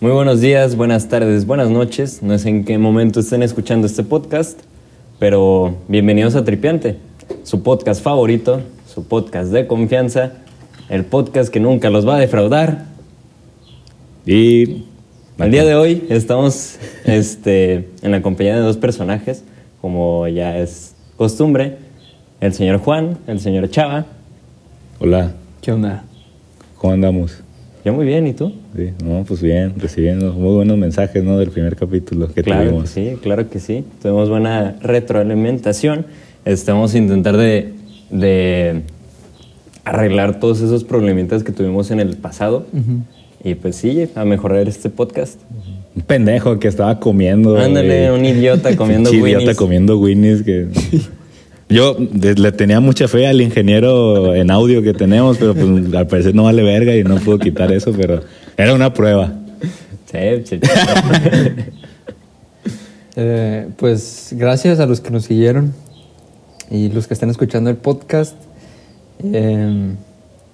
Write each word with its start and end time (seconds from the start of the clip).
Muy 0.00 0.12
buenos 0.12 0.40
días, 0.40 0.76
buenas 0.76 1.08
tardes, 1.08 1.46
buenas 1.46 1.68
noches. 1.68 2.22
No 2.22 2.38
sé 2.38 2.48
en 2.48 2.64
qué 2.64 2.78
momento 2.78 3.20
estén 3.20 3.42
escuchando 3.42 3.86
este 3.86 4.02
podcast, 4.02 4.58
pero 5.18 5.76
bienvenidos 5.88 6.36
a 6.36 6.44
Tripiante, 6.44 6.96
su 7.42 7.62
podcast 7.62 8.02
favorito, 8.02 8.62
su 8.86 9.06
podcast 9.06 9.52
de 9.52 9.66
confianza, 9.66 10.32
el 10.88 11.04
podcast 11.04 11.52
que 11.52 11.60
nunca 11.60 11.90
los 11.90 12.08
va 12.08 12.16
a 12.16 12.18
defraudar. 12.18 12.86
Y 14.24 14.84
El 15.38 15.50
día 15.50 15.64
de 15.64 15.74
hoy 15.74 16.06
estamos 16.08 16.78
este, 17.04 17.90
en 18.00 18.10
la 18.10 18.22
compañía 18.22 18.56
de 18.56 18.62
dos 18.62 18.78
personajes, 18.78 19.44
como 19.82 20.26
ya 20.28 20.56
es 20.58 20.94
costumbre, 21.18 21.76
el 22.40 22.54
señor 22.54 22.78
Juan, 22.78 23.18
el 23.26 23.38
señor 23.38 23.68
Chava. 23.68 24.06
hola, 24.98 25.32
¿Qué 25.60 25.72
onda? 25.72 26.04
¿cómo 26.78 26.94
andamos? 26.94 27.42
Yo 27.84 27.94
muy 27.94 28.04
bien, 28.04 28.26
¿y 28.26 28.34
tú? 28.34 28.52
Sí, 28.76 28.90
no, 29.02 29.24
pues 29.26 29.40
bien, 29.40 29.72
recibiendo 29.78 30.32
muy 30.34 30.54
buenos 30.54 30.76
mensajes, 30.76 31.24
¿no? 31.24 31.38
Del 31.38 31.48
primer 31.50 31.76
capítulo 31.76 32.28
que 32.32 32.42
Claro 32.42 32.60
que 32.62 32.68
tuvimos. 32.68 32.90
sí, 32.90 33.12
claro 33.22 33.48
que 33.48 33.58
sí. 33.58 33.84
Tuvimos 34.02 34.28
buena 34.28 34.76
retroalimentación. 34.82 36.04
Estamos 36.44 36.94
a 36.94 36.98
intentar 36.98 37.36
de, 37.38 37.72
de 38.10 38.82
arreglar 39.84 40.40
todos 40.40 40.60
esos 40.60 40.84
problemitas 40.84 41.42
que 41.42 41.52
tuvimos 41.52 41.90
en 41.90 42.00
el 42.00 42.16
pasado. 42.18 42.66
Y 43.42 43.54
pues 43.54 43.76
sí, 43.76 44.06
a 44.14 44.24
mejorar 44.26 44.68
este 44.68 44.90
podcast. 44.90 45.40
Un 45.96 46.02
pendejo 46.02 46.58
que 46.58 46.68
estaba 46.68 47.00
comiendo. 47.00 47.56
Ándale, 47.56 48.12
un 48.12 48.24
idiota 48.26 48.76
comiendo 48.76 49.10
Pinche 49.10 49.24
idiota 49.26 49.40
Winnies. 49.42 49.56
comiendo 49.56 49.98
Winnies 49.98 50.42
que... 50.42 50.68
Yo 51.70 51.94
de- 51.94 52.34
le 52.34 52.52
tenía 52.52 52.80
mucha 52.80 53.06
fe 53.08 53.26
al 53.26 53.40
ingeniero 53.40 54.34
en 54.34 54.50
audio 54.50 54.82
que 54.82 54.92
tenemos, 54.92 55.38
pero 55.38 55.54
pues 55.54 55.94
al 55.94 56.06
parecer 56.06 56.34
no 56.34 56.44
vale 56.44 56.62
verga 56.62 56.94
y 56.96 57.04
no 57.04 57.16
puedo 57.16 57.38
quitar 57.38 57.72
eso, 57.72 57.92
pero 57.96 58.22
era 58.56 58.74
una 58.74 58.92
prueba. 58.92 59.32
Sí, 60.10 60.18
sí, 60.44 60.58
sí. 60.62 60.70
Eh, 63.16 63.66
pues 63.76 64.28
gracias 64.32 64.78
a 64.78 64.86
los 64.86 65.00
que 65.00 65.10
nos 65.10 65.24
siguieron 65.24 65.74
y 66.70 66.88
los 66.90 67.06
que 67.08 67.14
están 67.14 67.28
escuchando 67.28 67.68
el 67.68 67.76
podcast. 67.76 68.36
Eh, 69.22 69.94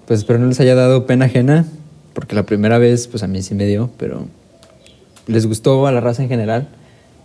pues 0.07 0.21
espero 0.21 0.39
no 0.39 0.47
les 0.47 0.59
haya 0.61 0.75
dado 0.75 1.07
pena 1.07 1.27
ajena, 1.27 1.67
porque 2.15 2.35
la 2.35 2.45
primera 2.47 2.79
vez 2.79 3.09
pues 3.09 3.23
a 3.23 3.27
mí 3.29 3.43
sí 3.43 3.55
me 3.55 3.67
dio, 3.67 3.91
pero 3.99 4.27
les 5.27 5.47
gustó 5.47 5.87
a 5.87 5.93
la 5.93 6.01
raza 6.01 6.23
en 6.23 6.29
general. 6.29 6.69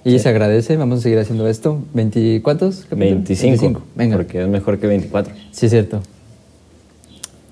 Y 0.04 0.18
se 0.18 0.30
agradece, 0.30 0.78
vamos 0.78 1.00
a 1.00 1.02
seguir 1.04 1.20
haciendo 1.20 1.48
esto. 1.48 1.80
¿20 1.94 2.42
cuántos? 2.42 2.86
capítulos? 2.90 3.24
25. 3.28 3.82
Venga. 3.96 4.18
Porque 4.18 4.42
es 4.42 4.48
mejor 4.48 4.80
que 4.80 4.88
24. 4.88 5.34
Sí, 5.52 5.68
es 5.68 5.72
cierto. 5.72 6.02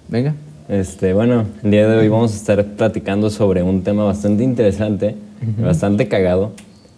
Venga. 0.07 0.33
Este, 0.67 1.13
bueno, 1.13 1.45
el 1.63 1.71
día 1.71 1.87
de 1.87 1.97
hoy 1.97 2.07
vamos 2.07 2.33
a 2.33 2.35
estar 2.35 2.63
platicando 2.63 3.29
sobre 3.29 3.61
un 3.61 3.83
tema 3.83 4.03
bastante 4.03 4.43
interesante, 4.43 5.15
bastante 5.59 6.07
cagado, 6.07 6.51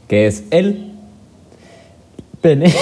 que 0.07 0.27
es 0.27 0.43
el 0.51 0.90
Pene. 2.41 2.65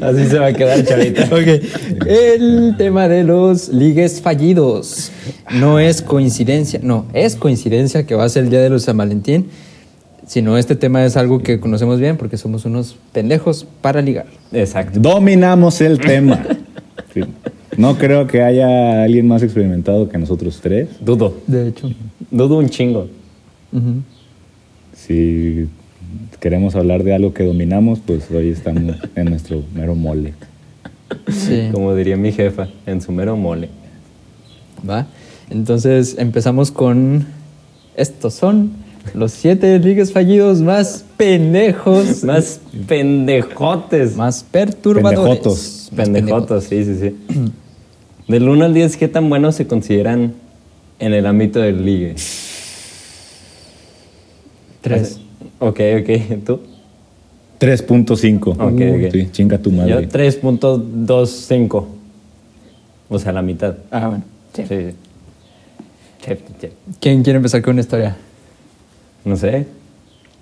Así 0.00 0.24
se 0.26 0.38
va 0.38 0.46
a 0.46 0.52
quedar, 0.52 0.84
chavita. 0.84 1.24
Ok. 1.24 2.06
El 2.06 2.74
tema 2.76 3.08
de 3.08 3.24
los 3.24 3.68
ligues 3.70 4.20
fallidos. 4.20 5.10
No 5.52 5.78
es 5.78 6.02
coincidencia, 6.02 6.80
no, 6.82 7.06
es 7.12 7.36
coincidencia 7.36 8.04
que 8.06 8.14
va 8.14 8.24
a 8.24 8.28
ser 8.28 8.44
el 8.44 8.50
día 8.50 8.60
de 8.60 8.70
los 8.70 8.82
San 8.84 8.96
Valentín, 8.96 9.48
sino 10.26 10.56
este 10.58 10.76
tema 10.76 11.04
es 11.04 11.16
algo 11.16 11.42
que 11.42 11.60
conocemos 11.60 11.98
bien 11.98 12.16
porque 12.16 12.36
somos 12.36 12.64
unos 12.64 12.96
pendejos 13.12 13.66
para 13.80 14.00
ligar. 14.02 14.26
Exacto. 14.52 15.00
Dominamos 15.00 15.80
el 15.80 15.98
tema. 15.98 16.44
Sí. 17.12 17.22
No 17.76 17.98
creo 17.98 18.28
que 18.28 18.40
haya 18.40 19.02
alguien 19.02 19.26
más 19.26 19.42
experimentado 19.42 20.08
que 20.08 20.16
nosotros 20.16 20.60
tres. 20.62 20.86
Dudo. 21.00 21.34
De 21.48 21.66
hecho. 21.66 21.90
Dudo 22.30 22.58
un 22.58 22.68
chingo. 22.68 23.08
Ujú. 23.72 23.94
Si 25.10 25.66
queremos 26.38 26.76
hablar 26.76 27.02
de 27.02 27.12
algo 27.12 27.34
que 27.34 27.42
dominamos, 27.42 27.98
pues 27.98 28.30
hoy 28.30 28.50
estamos 28.50 28.94
en 29.16 29.24
nuestro 29.24 29.64
mero 29.74 29.96
mole. 29.96 30.34
Sí. 31.28 31.70
Como 31.72 31.96
diría 31.96 32.16
mi 32.16 32.30
jefa, 32.30 32.68
en 32.86 33.00
su 33.02 33.10
mero 33.10 33.36
mole. 33.36 33.70
¿Va? 34.88 35.08
Entonces 35.50 36.14
empezamos 36.16 36.70
con. 36.70 37.26
Estos 37.96 38.34
son 38.34 38.70
los 39.12 39.32
siete 39.32 39.80
ligues 39.80 40.12
fallidos 40.12 40.60
más 40.60 41.04
pendejos, 41.16 42.22
Más 42.24 42.60
pendejotes. 42.86 44.14
más 44.14 44.44
perturbadores. 44.44 45.18
Pendejotos. 45.24 45.88
Más 45.90 46.08
Pendejotos, 46.08 46.64
sí, 46.64 46.84
sí, 46.84 46.96
sí. 47.00 47.50
Del 48.28 48.48
1 48.48 48.64
al 48.64 48.74
10, 48.74 48.96
¿qué 48.96 49.08
tan 49.08 49.28
buenos 49.28 49.56
se 49.56 49.66
consideran 49.66 50.34
en 51.00 51.14
el 51.14 51.26
ámbito 51.26 51.58
del 51.58 51.84
ligue? 51.84 52.14
Tres. 54.80 55.20
Ok, 55.58 55.80
ok. 56.00 56.38
¿Tú? 56.46 56.60
3.5. 57.60 58.48
Ok, 58.48 58.60
ok. 59.06 59.12
Sí, 59.12 59.28
chinga 59.32 59.58
tu 59.58 59.70
Yo 59.70 59.76
madre. 59.76 60.08
3.25. 60.08 61.86
O 63.10 63.18
sea, 63.18 63.32
la 63.32 63.42
mitad. 63.42 63.74
Ah, 63.90 64.08
bueno. 64.08 64.24
Sí, 64.54 64.62
sí. 64.66 64.94
Chef, 66.22 66.40
chef. 66.60 66.72
¿Quién 67.00 67.22
quiere 67.22 67.36
empezar 67.36 67.60
con 67.62 67.72
una 67.72 67.82
historia? 67.82 68.16
No 69.24 69.36
sé. 69.36 69.66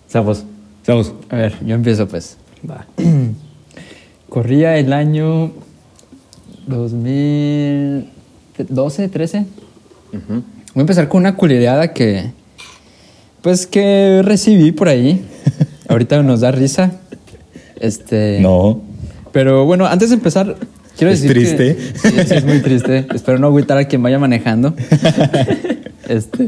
Sapos. 0.06 0.44
Chavos, 0.84 1.12
A 1.28 1.37
ver, 1.37 1.54
yo 1.65 1.75
empiezo 1.75 2.06
pues. 2.09 2.37
Va. 2.69 2.87
Corría 4.28 4.77
el 4.78 4.93
año 4.93 5.53
2012, 6.66 9.09
13. 9.09 9.47
Voy 10.12 10.43
a 10.77 10.81
empezar 10.81 11.09
con 11.09 11.21
una 11.21 11.34
culireada 11.34 11.93
que, 11.93 12.31
pues, 13.43 13.66
que 13.66 14.22
recibí 14.25 14.72
por 14.72 14.88
ahí. 14.88 15.25
Ahorita 15.88 16.22
nos 16.22 16.41
da 16.41 16.50
risa. 16.50 16.93
Este. 17.81 18.38
no. 18.41 18.82
Pero 19.32 19.66
bueno, 19.66 19.87
antes 19.87 20.09
de 20.09 20.15
empezar, 20.16 20.56
quiero 20.97 21.12
¿Es 21.12 21.21
decir 21.21 21.34
que- 21.37 21.75
triste? 21.75 21.77
sí, 22.03 22.09
sí, 22.27 22.34
es 22.34 22.44
muy 22.44 22.60
triste. 22.60 23.06
Espero 23.15 23.38
no 23.38 23.48
agüitar 23.48 23.77
a 23.78 23.84
quien 23.84 24.03
vaya 24.03 24.19
manejando. 24.19 24.75
este, 26.09 26.47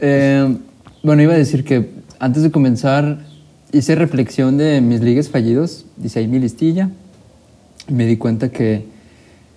eh, 0.00 0.56
bueno, 1.02 1.22
iba 1.22 1.34
a 1.34 1.38
decir 1.38 1.64
que 1.64 1.90
antes 2.18 2.42
de 2.42 2.50
comenzar 2.50 3.18
hice 3.72 3.94
reflexión 3.94 4.58
de 4.58 4.80
mis 4.80 5.00
ligues 5.00 5.28
fallidos. 5.30 5.86
Dice 5.96 6.20
ahí 6.20 6.28
mi 6.28 6.38
listilla. 6.38 6.90
Me 7.88 8.06
di 8.06 8.16
cuenta 8.16 8.50
que 8.50 8.84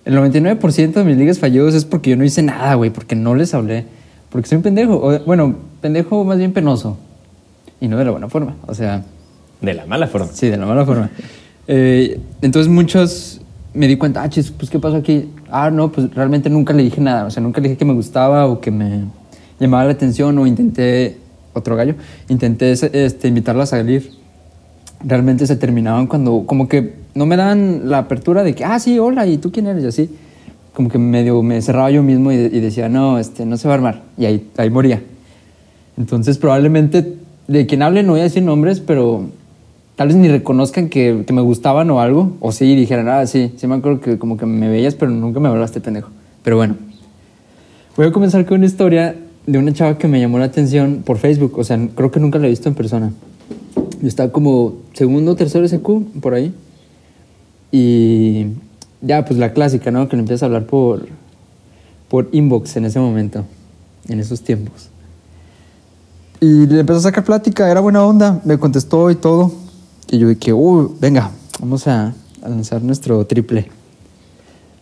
el 0.04 0.16
99% 0.16 0.92
de 0.92 1.04
mis 1.04 1.16
ligues 1.16 1.38
fallidos 1.38 1.74
es 1.74 1.84
porque 1.84 2.10
yo 2.10 2.16
no 2.16 2.24
hice 2.24 2.42
nada, 2.42 2.74
güey. 2.74 2.90
Porque 2.90 3.14
no 3.14 3.34
les 3.34 3.52
hablé. 3.54 3.84
Porque 4.30 4.48
soy 4.48 4.56
un 4.56 4.62
pendejo. 4.62 4.94
O, 4.94 5.18
bueno, 5.20 5.56
pendejo 5.80 6.24
más 6.24 6.38
bien 6.38 6.52
penoso. 6.52 6.96
Y 7.80 7.88
no 7.88 7.96
de 7.98 8.04
la 8.04 8.10
buena 8.10 8.28
forma. 8.28 8.56
O 8.66 8.74
sea... 8.74 9.04
De 9.60 9.74
la 9.74 9.86
mala 9.86 10.06
forma. 10.06 10.28
Sí, 10.32 10.48
de 10.48 10.56
la 10.56 10.66
mala 10.66 10.84
forma. 10.84 11.10
Eh, 11.72 12.20
entonces 12.42 12.72
muchos 12.72 13.40
me 13.74 13.86
di 13.86 13.96
cuenta, 13.96 14.22
ah, 14.22 14.28
chis, 14.28 14.50
pues 14.50 14.70
¿qué 14.70 14.80
pasó 14.80 14.96
aquí? 14.96 15.30
Ah, 15.50 15.70
no, 15.70 15.92
pues 15.92 16.12
realmente 16.14 16.50
nunca 16.50 16.72
le 16.72 16.82
dije 16.82 17.00
nada. 17.00 17.26
O 17.26 17.30
sea, 17.30 17.42
nunca 17.42 17.60
le 17.60 17.68
dije 17.68 17.78
que 17.78 17.84
me 17.84 17.92
gustaba 17.92 18.46
o 18.46 18.60
que 18.60 18.72
me 18.72 19.04
llamaba 19.60 19.84
la 19.84 19.92
atención 19.92 20.36
o 20.38 20.46
intenté, 20.46 21.18
otro 21.52 21.76
gallo, 21.76 21.94
intenté 22.28 22.72
este, 22.72 23.28
invitarla 23.28 23.64
a 23.64 23.66
salir. 23.66 24.10
Realmente 25.04 25.46
se 25.46 25.54
terminaban 25.54 26.08
cuando, 26.08 26.44
como 26.44 26.68
que 26.68 26.94
no 27.14 27.26
me 27.26 27.36
daban 27.36 27.88
la 27.88 27.98
apertura 27.98 28.42
de 28.42 28.54
que, 28.54 28.64
ah, 28.64 28.78
sí, 28.78 28.98
hola, 28.98 29.26
¿y 29.26 29.38
tú 29.38 29.52
quién 29.52 29.66
eres? 29.66 29.84
Y 29.84 29.86
así. 29.86 30.10
Como 30.74 30.88
que 30.88 30.98
medio 30.98 31.42
me 31.42 31.60
cerraba 31.62 31.90
yo 31.90 32.02
mismo 32.02 32.32
y, 32.32 32.36
y 32.36 32.60
decía, 32.60 32.88
no, 32.88 33.18
este, 33.18 33.44
no 33.44 33.56
se 33.56 33.68
va 33.68 33.74
a 33.74 33.76
armar. 33.76 34.02
Y 34.16 34.26
ahí, 34.26 34.48
ahí 34.56 34.70
moría. 34.70 35.02
Entonces, 35.96 36.38
probablemente 36.38 37.16
de 37.50 37.66
quien 37.66 37.82
hable 37.82 38.04
no 38.04 38.12
voy 38.12 38.20
a 38.20 38.24
decir 38.24 38.44
nombres, 38.44 38.78
pero 38.78 39.24
tal 39.96 40.08
vez 40.08 40.16
ni 40.16 40.28
reconozcan 40.28 40.88
que, 40.88 41.24
que 41.26 41.32
me 41.32 41.40
gustaban 41.40 41.90
o 41.90 42.00
algo. 42.00 42.36
O 42.40 42.52
sí, 42.52 42.76
dijeran, 42.76 43.08
ah, 43.08 43.26
sí, 43.26 43.52
sí 43.56 43.66
me 43.66 43.74
acuerdo 43.74 44.00
que 44.00 44.18
como 44.18 44.36
que 44.36 44.46
me 44.46 44.68
veías, 44.68 44.94
pero 44.94 45.10
nunca 45.10 45.40
me 45.40 45.48
hablaste, 45.48 45.80
pendejo. 45.80 46.10
Pero 46.44 46.56
bueno, 46.56 46.76
voy 47.96 48.06
a 48.06 48.12
comenzar 48.12 48.46
con 48.46 48.58
una 48.58 48.66
historia 48.66 49.16
de 49.46 49.58
una 49.58 49.72
chava 49.72 49.98
que 49.98 50.06
me 50.06 50.20
llamó 50.20 50.38
la 50.38 50.44
atención 50.44 51.02
por 51.04 51.18
Facebook. 51.18 51.58
O 51.58 51.64
sea, 51.64 51.78
creo 51.94 52.12
que 52.12 52.20
nunca 52.20 52.38
la 52.38 52.46
he 52.46 52.50
visto 52.50 52.68
en 52.68 52.76
persona. 52.76 53.12
Yo 54.00 54.08
estaba 54.08 54.30
como 54.30 54.74
segundo, 54.92 55.34
tercero 55.34 55.66
SQ, 55.66 56.20
por 56.20 56.34
ahí. 56.34 56.54
Y 57.72 58.46
ya, 59.02 59.24
pues 59.24 59.38
la 59.38 59.52
clásica, 59.52 59.90
¿no? 59.90 60.08
Que 60.08 60.16
le 60.16 60.20
empiezas 60.20 60.42
a 60.42 60.46
hablar 60.46 60.66
por, 60.66 61.06
por 62.08 62.28
inbox 62.32 62.76
en 62.76 62.84
ese 62.84 62.98
momento, 62.98 63.44
en 64.08 64.20
esos 64.20 64.42
tiempos. 64.42 64.88
Y 66.40 66.66
le 66.66 66.80
empezó 66.80 66.98
a 66.98 67.02
sacar 67.02 67.24
plática, 67.24 67.70
era 67.70 67.80
buena 67.80 68.04
onda, 68.04 68.40
me 68.44 68.58
contestó 68.58 69.10
y 69.10 69.14
todo. 69.14 69.52
Y 70.10 70.18
yo 70.18 70.28
dije, 70.28 70.52
uh, 70.52 70.96
venga, 71.00 71.30
vamos 71.60 71.86
a, 71.86 72.14
a 72.42 72.48
lanzar 72.48 72.82
nuestro 72.82 73.24
triple. 73.26 73.68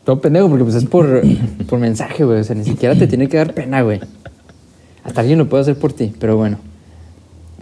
Todo 0.04 0.20
pendejo, 0.20 0.48
porque 0.48 0.64
pues 0.64 0.76
es 0.76 0.84
por, 0.84 1.22
por 1.68 1.78
mensaje, 1.78 2.24
güey. 2.24 2.40
O 2.40 2.44
sea, 2.44 2.56
ni 2.56 2.64
siquiera 2.64 2.94
te 2.94 3.06
tiene 3.06 3.28
que 3.28 3.36
dar 3.36 3.54
pena, 3.54 3.82
güey. 3.82 4.00
Hasta 5.04 5.20
alguien 5.20 5.38
lo 5.38 5.48
puede 5.48 5.62
hacer 5.62 5.78
por 5.78 5.92
ti, 5.92 6.12
pero 6.18 6.36
bueno. 6.36 6.58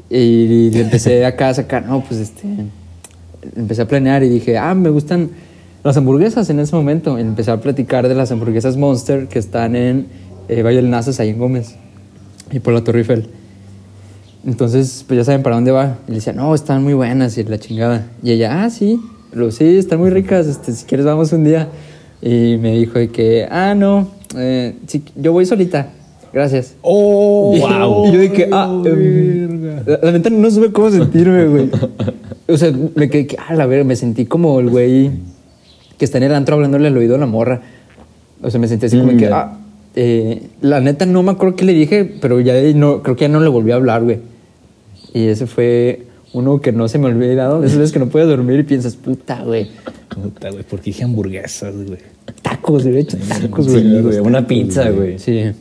Y 0.09 0.71
le 0.71 0.81
empecé 0.83 1.25
acá 1.27 1.49
a 1.49 1.55
sacar, 1.55 1.87
no, 1.87 2.03
pues 2.03 2.21
este. 2.21 2.47
Empecé 3.57 3.83
a 3.83 3.89
planear 3.89 4.23
y 4.23 4.29
dije, 4.29 4.59
ah, 4.59 4.75
me 4.75 4.91
gustan 4.91 5.31
las 5.87 5.97
hamburguesas 5.97 6.51
en 6.51 6.59
ese 6.61 6.75
momento. 6.75 7.17
Empecé 7.19 7.51
a 7.51 7.61
platicar 7.61 8.09
de 8.09 8.15
las 8.15 8.31
hamburguesas 8.33 8.77
Monster 8.77 9.29
que 9.29 9.39
están 9.39 9.77
en 9.77 10.07
eh, 10.49 10.63
Valle 10.63 10.77
del 10.77 10.91
Nazas, 10.91 11.21
ahí 11.21 11.31
en 11.31 11.39
Gómez, 11.39 11.77
y 12.51 12.59
por 12.61 12.75
la 12.75 12.83
Torre 12.83 13.01
Eiffel. 13.01 13.29
Entonces, 14.45 15.05
pues 15.07 15.19
ya 15.19 15.25
saben 15.25 15.43
para 15.43 15.57
dónde 15.57 15.73
va. 15.73 15.99
Y 16.07 16.11
le 16.11 16.17
decía, 16.17 16.33
no, 16.33 16.55
están 16.55 16.83
muy 16.83 16.95
buenas 16.95 17.37
y 17.39 17.45
la 17.45 17.59
chingada. 17.59 18.07
Y 18.23 18.31
ella, 18.33 18.65
ah, 18.65 18.71
sí, 18.71 19.01
pero 19.33 19.51
sí, 19.51 19.77
están 19.77 19.99
muy 19.99 20.11
ricas. 20.11 20.47
Este, 20.47 20.73
si 20.73 20.85
quieres, 20.85 21.07
vamos 21.07 21.33
un 21.33 21.45
día. 21.45 21.69
Y 22.23 22.57
me 22.61 22.79
dijo 22.79 22.99
de 22.99 23.09
que, 23.09 23.47
ah, 23.51 23.75
no, 23.77 24.09
eh, 24.37 24.75
sí, 24.87 25.03
yo 25.17 25.33
voy 25.33 25.47
solita. 25.47 25.89
Gracias. 26.33 26.75
¡Oh, 26.83 27.55
Y- 27.57 27.61
wow! 27.61 28.09
Y 28.09 28.13
yo 28.13 28.21
dije, 28.21 28.49
ah, 28.53 28.83
em, 28.85 29.63
la, 29.87 29.99
la 30.03 30.13
neta 30.13 30.31
no 30.31 30.51
supe 30.51 30.71
cómo 30.71 30.91
sentirme, 30.91 31.47
güey. 31.47 31.71
O 32.49 32.57
sea, 32.57 32.73
me 32.95 33.09
quedé, 33.11 33.27
que, 33.27 33.37
ah, 33.49 33.55
la 33.55 33.67
verga, 33.67 33.85
me 33.85 33.97
sentí 33.97 34.27
como 34.27 34.61
el 34.61 34.69
güey 34.71 35.11
que 35.99 36.05
está 36.05 36.19
en 36.19 36.25
el 36.25 36.35
antro 36.35 36.57
hablándole 36.57 36.89
al 36.89 36.97
oído 36.97 37.15
a 37.15 37.19
la 37.19 37.27
morra. 37.27 37.63
O 38.43 38.51
sea, 38.51 38.61
me 38.61 38.69
sentí 38.69 38.87
así 38.87 38.99
como 38.99 39.13
Mm, 39.13 39.17
que, 39.17 39.27
ah, 39.27 39.59
eh, 39.95 40.43
la 40.61 40.81
neta 40.81 41.07
no 41.07 41.23
me 41.23 41.33
acuerdo 41.33 41.57
qué 41.57 41.65
le 41.65 41.73
dije, 41.73 42.05
pero 42.21 42.41
ya 42.41 42.55
no, 42.75 43.03
creo 43.03 43.17
que 43.17 43.23
ya 43.23 43.29
no 43.29 43.41
le 43.41 43.49
volví 43.49 43.71
a 43.73 43.77
hablar, 43.77 44.05
güey. 44.05 44.19
Y 45.15 45.27
ese 45.29 45.47
fue 45.47 46.03
uno 46.35 46.61
que 46.61 46.73
no 46.73 46.87
se 46.89 46.99
me 46.99 47.07
ha 47.07 47.09
olvidado. 47.11 47.65
Esas 47.65 47.79
veces 47.79 47.93
que 47.93 47.99
no 47.99 48.09
puedes 48.09 48.29
dormir 48.29 48.61
y 48.61 48.63
piensas, 48.65 48.97
puta, 48.97 49.43
güey, 49.43 49.71
Puta, 50.11 50.51
güey, 50.51 50.63
¿por 50.65 50.81
qué 50.81 50.87
dije 50.91 51.05
hamburguesas, 51.05 51.75
güey? 51.75 51.99
tacos, 52.43 52.85
de 52.85 52.99
hecho, 52.99 53.17
tacos, 53.29 53.67
Sí, 53.67 54.01
güey, 54.03 54.19
una 54.19 54.47
pizza, 54.47 54.91
güey. 54.91 55.19
Sí. 55.19 55.53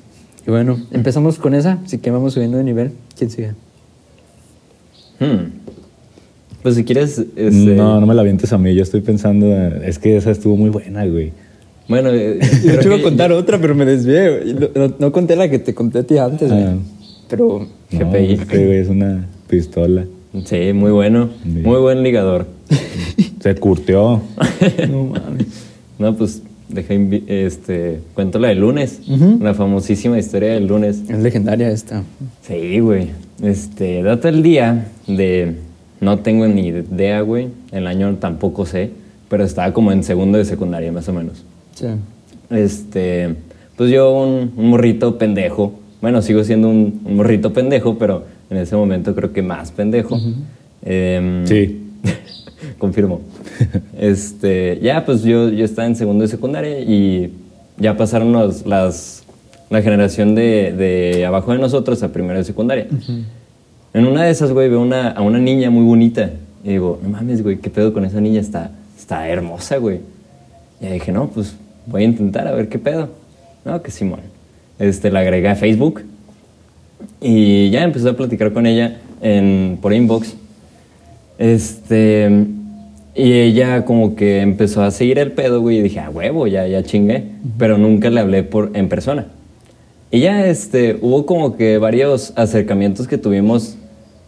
Y 0.47 0.51
bueno, 0.51 0.77
empezamos 0.91 1.37
con 1.39 1.53
esa, 1.55 1.79
así 1.85 1.97
que 1.99 2.11
vamos 2.11 2.33
subiendo 2.33 2.57
de 2.57 2.63
nivel. 2.63 2.91
¿Quién 3.17 3.29
sigue? 3.29 3.51
Hmm. 5.19 5.45
Pues 6.65 6.73
si 6.77 6.83
quieres, 6.83 7.19
este, 7.19 7.75
No, 7.75 7.99
no 7.99 8.07
me 8.07 8.15
la 8.15 8.23
vientes 8.23 8.51
a 8.51 8.57
mí. 8.57 8.73
Yo 8.73 8.81
estoy 8.81 9.01
pensando, 9.01 9.45
eh, 9.45 9.83
es 9.85 9.99
que 9.99 10.17
esa 10.17 10.31
estuvo 10.31 10.55
muy 10.57 10.71
buena, 10.71 11.05
güey. 11.05 11.31
Bueno, 11.87 12.09
eh, 12.09 12.39
Yo 12.41 12.71
creo 12.71 12.79
te 12.79 12.87
iba 12.87 12.95
a 12.95 13.01
contar 13.03 13.31
otra, 13.31 13.61
pero 13.61 13.75
me 13.75 13.85
desvié. 13.85 14.39
güey. 14.39 14.53
No, 14.55 14.87
no- 14.87 14.95
no 14.97 15.11
conté 15.11 15.35
la 15.35 15.47
que 15.47 15.59
te 15.59 15.75
conté 15.75 15.99
a 15.99 16.03
ti 16.03 16.17
antes, 16.17 16.49
güey. 16.49 16.63
Ah. 16.63 16.75
Pero 17.29 17.67
No, 17.91 17.99
GPI. 17.99 18.33
es 18.33 18.45
que, 18.45 18.65
güey, 18.65 18.79
es 18.79 18.87
una 18.89 19.27
pistola. 19.47 20.05
Sí, 20.45 20.73
muy 20.73 20.89
bueno. 20.89 21.29
Sí. 21.43 21.49
Muy 21.63 21.79
buen 21.79 22.01
ligador. 22.01 22.47
Se 23.41 23.53
curtió. 23.53 24.23
no 24.89 25.03
mames. 25.03 25.45
No, 25.99 26.17
pues 26.17 26.41
deja 26.67 26.95
invi- 26.95 27.25
este 27.27 27.99
cuento 28.15 28.39
la 28.39 28.47
del 28.47 28.61
lunes, 28.61 29.01
Ujú. 29.07 29.37
la 29.39 29.53
famosísima 29.53 30.17
historia 30.17 30.53
del 30.55 30.65
lunes. 30.65 31.03
Es 31.07 31.19
legendaria 31.19 31.69
esta. 31.69 32.01
Sí, 32.41 32.79
güey. 32.79 33.09
Este, 33.43 34.01
data 34.01 34.29
el 34.29 34.41
día 34.41 34.87
de 35.05 35.57
no 36.05 36.19
tengo 36.19 36.47
ni 36.47 36.67
idea, 36.67 37.21
güey. 37.21 37.49
El 37.71 37.87
año 37.87 38.15
tampoco 38.19 38.65
sé, 38.65 38.91
pero 39.29 39.43
estaba 39.43 39.73
como 39.73 39.91
en 39.91 40.03
segundo 40.03 40.37
de 40.37 40.45
secundaria 40.45 40.91
más 40.91 41.07
o 41.09 41.13
menos. 41.13 41.43
Sí. 41.73 41.87
Este, 42.49 43.35
pues 43.75 43.89
yo 43.91 44.13
un, 44.13 44.53
un 44.55 44.69
morrito 44.69 45.17
pendejo. 45.17 45.73
Bueno, 46.01 46.21
sigo 46.21 46.43
siendo 46.43 46.69
un, 46.69 47.01
un 47.05 47.15
morrito 47.15 47.51
pendejo, 47.51 47.97
pero 47.97 48.23
en 48.49 48.57
ese 48.57 48.75
momento 48.75 49.15
creo 49.15 49.33
que 49.33 49.41
más 49.41 49.71
pendejo. 49.71 50.17
Em, 50.83 51.45
Sí. 51.47 51.81
Confirmo. 52.77 53.21
Este, 53.99 54.79
ya, 54.81 55.05
pues 55.05 55.23
yo, 55.23 55.49
yo 55.49 55.63
estaba 55.65 55.87
en 55.87 55.95
segundo 55.95 56.23
de 56.23 56.27
secundaria 56.27 56.79
y 56.81 57.31
ya 57.77 57.95
pasaron 57.97 58.31
los- 58.33 58.65
las, 58.65 59.23
la 59.69 59.81
generación 59.81 60.35
de, 60.35 60.73
de 60.73 61.25
abajo 61.25 61.51
de 61.53 61.59
nosotros 61.59 62.03
a 62.03 62.09
primero 62.11 62.37
de 62.37 62.43
secundaria. 62.43 62.87
En 63.95 64.05
una 64.05 64.25
de 64.25 64.31
esas, 64.31 64.51
güey, 64.51 64.67
veo 64.67 64.81
una, 64.81 65.11
a 65.11 65.21
una 65.21 65.39
niña 65.39 65.69
muy 65.69 65.85
bonita 65.85 66.31
y 66.65 66.71
digo, 66.71 66.99
no 67.01 67.07
mames, 67.07 67.41
güey, 67.41 67.59
¿qué 67.59 67.69
pedo 67.69 67.93
con 67.93 68.03
esa 68.03 68.19
niña? 68.19 68.41
Está, 68.41 68.71
está 68.97 69.25
hermosa, 69.29 69.77
güey. 69.77 70.01
Y 70.81 70.87
dije, 70.87 71.13
no, 71.13 71.29
pues 71.29 71.55
voy 71.85 72.01
a 72.01 72.05
intentar 72.05 72.45
a 72.45 72.51
ver 72.51 72.67
qué 72.67 72.77
pedo. 72.77 73.07
No, 73.63 73.81
que 73.81 73.91
Simón. 73.91 74.19
Este, 74.79 75.09
la 75.11 75.21
agregué 75.21 75.47
a 75.47 75.55
Facebook 75.55 76.01
y 77.21 77.69
ya 77.69 77.83
empecé 77.83 78.09
a 78.09 78.17
platicar 78.17 78.51
con 78.51 78.65
ella 78.65 78.97
en, 79.21 79.79
por 79.81 79.93
inbox. 79.93 80.35
Este, 81.37 82.29
y 83.15 83.31
ella 83.31 83.85
como 83.85 84.17
que 84.17 84.41
empezó 84.41 84.83
a 84.83 84.91
seguir 84.91 85.19
el 85.19 85.31
pedo, 85.31 85.61
güey, 85.61 85.77
y 85.77 85.81
dije, 85.83 86.01
a 86.01 86.09
huevo, 86.09 86.47
ya, 86.47 86.67
ya 86.67 86.83
chingué. 86.83 87.23
Pero 87.57 87.77
nunca 87.77 88.09
le 88.09 88.19
hablé 88.19 88.43
por, 88.43 88.71
en 88.73 88.89
persona. 88.89 89.27
Y 90.11 90.19
ya, 90.19 90.45
este, 90.47 90.97
hubo 91.01 91.25
como 91.25 91.55
que 91.55 91.77
varios 91.77 92.33
acercamientos 92.35 93.07
que 93.07 93.17
tuvimos, 93.17 93.77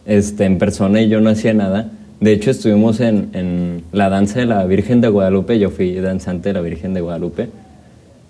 este, 0.08 0.44
en 0.46 0.58
persona 0.58 1.00
y 1.00 1.08
yo 1.08 1.20
no 1.20 1.30
hacía 1.30 1.54
nada. 1.54 1.92
De 2.20 2.32
hecho, 2.32 2.50
estuvimos 2.50 2.98
en, 2.98 3.28
en 3.34 3.84
la 3.92 4.08
danza 4.08 4.40
de 4.40 4.46
la 4.46 4.64
Virgen 4.64 5.00
de 5.00 5.08
Guadalupe. 5.08 5.60
Yo 5.60 5.70
fui 5.70 5.94
danzante 5.94 6.48
de 6.48 6.54
la 6.54 6.60
Virgen 6.60 6.94
de 6.94 7.00
Guadalupe. 7.00 7.48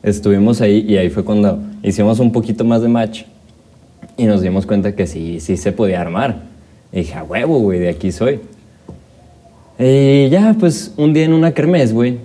Estuvimos 0.02 0.60
ahí 0.60 0.84
y 0.86 0.98
ahí 0.98 1.08
fue 1.08 1.24
cuando 1.24 1.58
hicimos 1.82 2.18
un 2.18 2.32
poquito 2.32 2.64
más 2.64 2.82
de 2.82 2.88
match 2.88 3.22
y 4.18 4.24
nos 4.24 4.42
dimos 4.42 4.66
cuenta 4.66 4.94
que 4.94 5.06
sí, 5.06 5.40
sí 5.40 5.56
se 5.56 5.72
podía 5.72 6.00
armar. 6.00 6.42
Y 6.92 6.98
dije, 6.98 7.14
a 7.14 7.22
huevo, 7.22 7.60
güey, 7.60 7.78
de 7.78 7.88
aquí 7.88 8.12
soy. 8.12 8.40
Y 9.78 10.28
ya, 10.28 10.56
pues, 10.58 10.92
un 10.96 11.14
día 11.14 11.24
en 11.24 11.32
una 11.32 11.52
kermés, 11.52 11.92
güey, 11.92 12.18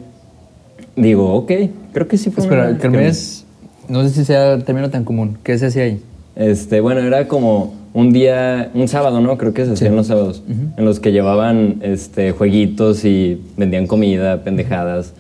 digo, 0.96 1.34
ok, 1.36 1.52
creo 1.94 2.08
que 2.08 2.18
sí 2.18 2.32
fue 2.32 2.44
Espera, 2.44 2.64
una 2.64 2.72
el 2.72 2.78
kermés, 2.80 3.46
no 3.88 4.02
sé 4.04 4.10
si 4.10 4.26
sea 4.26 4.54
el 4.54 4.64
término 4.64 4.90
tan 4.90 5.04
común. 5.04 5.38
¿Qué 5.44 5.58
se 5.60 5.68
hacía 5.68 5.84
ahí? 5.84 6.02
Este, 6.36 6.82
bueno, 6.82 7.02
era 7.02 7.28
como 7.28 7.83
un 7.94 8.12
día, 8.12 8.72
un 8.74 8.88
sábado, 8.88 9.22
¿no? 9.22 9.38
Creo 9.38 9.54
que 9.54 9.66
se 9.66 9.74
hacían 9.74 9.96
los 9.96 10.08
sábados, 10.08 10.42
en 10.50 10.84
los 10.86 11.00
que 11.00 11.12
llevaban 11.12 11.80
este, 11.82 12.32
jueguitos 12.32 13.06
y 13.06 13.42
vendían 13.58 13.88
comida, 13.88 14.44
pendejadas. 14.44 15.14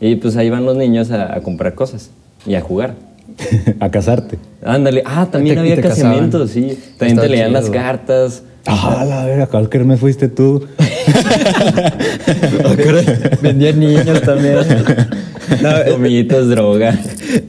Y 0.00 0.16
pues 0.16 0.36
ahí 0.36 0.50
van 0.50 0.64
los 0.64 0.76
niños 0.76 1.10
a, 1.10 1.34
a 1.34 1.40
comprar 1.40 1.74
cosas 1.74 2.10
y 2.46 2.54
a 2.54 2.60
jugar. 2.60 2.94
a 3.80 3.88
casarte. 3.90 4.38
Ándale, 4.64 5.02
ah, 5.06 5.28
también 5.30 5.56
Te- 5.56 5.60
había 5.60 5.76
te 5.76 5.82
casaban. 5.82 6.10
casamientos, 6.12 6.50
sí. 6.50 6.78
También 6.98 7.08
Estaba 7.18 7.22
te 7.22 7.28
leían 7.28 7.52
las 7.52 7.70
cartas. 7.70 8.42
Ah, 8.66 9.04
la 9.08 9.24
verga, 9.24 9.46
¿cuál 9.46 9.68
me 9.86 9.96
fuiste 9.96 10.28
tú? 10.28 10.66
Vendían 13.42 13.80
niños 13.80 14.20
también. 14.22 14.56
Gomitas, 15.90 16.48
droga. 16.48 16.94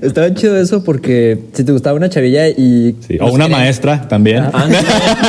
Estaba 0.02 0.34
chido 0.34 0.58
eso 0.58 0.84
porque 0.84 1.40
si 1.54 1.64
te 1.64 1.72
gustaba 1.72 1.96
una 1.96 2.10
chavilla 2.10 2.48
y... 2.48 2.96
Sí, 3.08 3.18
O 3.20 3.26
una 3.32 3.46
querían- 3.46 3.52
maestra 3.52 4.08
también. 4.08 4.46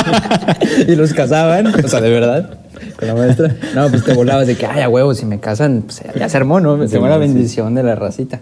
y 0.87 0.95
los 0.95 1.13
casaban, 1.13 1.67
o 1.67 1.87
sea, 1.87 2.01
de 2.01 2.09
verdad, 2.09 2.59
con 2.97 3.07
la 3.07 3.15
maestra. 3.15 3.55
No, 3.73 3.89
pues 3.89 4.03
te 4.03 4.13
volabas 4.13 4.47
de 4.47 4.55
que, 4.55 4.65
ay, 4.65 4.81
a 4.81 4.89
huevo, 4.89 5.13
si 5.13 5.25
me 5.25 5.39
casan, 5.39 5.83
pues 5.83 6.01
ya 6.17 6.29
se 6.29 6.37
armó, 6.37 6.59
¿no? 6.59 6.77
Me 6.77 6.87
tengo 6.87 7.07
la 7.07 7.15
sí. 7.15 7.19
bendición 7.21 7.75
de 7.75 7.83
la 7.83 7.95
racita. 7.95 8.39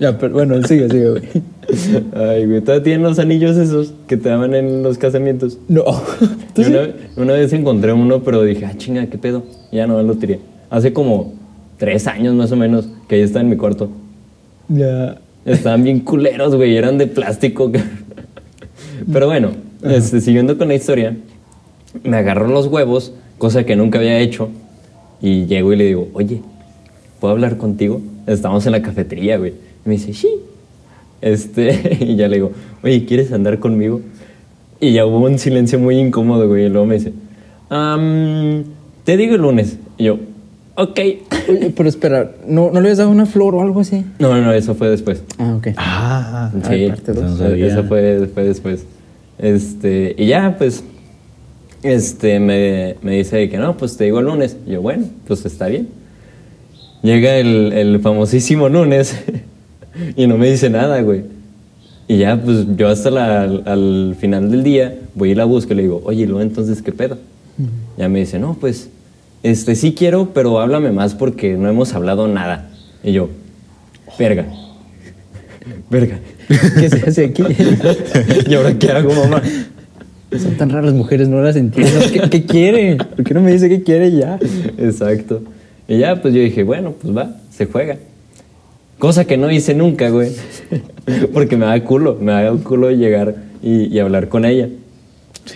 Ya, 0.00 0.16
pero 0.16 0.32
bueno, 0.32 0.62
sigue, 0.62 0.88
sigue, 0.88 1.10
güey. 1.10 1.22
Ay, 2.14 2.46
güey, 2.46 2.62
todavía 2.62 2.82
tienen 2.82 3.02
los 3.02 3.18
anillos 3.18 3.58
esos 3.58 3.92
que 4.08 4.16
te 4.16 4.30
daban 4.30 4.54
en 4.54 4.82
los 4.82 4.96
casamientos. 4.96 5.58
No. 5.68 5.84
Una, 6.56 6.88
una 7.16 7.32
vez 7.34 7.52
encontré 7.52 7.92
uno, 7.92 8.22
pero 8.22 8.42
dije, 8.42 8.64
ah, 8.64 8.72
chinga, 8.76 9.06
¿qué 9.06 9.18
pedo? 9.18 9.44
Ya 9.70 9.86
no 9.86 10.02
lo 10.02 10.14
tiré. 10.14 10.40
Hace 10.70 10.92
como 10.92 11.34
tres 11.76 12.06
años 12.06 12.34
más 12.34 12.50
o 12.50 12.56
menos 12.56 12.88
que 13.08 13.16
ahí 13.16 13.20
está 13.20 13.40
en 13.40 13.50
mi 13.50 13.56
cuarto. 13.56 13.90
Ya. 14.68 15.18
Estaban 15.44 15.84
bien 15.84 16.00
culeros, 16.00 16.54
güey, 16.54 16.76
eran 16.76 16.96
de 16.96 17.06
plástico. 17.06 17.70
Pero 19.12 19.26
bueno, 19.26 19.50
este, 19.82 20.20
siguiendo 20.20 20.56
con 20.56 20.68
la 20.68 20.74
historia, 20.74 21.16
me 22.04 22.16
agarró 22.16 22.48
los 22.48 22.66
huevos, 22.66 23.12
cosa 23.38 23.64
que 23.64 23.76
nunca 23.76 23.98
había 23.98 24.18
hecho, 24.18 24.48
y 25.20 25.46
llego 25.46 25.72
y 25.72 25.76
le 25.76 25.84
digo, 25.84 26.08
oye, 26.14 26.40
¿puedo 27.20 27.32
hablar 27.32 27.56
contigo? 27.58 28.00
Estamos 28.26 28.64
en 28.66 28.72
la 28.72 28.82
cafetería, 28.82 29.38
güey. 29.38 29.54
Y 29.84 29.88
me 29.88 29.94
dice, 29.96 30.12
sí. 30.14 30.28
Este, 31.20 31.98
y 32.04 32.16
ya 32.16 32.28
le 32.28 32.36
digo, 32.36 32.52
oye, 32.82 33.04
¿quieres 33.04 33.32
andar 33.32 33.58
conmigo? 33.58 34.00
Y 34.80 34.92
ya 34.92 35.04
hubo 35.06 35.18
un 35.20 35.38
silencio 35.38 35.78
muy 35.78 35.98
incómodo, 35.98 36.48
güey. 36.48 36.66
Y 36.66 36.68
luego 36.70 36.86
me 36.86 36.94
dice, 36.94 37.12
"Am, 37.68 38.64
te 39.04 39.16
digo 39.16 39.34
el 39.34 39.42
lunes. 39.42 39.76
Y 39.98 40.04
yo, 40.04 40.18
ok. 40.76 40.98
Oye, 41.48 41.72
pero 41.76 41.88
espera, 41.88 42.32
¿no, 42.46 42.66
¿no 42.68 42.72
le 42.74 42.78
habías 42.80 42.98
dado 42.98 43.10
una 43.10 43.26
flor 43.26 43.54
o 43.54 43.60
algo 43.62 43.80
así? 43.80 44.04
No, 44.18 44.40
no, 44.40 44.52
eso 44.52 44.74
fue 44.74 44.88
después. 44.88 45.22
Ah, 45.38 45.54
ok. 45.58 45.68
Ah, 45.76 46.50
Sí, 46.62 46.68
Ay, 46.72 46.88
parte 46.88 47.12
dos. 47.12 47.38
No 47.40 47.46
eso 47.46 47.84
fue, 47.84 48.28
fue 48.32 48.44
después. 48.44 48.84
Este, 49.38 50.14
y 50.16 50.26
ya, 50.26 50.56
pues, 50.56 50.84
este, 51.82 52.40
me, 52.40 52.96
me 53.02 53.16
dice 53.16 53.48
que 53.48 53.58
no, 53.58 53.76
pues 53.76 53.96
te 53.96 54.04
digo 54.04 54.20
el 54.20 54.26
lunes. 54.26 54.56
Y 54.66 54.72
yo, 54.72 54.82
bueno, 54.82 55.06
pues 55.26 55.44
está 55.44 55.66
bien. 55.66 55.88
Llega 57.02 57.36
el, 57.36 57.72
el 57.72 58.00
famosísimo 58.00 58.68
lunes 58.68 59.16
y 60.16 60.26
no 60.26 60.36
me 60.38 60.50
dice 60.50 60.70
nada, 60.70 61.00
güey. 61.02 61.22
Y 62.08 62.18
ya, 62.18 62.40
pues 62.42 62.66
yo 62.76 62.88
hasta 62.88 63.10
la- 63.10 63.42
al, 63.42 63.62
al 63.66 64.16
final 64.18 64.50
del 64.50 64.62
día 64.64 64.98
voy 65.14 65.30
y 65.30 65.34
la 65.34 65.44
busco 65.44 65.72
y 65.72 65.76
le 65.76 65.82
digo, 65.82 66.02
oye, 66.04 66.26
luego 66.26 66.40
entonces, 66.42 66.82
¿qué 66.82 66.92
pedo? 66.92 67.18
Ya 67.96 68.08
me 68.08 68.20
dice, 68.20 68.38
no, 68.38 68.56
pues, 68.60 68.88
este, 69.42 69.74
sí 69.76 69.94
quiero, 69.94 70.30
pero 70.34 70.58
háblame 70.60 70.90
más 70.92 71.14
porque 71.14 71.56
no 71.56 71.68
hemos 71.68 71.94
hablado 71.94 72.26
nada. 72.26 72.70
Y 73.04 73.12
yo, 73.12 73.28
verga, 74.18 74.46
verga. 75.90 76.18
¿Qué 76.48 76.88
se 76.88 76.96
hace 77.08 77.24
aquí? 77.26 77.44
¿Y 78.48 78.54
ahora 78.54 78.76
qué 78.78 78.90
hago, 78.90 79.12
mamá? 79.14 79.40
Son 80.36 80.56
tan 80.56 80.70
raras 80.70 80.86
las 80.86 80.94
mujeres, 80.94 81.28
no 81.28 81.40
las 81.42 81.56
entiendo. 81.56 82.00
¿Qué, 82.12 82.20
qué 82.30 82.44
quiere? 82.44 82.96
¿Por 82.96 83.24
qué 83.24 83.34
no 83.34 83.40
me 83.40 83.52
dice 83.52 83.68
qué 83.68 83.82
quiere 83.82 84.10
ya? 84.12 84.38
Exacto. 84.78 85.42
Y 85.88 85.98
ya, 85.98 86.20
pues 86.20 86.34
yo 86.34 86.40
dije, 86.40 86.62
bueno, 86.64 86.92
pues 87.00 87.16
va, 87.16 87.36
se 87.52 87.66
juega. 87.66 87.96
Cosa 89.00 89.24
que 89.24 89.38
no 89.38 89.50
hice 89.50 89.74
nunca, 89.74 90.10
güey. 90.10 90.30
Porque 91.32 91.56
me 91.56 91.64
da 91.64 91.82
culo, 91.82 92.18
me 92.20 92.32
da 92.32 92.52
culo 92.52 92.90
llegar 92.90 93.34
y, 93.62 93.86
y 93.86 93.98
hablar 93.98 94.28
con 94.28 94.44
ella. 94.44 94.68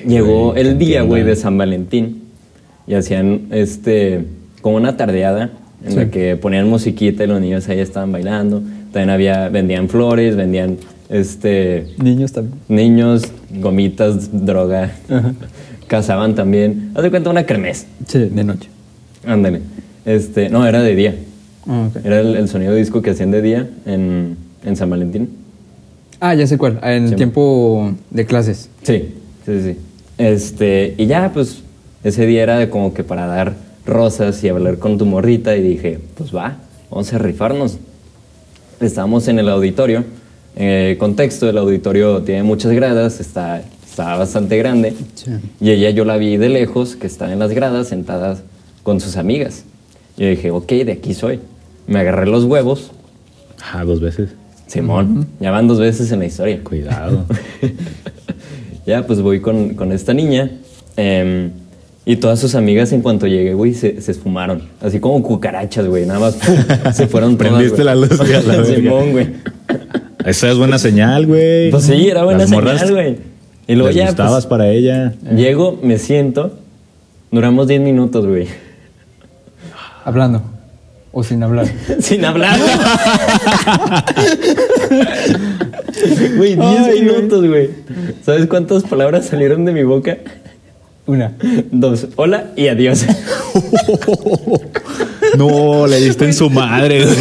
Llegó 0.06 0.52
güey, 0.52 0.62
el 0.62 0.78
día, 0.78 1.02
güey, 1.02 1.24
de 1.24 1.36
San 1.36 1.58
Valentín. 1.58 2.22
Y 2.86 2.94
hacían, 2.94 3.42
este, 3.50 4.24
como 4.62 4.76
una 4.76 4.96
tardeada 4.96 5.50
en 5.86 5.96
la 5.96 6.10
que 6.10 6.36
ponían 6.36 6.70
musiquita 6.70 7.24
y 7.24 7.26
los 7.26 7.38
niños 7.38 7.68
ahí 7.68 7.80
estaban 7.80 8.10
bailando. 8.12 8.62
También 8.92 9.10
había, 9.10 9.50
vendían 9.50 9.90
flores, 9.90 10.36
vendían, 10.36 10.78
este, 11.10 11.88
Niños 11.98 12.32
también. 12.32 12.58
niños, 12.68 13.24
gomitas, 13.60 14.30
droga. 14.32 14.90
Cazaban 15.86 16.34
también. 16.34 16.92
Haz 16.94 17.02
de 17.02 17.10
cuenta 17.10 17.28
una 17.28 17.44
kermés. 17.44 17.86
Sí, 18.06 18.20
de 18.20 18.42
noche. 18.42 18.70
Ándale. 19.26 19.60
Este, 20.06 20.48
no, 20.48 20.66
era 20.66 20.82
de 20.82 20.96
día. 20.96 21.14
Ah, 21.66 21.88
ok. 21.90 22.04
Era 22.04 22.20
el, 22.20 22.36
el 22.36 22.48
sonido 22.48 22.74
disco 22.74 23.02
que 23.02 23.10
hacían 23.10 23.30
de 23.30 23.42
día 23.42 23.68
en, 23.86 24.36
en 24.64 24.76
San 24.76 24.90
Valentín. 24.90 25.30
Ah, 26.20 26.34
ya 26.34 26.46
sé 26.46 26.56
cuál. 26.58 26.78
En 26.82 27.08
Sí. 27.10 27.16
tiempo 27.16 27.92
de 28.10 28.26
clases. 28.26 28.68
Sí, 28.82 29.14
sí, 29.44 29.60
sí. 29.62 29.76
Este, 30.18 30.94
y 30.96 31.06
ya, 31.06 31.30
pues, 31.32 31.62
ese 32.02 32.26
día 32.26 32.42
era 32.42 32.70
como 32.70 32.94
que 32.94 33.02
para 33.04 33.26
dar 33.26 33.54
rosas 33.86 34.42
y 34.44 34.48
hablar 34.48 34.78
con 34.78 34.96
tu 34.98 35.04
morrita 35.06 35.56
y 35.56 35.62
dije, 35.62 35.98
pues 36.16 36.34
va, 36.34 36.56
vamos 36.90 37.12
a 37.12 37.18
rifarnos. 37.18 37.78
Estábamos 38.80 39.28
en 39.28 39.38
el 39.38 39.48
auditorio. 39.48 40.04
Eh, 40.56 40.96
contexto, 40.98 41.48
el 41.50 41.58
auditorio 41.58 42.22
tiene 42.22 42.42
muchas 42.44 42.72
gradas, 42.72 43.20
está, 43.20 43.62
está 43.84 44.16
bastante 44.16 44.56
grande. 44.56 44.94
Sí. 45.14 45.30
Y 45.60 45.70
ella 45.70 45.90
yo 45.90 46.04
la 46.04 46.16
vi 46.16 46.36
de 46.36 46.48
lejos, 46.48 46.94
que 46.96 47.06
estaba 47.06 47.32
en 47.32 47.38
las 47.40 47.50
gradas, 47.52 47.88
sentadas 47.88 48.42
con 48.82 49.00
sus 49.00 49.16
amigas. 49.16 49.64
Yo 50.16 50.28
dije, 50.28 50.50
ok, 50.52 50.68
de 50.68 50.92
aquí 50.92 51.12
soy. 51.14 51.40
Me 51.86 51.98
agarré 52.00 52.26
los 52.26 52.44
huevos. 52.44 52.90
Ah, 53.72 53.84
dos 53.84 54.00
veces. 54.00 54.30
Simón, 54.66 55.26
ya 55.40 55.50
van 55.50 55.68
dos 55.68 55.78
veces 55.78 56.10
en 56.12 56.20
la 56.20 56.26
historia. 56.26 56.60
Cuidado. 56.62 57.24
Ya, 58.86 59.06
pues 59.06 59.22
voy 59.22 59.40
con, 59.40 59.70
con 59.70 59.92
esta 59.92 60.12
niña. 60.12 60.50
em, 60.98 61.52
y 62.04 62.16
todas 62.16 62.38
sus 62.38 62.54
amigas, 62.54 62.92
en 62.92 63.00
cuanto 63.00 63.26
llegué, 63.26 63.54
güey, 63.54 63.72
se, 63.72 63.98
se 64.02 64.10
esfumaron. 64.12 64.64
Así 64.82 65.00
como 65.00 65.22
cucarachas, 65.22 65.86
güey. 65.86 66.04
Nada 66.04 66.20
más, 66.20 66.34
¡pum! 66.34 66.54
se 66.92 67.06
fueron 67.06 67.38
todas, 67.38 67.50
Prendiste 67.54 67.82
güey. 67.82 67.86
la 67.86 67.94
luz, 67.94 68.46
la. 68.46 68.64
Simón, 68.76 69.12
güey. 69.12 69.28
Esa 70.26 70.50
es 70.50 70.58
buena 70.58 70.78
señal, 70.78 71.26
güey. 71.26 71.70
Pues 71.70 71.84
sí, 71.84 72.08
era 72.08 72.24
buena 72.24 72.40
Las 72.40 72.50
morras 72.50 72.80
señal, 72.80 72.94
güey. 72.94 73.16
Y 73.66 73.72
luego 73.72 73.88
les 73.88 73.96
ya, 73.96 74.06
gustabas 74.08 74.44
pues, 74.44 74.46
para 74.48 74.68
ella. 74.68 75.14
llego, 75.34 75.80
me 75.82 75.96
siento. 75.98 76.58
Duramos 77.30 77.66
10 77.66 77.80
minutos, 77.80 78.26
güey. 78.26 78.48
Hablando. 80.04 80.42
O 81.16 81.22
sin 81.22 81.42
hablar. 81.44 81.68
Sin 82.00 82.24
hablar. 82.24 82.58
Güey, 86.36 86.56
10 86.56 86.60
Ay, 86.60 87.02
minutos, 87.02 87.46
güey. 87.46 87.70
¿Sabes 88.24 88.48
cuántas 88.48 88.82
palabras 88.82 89.26
salieron 89.26 89.64
de 89.64 89.72
mi 89.72 89.84
boca? 89.84 90.18
Una. 91.06 91.32
Dos. 91.70 92.08
Hola 92.16 92.50
y 92.56 92.66
adiós. 92.68 93.06
No, 95.38 95.86
le 95.86 96.00
diste 96.00 96.26
en 96.26 96.34
su 96.34 96.48
madre, 96.50 97.04
güey. 97.04 97.16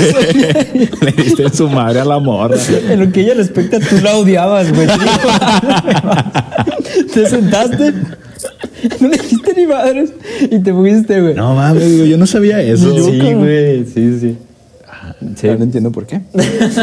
Le 1.02 1.12
diste 1.24 1.44
en 1.44 1.54
su 1.54 1.68
madre 1.68 2.02
a 2.02 2.06
la 2.06 2.20
morra. 2.20 2.58
En 2.90 3.00
lo 3.00 3.12
que 3.12 3.22
ella 3.22 3.34
respecta, 3.34 3.80
tú 3.80 3.96
la 4.04 4.18
odiabas, 4.18 4.72
güey. 4.72 4.88
te 7.12 7.26
sentaste, 7.28 7.94
no 9.02 9.08
le 9.08 9.18
dijiste 9.18 9.54
ni 9.56 9.68
madres 9.68 10.14
y 10.50 10.60
te 10.60 10.74
fuiste, 10.74 11.22
güey. 11.22 11.34
No 11.36 11.56
mames, 11.56 11.90
digo, 11.90 12.06
yo 12.06 12.18
no 12.18 12.26
sabía 12.26 12.62
eso. 12.62 12.94
Sí, 12.94 13.34
güey. 13.34 13.86
Sí, 13.86 14.20
sí. 14.20 14.38
Sí, 15.36 15.48
Ahora 15.48 15.64
entiendo 15.64 15.92
por 15.92 16.06
qué. 16.06 16.22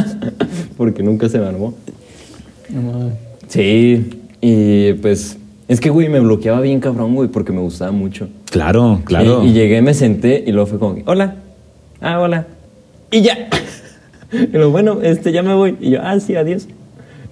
porque 0.76 1.02
nunca 1.02 1.28
se 1.28 1.38
me 1.38 1.47
armó. 1.47 1.75
No 2.69 2.83
mames. 2.83 3.14
Sí, 3.49 4.23
y 4.40 4.92
pues 4.95 5.37
es 5.69 5.80
que, 5.80 5.90
güey, 5.90 6.09
me 6.09 6.21
bloqueaba 6.21 6.61
bien 6.61 6.80
cabrón, 6.80 7.14
güey, 7.14 7.28
porque 7.28 7.52
me 7.52 7.61
gustaba 7.61 7.92
mucho. 7.92 8.28
Claro, 8.50 9.00
claro. 9.04 9.45
Y, 9.45 9.49
y 9.49 9.52
llegué, 9.52 9.83
me 9.83 9.95
senté 9.95 10.42
y 10.47 10.52
luego 10.52 10.66
fue 10.66 10.78
como, 10.78 10.97
hola, 11.07 11.37
ah, 12.00 12.21
hola, 12.21 12.47
y 13.11 13.23
ya. 13.23 13.49
Y 14.33 14.52
luego, 14.52 14.71
bueno, 14.71 15.00
este, 15.02 15.33
ya 15.33 15.42
me 15.42 15.54
voy. 15.54 15.76
Y 15.80 15.90
yo, 15.90 15.99
ah, 16.02 16.19
sí, 16.21 16.37
adiós. 16.37 16.69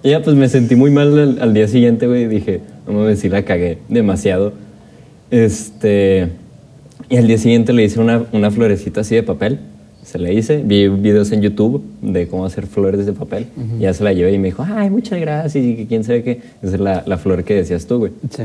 Y 0.03 0.09
ya, 0.09 0.21
pues 0.21 0.35
me 0.35 0.49
sentí 0.49 0.75
muy 0.75 0.91
mal 0.91 1.17
al, 1.17 1.41
al 1.41 1.53
día 1.53 1.65
siguiente, 1.69 2.07
güey. 2.07 2.27
Dije, 2.27 2.59
no 2.89 2.99
mames, 2.99 3.19
sí 3.19 3.29
la 3.29 3.43
cagué 3.43 3.77
demasiado. 3.87 4.53
Este, 5.31 6.29
y 7.09 7.17
al 7.17 7.27
día 7.27 7.37
siguiente 7.37 7.73
le 7.73 7.83
hice 7.83 7.99
una, 7.99 8.25
una 8.31 8.51
florecita 8.51 9.01
así 9.01 9.15
de 9.15 9.23
papel. 9.23 9.59
Se 10.03 10.17
la 10.17 10.31
hice, 10.31 10.63
vi 10.63 10.87
videos 10.87 11.31
en 11.31 11.41
YouTube 11.41 11.83
de 12.01 12.27
cómo 12.27 12.45
hacer 12.45 12.65
flores 12.65 13.05
de 13.05 13.13
papel. 13.13 13.47
Y 13.77 13.83
ya 13.83 13.93
se 13.93 14.03
la 14.03 14.11
llevé 14.11 14.33
y 14.33 14.39
me 14.39 14.47
dijo, 14.47 14.65
ay, 14.67 14.89
muchas 14.89 15.19
gracias. 15.19 15.63
Y 15.63 15.85
quién 15.87 16.03
sabe 16.03 16.23
qué. 16.23 16.41
Esa 16.63 16.75
es 16.75 16.79
la, 16.79 17.03
la 17.05 17.17
flor 17.17 17.43
que 17.43 17.53
decías 17.53 17.85
tú, 17.85 17.99
güey. 17.99 18.11
Sí. 18.31 18.43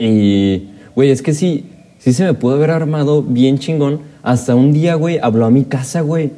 Y, 0.00 0.68
güey, 0.96 1.10
es 1.10 1.22
que 1.22 1.32
sí, 1.32 1.66
sí 1.98 2.12
se 2.12 2.24
me 2.24 2.34
pudo 2.34 2.54
haber 2.54 2.70
armado 2.70 3.22
bien 3.22 3.58
chingón. 3.58 4.00
Hasta 4.22 4.56
un 4.56 4.72
día, 4.72 4.96
güey, 4.96 5.18
habló 5.22 5.46
a 5.46 5.50
mi 5.50 5.64
casa, 5.64 6.00
güey. 6.00 6.32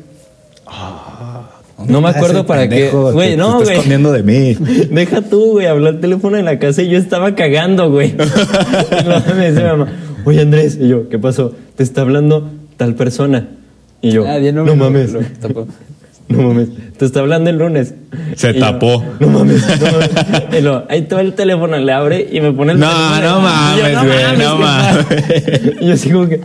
No 1.88 2.00
me 2.00 2.08
acuerdo 2.08 2.46
para 2.46 2.68
qué. 2.68 2.88
Güey, 2.90 3.36
no, 3.36 3.60
güey. 3.60 3.70
escondiendo 3.76 4.12
de 4.12 4.22
mí. 4.22 4.54
Deja 4.90 5.20
tú, 5.22 5.52
güey, 5.52 5.66
habló 5.66 5.88
al 5.88 6.00
teléfono 6.00 6.36
en 6.36 6.44
la 6.44 6.58
casa 6.58 6.82
y 6.82 6.88
yo 6.88 6.98
estaba 6.98 7.34
cagando, 7.34 7.90
güey. 7.90 8.14
Luego 8.16 9.22
me 9.36 9.50
dice 9.50 9.62
mi 9.62 9.68
mamá, 9.68 9.88
oye 10.24 10.40
Andrés, 10.42 10.78
y 10.80 10.88
yo, 10.88 11.08
¿qué 11.08 11.18
pasó? 11.18 11.54
Te 11.76 11.82
está 11.82 12.02
hablando 12.02 12.50
tal 12.76 12.94
persona. 12.94 13.48
Y 14.00 14.10
yo, 14.10 14.26
Ah, 14.26 14.38
bien, 14.38 14.54
no, 14.54 14.64
me- 14.64 14.74
mames, 14.74 15.12
lo 15.12 15.20
tapó. 15.40 15.66
no 16.28 16.38
mames, 16.42 16.68
te 16.98 17.04
está 17.04 17.20
hablando 17.20 17.50
el 17.50 17.58
lunes. 17.58 17.94
Se 18.36 18.50
Y 18.50 18.54
yo, 18.54 18.60
tapó. 18.60 19.04
no 19.20 19.28
mames, 19.28 19.62
no 19.80 19.86
mames. 19.92 20.10
Y 20.58 20.60
luego, 20.62 20.82
ahí 20.88 21.02
todo 21.02 21.20
el 21.20 21.34
teléfono, 21.34 21.76
le 21.78 21.92
abre 21.92 22.28
y 22.32 22.40
me 22.40 22.52
pone 22.52 22.72
el 22.72 22.78
No, 22.80 22.88
teléfono. 22.88 23.20
no 23.20 23.36
yo, 23.36 23.40
mames, 23.40 23.82
güey, 23.82 23.94
no 23.94 24.56
¿qué 24.56 24.62
mames. 24.64 25.76
Y 25.80 25.86
yo 25.86 25.92
así 25.94 26.10
como 26.10 26.28
que, 26.28 26.40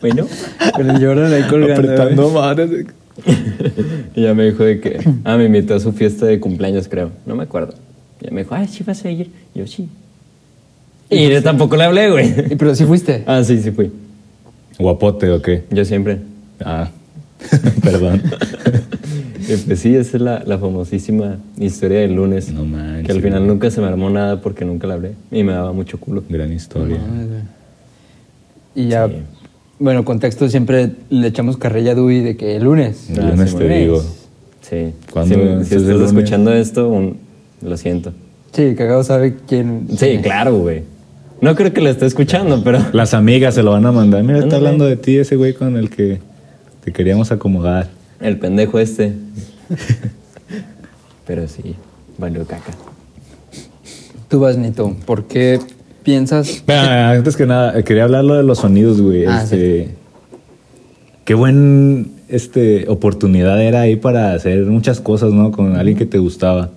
bueno. 0.00 0.26
Con 0.74 0.90
el 0.90 1.00
llorón 1.00 1.32
ahí 1.32 1.42
colgando. 1.44 1.92
Apretando 1.92 2.30
madres. 2.30 2.70
Y 4.14 4.22
ya 4.22 4.34
me 4.34 4.44
dijo 4.46 4.64
de 4.64 4.80
que, 4.80 4.98
ah, 5.24 5.36
me 5.36 5.44
invitó 5.44 5.74
a 5.74 5.80
su 5.80 5.92
fiesta 5.92 6.26
de 6.26 6.40
cumpleaños, 6.40 6.88
creo. 6.88 7.10
No 7.26 7.34
me 7.36 7.44
acuerdo. 7.44 7.74
Y 8.20 8.24
ya 8.26 8.30
me 8.32 8.42
dijo, 8.42 8.54
ah, 8.54 8.66
sí 8.66 8.82
vas 8.84 9.04
a 9.04 9.10
ir. 9.10 9.30
Y 9.54 9.58
yo, 9.60 9.66
sí. 9.66 9.88
Y 11.10 11.28
yo 11.28 11.42
tampoco 11.42 11.76
le 11.76 11.84
hablé, 11.84 12.10
güey. 12.10 12.56
Pero 12.56 12.74
sí 12.74 12.84
fuiste. 12.84 13.22
Ah, 13.26 13.42
sí, 13.44 13.60
sí 13.62 13.70
fui. 13.70 13.90
¿Guapote 14.78 15.30
o 15.30 15.40
qué? 15.42 15.64
Yo 15.70 15.84
siempre. 15.84 16.18
Ah, 16.64 16.90
perdón. 17.82 18.22
Y 19.48 19.56
pues 19.56 19.78
sí, 19.80 19.94
esa 19.94 20.16
es 20.16 20.22
la, 20.22 20.42
la 20.44 20.58
famosísima 20.58 21.38
historia 21.58 22.00
del 22.00 22.14
lunes. 22.14 22.50
No 22.52 22.64
manches, 22.64 23.06
Que 23.06 23.12
al 23.12 23.22
final 23.22 23.40
güey. 23.40 23.48
nunca 23.48 23.70
se 23.70 23.80
me 23.80 23.86
armó 23.86 24.10
nada 24.10 24.40
porque 24.40 24.64
nunca 24.64 24.86
le 24.86 24.92
hablé. 24.94 25.12
Y 25.30 25.42
me 25.44 25.52
daba 25.52 25.72
mucho 25.72 25.98
culo. 25.98 26.22
Gran 26.28 26.52
historia. 26.52 26.98
Y 28.74 28.88
ya, 28.88 29.06
Sí. 29.08 29.14
Bueno, 29.78 30.04
contexto, 30.04 30.48
siempre 30.48 30.90
le 31.10 31.28
echamos 31.28 31.56
carrilla 31.56 31.92
a 31.92 31.94
Dewey 31.94 32.20
de 32.20 32.36
que 32.36 32.56
el 32.56 32.64
lunes. 32.64 33.10
El 33.10 33.20
Ah, 33.20 33.30
lunes 33.30 33.50
sí, 33.50 33.56
te 33.56 33.62
lunes. 33.64 33.80
digo. 33.80 34.02
Sí. 34.62 34.92
¿Cuándo 35.12 35.34
Si, 35.64 35.74
estás 35.74 35.82
lunes? 35.82 36.08
escuchando 36.08 36.52
esto, 36.52 36.88
un- 36.88 37.16
lo 37.62 37.76
siento. 37.76 38.12
Sí, 38.52 38.74
cagado 38.76 39.02
sabe 39.04 39.36
quién. 39.46 39.86
Sí, 39.96 40.18
claro, 40.22 40.56
güey. 40.58 40.82
No 41.40 41.54
creo 41.54 41.72
que 41.72 41.80
lo 41.80 41.88
esté 41.90 42.06
escuchando, 42.06 42.62
pero... 42.64 42.80
Las 42.92 43.14
amigas 43.14 43.54
se 43.54 43.62
lo 43.62 43.70
van 43.70 43.86
a 43.86 43.92
mandar. 43.92 44.22
Mira, 44.24 44.38
está 44.40 44.56
hablando 44.56 44.84
de 44.86 44.96
ti 44.96 45.16
ese 45.18 45.36
güey 45.36 45.54
con 45.54 45.76
el 45.76 45.88
que 45.90 46.18
te 46.84 46.92
queríamos 46.92 47.30
acomodar. 47.30 47.88
El 48.20 48.38
pendejo 48.38 48.78
este. 48.80 49.12
Pero 51.26 51.46
sí, 51.46 51.76
valió 52.16 52.44
caca. 52.46 52.72
Tú 54.28 54.40
vas, 54.40 54.56
Nito. 54.56 54.96
¿Por 55.06 55.24
qué 55.24 55.58
piensas? 56.08 56.64
Antes 56.66 57.36
que 57.36 57.44
nada, 57.44 57.82
quería 57.82 58.04
hablar 58.04 58.24
lo 58.24 58.34
de 58.34 58.42
los 58.42 58.60
sonidos, 58.60 58.98
güey. 58.98 59.26
Ah, 59.26 59.42
este, 59.42 59.90
Qué 61.26 61.34
buen 61.34 62.12
este, 62.28 62.88
oportunidad 62.88 63.62
era 63.62 63.82
ahí 63.82 63.96
para 63.96 64.32
hacer 64.32 64.64
muchas 64.64 65.00
cosas, 65.00 65.34
¿no? 65.34 65.52
Con 65.52 65.76
alguien 65.76 65.98
que 65.98 66.06
te 66.06 66.16
gustaba. 66.16 66.70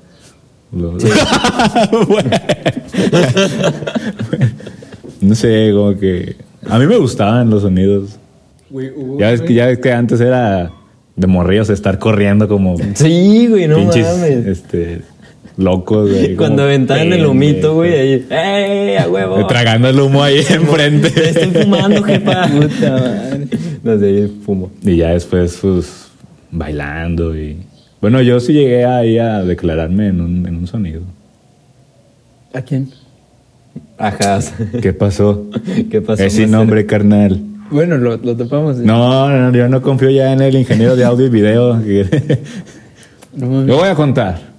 No 5.21 5.35
sé, 5.35 5.71
como 5.73 5.97
que... 5.97 6.35
A 6.69 6.77
mí 6.77 6.85
me 6.85 6.97
gustaban 6.97 7.49
los 7.49 7.61
sonidos. 7.61 8.17
Ya 9.17 9.31
ves 9.31 9.41
que, 9.41 9.53
ya 9.53 9.67
ves 9.67 9.79
que 9.79 9.93
antes 9.93 10.19
era 10.19 10.71
de 11.15 11.27
morrillos 11.27 11.69
estar 11.69 11.97
corriendo 11.99 12.47
como 12.49 12.75
Sí, 12.95 13.47
güey, 13.47 13.67
no 13.67 13.77
pinches 13.77 14.07
mames. 14.07 14.45
este, 14.47 15.01
locos, 15.57 16.09
güey. 16.09 16.35
Cuando 16.37 16.63
aventaban 16.63 17.11
el 17.13 17.25
humito, 17.25 17.75
güey, 17.75 17.93
ahí, 17.93 18.27
¡eh, 18.29 18.97
a 18.99 19.09
huevo! 19.09 19.45
Tragando 19.47 19.89
el 19.89 19.99
humo 19.99 20.23
ahí 20.23 20.37
enfrente. 20.49 21.09
Te 21.09 21.29
estoy 21.29 21.63
fumando, 21.63 22.03
jefa. 22.03 22.47
Puta 22.47 22.91
madre. 22.91 23.47
Desde 23.83 24.07
ahí 24.07 24.41
fumo. 24.45 24.71
Y 24.83 24.97
ya 24.97 25.09
después, 25.09 25.57
pues, 25.61 26.07
bailando 26.51 27.35
y... 27.37 27.57
Bueno, 28.01 28.21
yo 28.21 28.39
sí 28.39 28.53
llegué 28.53 28.83
ahí 28.85 29.19
a 29.19 29.43
declararme 29.43 30.07
en 30.07 30.21
un, 30.21 30.47
en 30.47 30.55
un 30.55 30.67
sonido. 30.67 31.01
¿A 32.53 32.61
quién? 32.61 32.89
Ajá. 33.97 34.39
¿Qué 34.81 34.91
pasó? 34.91 35.45
¿Qué 35.89 36.01
pasó? 36.01 36.23
Es 36.23 36.33
sin 36.33 36.49
nombre, 36.49 36.85
carnal. 36.87 37.39
Bueno, 37.69 37.97
lo, 37.97 38.17
lo 38.17 38.35
topamos. 38.35 38.79
¿eh? 38.79 38.83
No, 38.83 39.29
no, 39.29 39.55
yo 39.55 39.69
no 39.69 39.81
confío 39.81 40.09
ya 40.09 40.33
en 40.33 40.41
el 40.41 40.55
ingeniero 40.55 40.95
de 40.95 41.05
audio 41.05 41.27
y 41.27 41.29
video. 41.29 41.75
No. 43.33 43.65
Yo 43.65 43.77
voy 43.77 43.87
a 43.87 43.95
contar, 43.95 44.50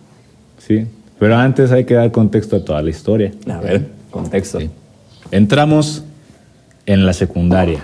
¿sí? 0.66 0.87
Pero 1.19 1.37
antes 1.37 1.71
hay 1.73 1.85
que 1.85 1.95
dar 1.95 2.11
contexto 2.11 2.57
a 2.57 2.64
toda 2.64 2.83
la 2.83 2.90
historia. 2.90 3.31
A 3.49 3.61
ver, 3.61 3.87
contexto. 4.11 4.59
Entramos 5.31 6.02
en 6.87 7.07
la 7.07 7.12
secundaria, 7.12 7.83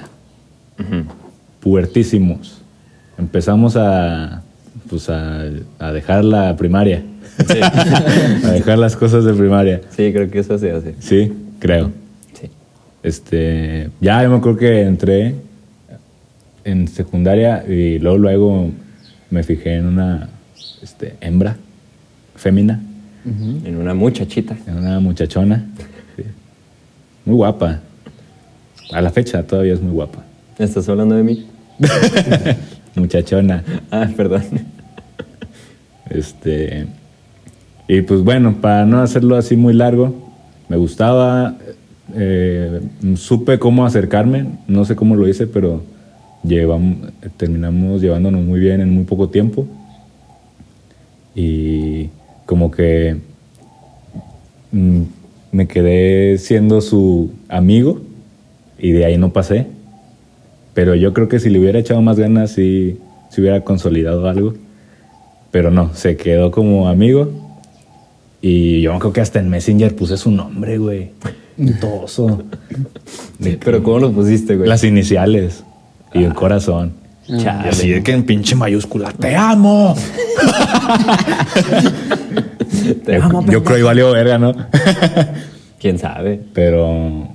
puertísimos. 1.60 2.60
Empezamos 3.18 3.76
a, 3.76 4.42
pues 4.88 5.08
a, 5.10 5.44
a 5.78 5.92
dejar 5.92 6.24
la 6.24 6.56
primaria, 6.56 7.02
Sí. 7.46 7.60
a 8.44 8.50
dejar 8.50 8.78
las 8.78 8.96
cosas 8.96 9.24
de 9.24 9.32
primaria. 9.32 9.80
sí, 9.90 10.12
creo 10.12 10.28
que 10.30 10.40
eso 10.40 10.58
se 10.58 10.72
hace. 10.72 10.94
Sí, 10.98 11.32
creo. 11.60 11.92
Sí. 12.32 12.50
Este, 13.04 13.90
ya 14.00 14.22
yo 14.24 14.30
me 14.30 14.36
acuerdo 14.38 14.58
que 14.58 14.82
entré 14.82 15.34
en 16.64 16.88
secundaria 16.88 17.64
y 17.68 18.00
luego 18.00 18.18
luego 18.18 18.70
me 19.30 19.44
fijé 19.44 19.76
en 19.76 19.86
una 19.86 20.28
este, 20.82 21.14
hembra, 21.20 21.56
fémina, 22.38 22.80
En 23.64 23.76
una 23.76 23.92
muchachita. 23.94 24.56
en 24.66 24.78
una 24.78 25.00
muchachona, 25.00 25.66
sí. 26.16 26.22
muy 27.26 27.36
guapa. 27.36 27.80
A 28.92 29.02
la 29.02 29.10
fecha 29.10 29.42
todavía 29.42 29.74
es 29.74 29.82
muy 29.82 29.92
guapa. 29.92 30.24
¿Estás 30.58 30.88
hablando 30.88 31.14
de 31.14 31.22
mí? 31.22 31.46
Muchachona. 32.94 33.62
Ah, 33.90 34.08
perdón. 34.16 34.42
Este, 36.08 36.86
y 37.86 38.00
pues 38.02 38.22
bueno, 38.22 38.56
para 38.60 38.86
no 38.86 39.00
hacerlo 39.00 39.36
así 39.36 39.56
muy 39.56 39.74
largo, 39.74 40.32
me 40.68 40.76
gustaba, 40.78 41.56
eh, 42.14 42.80
supe 43.16 43.58
cómo 43.58 43.84
acercarme, 43.84 44.46
no 44.66 44.84
sé 44.86 44.96
cómo 44.96 45.16
lo 45.16 45.28
hice, 45.28 45.46
pero 45.46 45.82
llevamos, 46.42 47.10
terminamos 47.36 48.00
llevándonos 48.00 48.42
muy 48.42 48.58
bien 48.58 48.80
en 48.80 48.90
muy 48.90 49.04
poco 49.04 49.28
tiempo. 49.28 49.66
Y 51.34 52.08
como 52.48 52.70
que 52.70 53.18
mm, 54.72 55.02
me 55.52 55.68
quedé 55.68 56.38
siendo 56.38 56.80
su 56.80 57.30
amigo 57.50 58.00
y 58.78 58.92
de 58.92 59.04
ahí 59.04 59.18
no 59.18 59.34
pasé. 59.34 59.66
Pero 60.72 60.94
yo 60.94 61.12
creo 61.12 61.28
que 61.28 61.40
si 61.40 61.50
le 61.50 61.60
hubiera 61.60 61.78
echado 61.78 62.00
más 62.00 62.18
ganas, 62.18 62.52
sí, 62.52 62.96
se 63.28 63.42
hubiera 63.42 63.64
consolidado 63.64 64.26
algo. 64.30 64.54
Pero 65.50 65.70
no, 65.70 65.94
se 65.94 66.16
quedó 66.16 66.50
como 66.50 66.88
amigo. 66.88 67.30
Y 68.40 68.80
yo 68.80 68.98
creo 68.98 69.12
que 69.12 69.20
hasta 69.20 69.40
en 69.40 69.50
Messenger 69.50 69.94
puse 69.94 70.16
su 70.16 70.30
nombre, 70.30 70.78
güey. 70.78 71.10
Toso. 71.82 72.44
Pero 73.62 73.82
¿cómo 73.82 73.98
lo 73.98 74.12
pusiste, 74.12 74.56
güey? 74.56 74.66
Las 74.66 74.84
iniciales. 74.84 75.64
Y 76.14 76.24
el 76.24 76.32
corazón. 76.32 76.94
Y 77.28 77.38
Chale. 77.42 77.68
así 77.68 77.90
de 77.90 78.02
que 78.02 78.12
en 78.12 78.24
pinche 78.24 78.54
mayúscula, 78.56 79.12
¡te 79.12 79.36
amo! 79.36 79.94
Te 83.04 83.16
yo, 83.16 83.22
amo, 83.22 83.44
yo 83.50 83.62
creo 83.62 83.76
que 83.76 83.82
valió 83.82 84.12
verga, 84.12 84.38
¿no? 84.38 84.54
¿Quién 85.78 85.98
sabe? 85.98 86.40
Pero 86.54 87.28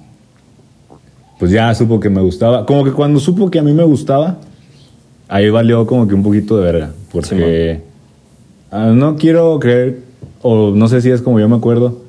pues 1.37 1.51
ya 1.51 1.73
supo 1.75 1.99
que 1.99 2.09
me 2.09 2.21
gustaba. 2.21 2.65
Como 2.65 2.83
que 2.83 2.91
cuando 2.91 3.19
supo 3.19 3.51
que 3.51 3.59
a 3.59 3.63
mí 3.63 3.73
me 3.73 3.83
gustaba, 3.83 4.37
ahí 5.27 5.49
valió 5.49 5.85
como 5.85 6.07
que 6.07 6.15
un 6.15 6.23
poquito 6.23 6.57
de 6.57 6.63
verga. 6.63 6.91
Porque 7.11 7.81
ah, 8.71 8.87
no 8.87 9.15
quiero 9.15 9.59
creer, 9.59 9.99
o 10.41 10.71
no 10.71 10.87
sé 10.87 11.01
si 11.01 11.09
es 11.11 11.21
como 11.21 11.39
yo 11.39 11.47
me 11.47 11.55
acuerdo, 11.55 12.01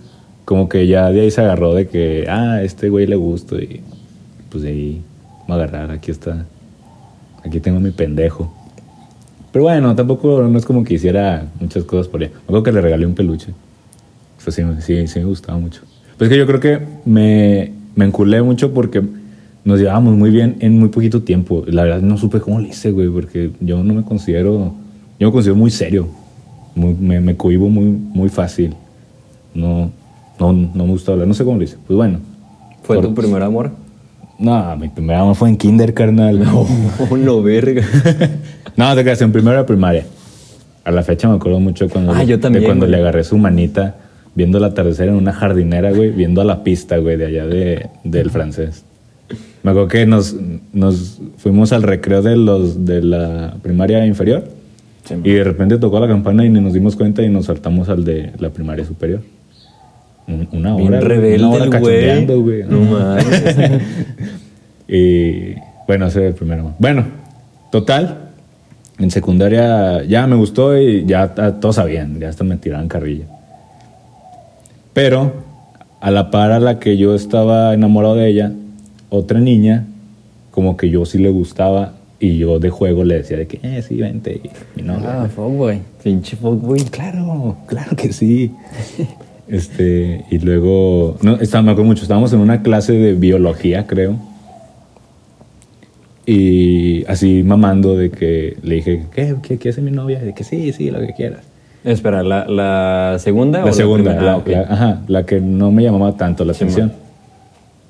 como 0.45 0.69
que 0.69 0.87
ya 0.87 1.11
de 1.11 1.23
ahí 1.23 1.31
se 1.31 1.41
agarró 1.41 1.75
de 1.75 1.89
que, 1.89 2.27
ah, 2.29 2.63
este 2.63 2.89
güey 2.89 3.07
le 3.07 3.17
gusto 3.17 3.61
y 3.61 3.81
pues 4.51 4.63
de 4.63 4.71
ahí 4.71 5.03
me 5.49 5.55
agarrar, 5.55 5.91
aquí 5.91 6.11
está, 6.11 6.47
aquí 7.45 7.61
tengo 7.61 7.81
mi 7.81 7.91
pendejo. 7.91 8.53
Pero 9.53 9.65
bueno, 9.65 9.95
tampoco 9.95 10.43
no 10.43 10.59
es 10.59 10.65
como 10.65 10.83
que 10.83 10.95
hiciera 10.95 11.47
muchas 11.61 11.85
cosas 11.85 12.09
por 12.09 12.23
ella. 12.23 12.33
Me 12.35 12.43
acuerdo 12.43 12.63
que 12.65 12.73
le 12.73 12.81
regalé 12.81 13.07
un 13.07 13.15
peluche. 13.15 13.53
Eso 14.41 14.51
sí, 14.51 14.63
sí, 14.81 15.07
sí 15.07 15.19
me 15.21 15.25
gustaba 15.27 15.59
mucho. 15.59 15.83
Pues 16.19 16.29
que 16.29 16.37
yo 16.37 16.47
creo 16.47 16.61
que 16.61 16.81
me, 17.05 17.73
me 17.95 18.05
enculé 18.05 18.43
mucho 18.43 18.73
porque 18.75 19.03
nos 19.65 19.79
llevábamos 19.79 20.15
muy 20.17 20.31
bien 20.31 20.57
en 20.61 20.79
muy 20.79 20.89
poquito 20.89 21.23
tiempo. 21.23 21.65
La 21.67 21.85
verdad 21.85 22.01
no 22.03 22.19
supe 22.19 22.41
cómo 22.41 22.59
le 22.61 22.69
hice, 22.69 22.91
güey, 22.91 23.09
porque 23.09 23.51
yo 23.61 23.83
no 23.85 23.95
me 23.95 24.03
considero, 24.03 24.75
yo 25.21 25.29
me 25.29 25.33
considero 25.33 25.57
muy 25.57 25.71
serio. 25.71 26.09
Muy- 26.75 26.95
me, 26.95 27.21
me 27.21 27.37
cohibo 27.37 27.69
muy, 27.69 27.85
muy 27.85 28.29
fácil. 28.29 28.75
No, 29.55 29.93
no, 30.41 30.53
no 30.53 30.85
me 30.85 30.91
gusta 30.91 31.13
hablar, 31.13 31.29
no 31.29 31.35
sé 31.35 31.45
cómo 31.45 31.59
lo 31.59 31.63
hice. 31.65 31.77
Pues 31.87 31.97
bueno. 31.97 32.19
¿Fue 32.83 32.97
Por- 32.97 33.07
tu 33.07 33.15
primer 33.15 33.43
amor? 33.43 33.71
No, 34.39 34.77
mi 34.77 34.89
primer 34.89 35.17
amor 35.17 35.35
fue 35.37 35.49
en 35.49 35.57
kinder, 35.57 35.95
carnal. 35.95 36.43
Oh, 36.53 37.17
no, 37.17 37.43
verga. 37.43 37.83
No, 38.77 38.95
te 38.95 39.03
creas, 39.03 39.23
en 39.23 39.33
primera 39.33 39.59
de 39.59 39.65
primaria. 39.65 40.05
A 40.85 40.91
la 40.91 41.03
fecha 41.03 41.29
me 41.29 41.37
acuerdo 41.37 41.61
mucho 41.61 41.89
cuando, 41.89 42.13
Ah, 42.13 42.25
yo 42.25 42.37
de 42.37 42.63
cuando 42.63 42.87
güey. 42.87 42.91
le 42.91 42.97
agarré 42.97 43.25
su 43.25 43.39
manita 43.39 43.97
viendo 44.35 44.59
el 44.59 44.65
atardecer 44.65 45.09
en 45.09 45.15
una 45.15 45.33
jardinera, 45.33 45.93
güey, 45.93 46.11
viendo 46.11 46.41
a 46.41 46.45
la 46.45 46.63
pista, 46.65 46.99
güey, 46.99 47.17
de 47.17 47.27
allá 47.27 47.47
de, 47.47 47.89
del 48.03 48.31
francés. 48.31 48.85
Me 49.63 49.71
acuerdo 49.71 49.89
que 49.89 50.05
nos, 50.07 50.37
nos 50.73 51.21
fuimos 51.39 51.73
al 51.73 51.83
recreo 51.83 52.21
de, 52.21 52.37
los, 52.37 52.85
de 52.85 53.03
la 53.03 53.57
primaria 53.63 54.05
inferior 54.05 54.45
Sí, 55.05 55.15
y 55.23 55.33
de 55.33 55.45
repente 55.45 55.77
tocó 55.77 56.01
la 56.01 56.09
campana 56.09 56.47
y 56.47 56.49
ni 56.49 56.61
nos 56.61 56.73
dimos 56.73 56.97
cuenta 56.97 57.23
y 57.23 57.29
nos 57.29 57.47
saltamos 57.47 57.91
al 57.91 58.05
de 58.05 58.33
la 58.39 58.51
primaria 58.51 58.87
superior. 58.87 59.21
Un- 60.27 60.49
Una 60.53 60.75
Bien 60.77 60.89
hora. 60.89 60.99
güey, 61.01 61.09
rebelde 61.09 61.45
una 61.45 61.51
hora 61.51 61.79
güey. 61.79 62.27
güey. 62.41 62.63
No 62.65 62.81
mames. 62.81 63.57
Y 64.89 65.55
bueno, 65.87 66.07
ese 66.07 66.21
es 66.21 66.27
el 66.29 66.35
primero. 66.35 66.75
Bueno, 66.79 67.05
total, 67.71 68.31
en 68.99 69.11
secundaria 69.11 70.03
ya 70.05 70.27
me 70.27 70.37
gustó 70.37 70.79
y 70.79 71.05
ya 71.05 71.35
todos 71.61 71.77
sabían, 71.77 72.19
ya 72.21 72.29
hasta 72.29 72.45
me 72.45 72.57
tiraban 72.57 72.89
carrilla. 72.89 73.25
Pero 74.93 75.33
a 76.01 76.11
la 76.11 76.31
par 76.31 76.53
a 76.53 76.61
la 76.61 76.79
que 76.79 76.97
yo 76.97 77.15
estaba 77.15 77.75
enamorado 77.75 78.15
de 78.15 78.29
ella, 78.29 78.53
otra 79.11 79.41
niña, 79.41 79.85
como 80.51 80.77
que 80.77 80.89
yo 80.89 81.05
sí 81.05 81.19
le 81.19 81.31
gustaba 81.31 81.95
y 82.21 82.39
yo 82.39 82.59
de 82.61 82.71
juego 82.71 83.05
le 83.05 83.17
decía 83.17 83.37
de 83.37 83.47
que, 83.47 83.59
eh, 83.63 83.83
sí, 83.83 83.97
vente. 83.97 84.41
Y, 84.77 84.83
novia. 84.83 85.23
Ah, 85.25 85.29
fuck, 85.29 85.49
güey. 85.53 85.81
Pinche 86.03 86.37
fuckboy. 86.37 86.81
Claro, 86.85 87.57
claro 87.67 87.97
que 87.97 88.13
sí. 88.13 88.51
Este, 89.49 90.25
y 90.31 90.39
luego, 90.39 91.17
no, 91.23 91.37
estaba, 91.37 91.63
me 91.63 91.71
acuerdo 91.73 91.89
mucho, 91.89 92.03
estábamos 92.03 92.33
en 92.33 92.41
una 92.41 92.63
clase 92.63 92.93
de 92.95 93.13
biología, 93.15 93.87
creo. 93.87 94.17
Y 96.27 97.05
así 97.07 97.43
mamando 97.43 97.97
de 97.97 98.11
que 98.11 98.57
le 98.63 98.77
dije, 98.77 99.05
¿qué, 99.15 99.37
qué, 99.43 99.59
qué 99.59 99.69
hace 99.69 99.83
mi 99.83 99.91
novia? 99.91 100.21
De 100.21 100.33
que 100.35 100.43
sí, 100.45 100.73
sí, 100.73 100.91
lo 100.91 101.01
que 101.01 101.13
quieras. 101.13 101.43
Espera, 101.85 102.23
¿la, 102.23 102.47
la 102.47 103.19
segunda 103.19 103.63
o 103.63 103.67
La 103.67 103.73
segunda, 103.75 104.13
primera? 104.13 104.23
la, 104.27 104.33
Ah, 104.33 104.37
ok. 104.39 104.49
la- 104.49 104.61
ajá, 104.63 105.03
la 105.07 105.27
que 105.27 105.41
no 105.41 105.71
me 105.71 105.83
llamaba 105.83 106.17
tanto 106.17 106.45
la 106.47 106.55
Sí, 106.55 106.63
atención. 106.65 106.89
man. 106.89 106.97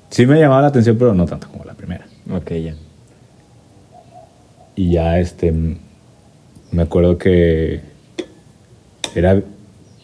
Sí 0.09 0.25
me 0.25 0.37
llamaba 0.39 0.61
la 0.63 0.67
atención, 0.67 0.97
pero 0.97 1.13
no 1.13 1.25
tanto 1.25 1.47
como 1.49 1.63
la 1.63 1.73
primera. 1.75 2.05
Ok, 2.29 2.51
ya. 2.51 2.75
Y 4.75 4.91
ya, 4.91 5.17
este, 5.19 5.53
me 6.71 6.81
acuerdo 6.81 7.17
que 7.17 7.79
era, 9.15 9.41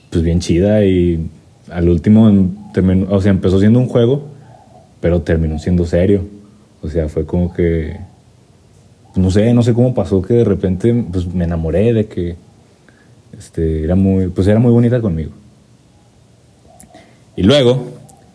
pues, 0.09 0.23
bien 0.23 0.39
chida 0.39 0.85
y 0.85 1.27
al 1.71 1.89
último, 1.89 2.31
terminó, 2.73 3.07
o 3.09 3.21
sea, 3.21 3.31
empezó 3.31 3.59
siendo 3.59 3.79
un 3.79 3.87
juego, 3.87 4.23
pero 4.99 5.21
terminó 5.21 5.57
siendo 5.59 5.85
serio. 5.85 6.23
O 6.81 6.89
sea, 6.89 7.09
fue 7.09 7.25
como 7.25 7.53
que, 7.53 7.99
no 9.15 9.31
sé, 9.31 9.53
no 9.53 9.63
sé 9.63 9.73
cómo 9.73 9.93
pasó 9.93 10.21
que 10.21 10.35
de 10.35 10.43
repente, 10.43 10.93
pues, 11.11 11.33
me 11.33 11.45
enamoré 11.45 11.93
de 11.93 12.07
que, 12.07 12.35
este, 13.37 13.83
era 13.83 13.95
muy, 13.95 14.27
pues, 14.27 14.47
era 14.47 14.59
muy 14.59 14.71
bonita 14.71 15.01
conmigo. 15.01 15.31
Y 17.35 17.43
luego, 17.43 17.85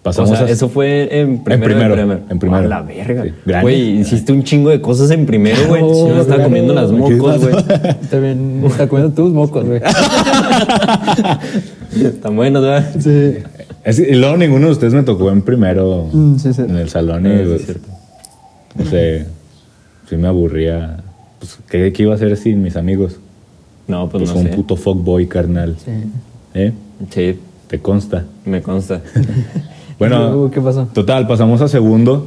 pasamos 0.06 0.30
o 0.30 0.36
sea, 0.36 0.46
a... 0.46 0.48
eso 0.50 0.68
fue 0.68 1.08
en 1.20 1.42
primero. 1.44 1.72
En 1.72 1.78
primero, 1.78 2.20
en 2.30 2.38
primero. 2.38 2.64
A 2.64 2.66
la 2.68 2.82
verga. 2.82 3.24
Sí, 3.24 3.32
grande. 3.44 3.62
Güey, 3.62 4.00
hiciste 4.00 4.32
un 4.32 4.42
chingo 4.44 4.70
de 4.70 4.80
cosas 4.80 5.10
en 5.10 5.26
primero, 5.26 5.66
güey. 5.68 5.82
Me 5.82 6.20
estaba 6.20 6.44
comiendo 6.44 6.72
las 6.74 6.90
mocos, 6.92 7.40
güey. 7.40 7.54
También 8.10 8.62
está 8.64 8.88
comiendo 8.88 9.14
tus 9.14 9.32
mocos, 9.32 9.64
güey. 9.66 9.80
Están 12.02 12.36
buenos, 12.36 12.62
¿verdad? 12.62 12.90
Sí. 12.98 13.34
Es 13.84 13.98
y 13.98 14.14
luego 14.14 14.36
ninguno 14.36 14.66
de 14.66 14.72
ustedes 14.72 14.94
me 14.94 15.02
tocó 15.02 15.30
en 15.30 15.42
primero 15.42 16.08
Mm, 16.12 16.36
sí, 16.38 16.52
sí. 16.52 16.62
en 16.62 16.76
el 16.76 16.88
salón 16.88 17.24
y 17.26 17.28
Ah, 17.30 17.32
sí, 17.36 17.40
es 17.42 17.48
pues, 17.48 17.64
cierto. 17.64 17.88
no 18.76 18.84
sé, 18.86 19.26
sí 20.08 20.16
me 20.16 20.28
aburría. 20.28 20.98
Pues, 21.38 21.58
¿qué, 21.70 21.92
qué 21.92 22.02
iba 22.02 22.12
a 22.12 22.16
hacer 22.16 22.36
sin 22.36 22.62
mis 22.62 22.76
amigos? 22.76 23.18
No, 23.86 24.08
pues, 24.08 24.24
Pues 24.24 24.34
no 24.34 24.40
un 24.40 24.48
sé. 24.48 24.52
puto 24.56 24.76
fuckboy 24.76 25.26
carnal. 25.26 25.76
Sí. 25.84 25.90
¿Eh? 26.54 26.72
Sí, 27.10 27.38
Te 27.68 27.78
consta. 27.78 28.24
me 28.44 28.60
consta. 28.62 29.00
Bueno, 29.98 30.50
qué 30.52 30.60
pasó? 30.60 30.88
Total, 30.92 31.26
pasamos 31.26 31.60
a 31.62 31.68
segundo 31.68 32.26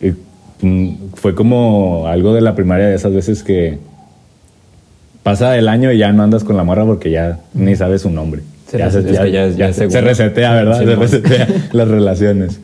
y 0.00 0.12
mm, 0.66 0.94
fue 1.14 1.34
como 1.34 2.06
algo 2.06 2.32
de 2.34 2.40
la 2.40 2.54
primaria 2.54 2.86
de 2.86 2.94
esas 2.94 3.12
veces 3.12 3.42
que 3.42 3.78
pasa 5.22 5.56
el 5.58 5.68
año 5.68 5.92
y 5.92 5.98
ya 5.98 6.12
no 6.12 6.22
andas 6.22 6.44
con 6.44 6.56
la 6.56 6.64
morra 6.64 6.84
porque 6.86 7.10
ya 7.10 7.40
ni 7.54 7.76
sabes 7.76 8.02
su 8.02 8.10
nombre. 8.10 8.42
Se 8.68 8.78
ya, 8.78 8.90
se, 8.90 9.00
resetea. 9.02 9.26
ya- 9.28 9.48
ya 9.48 9.72
se, 9.72 9.90
se 9.90 10.00
resetea, 10.00 10.54
¿verdad? 10.54 10.78
Sí, 10.78 10.84
se 10.86 10.96
resetea 10.96 11.48
las 11.72 11.88
relaciones. 11.88 12.60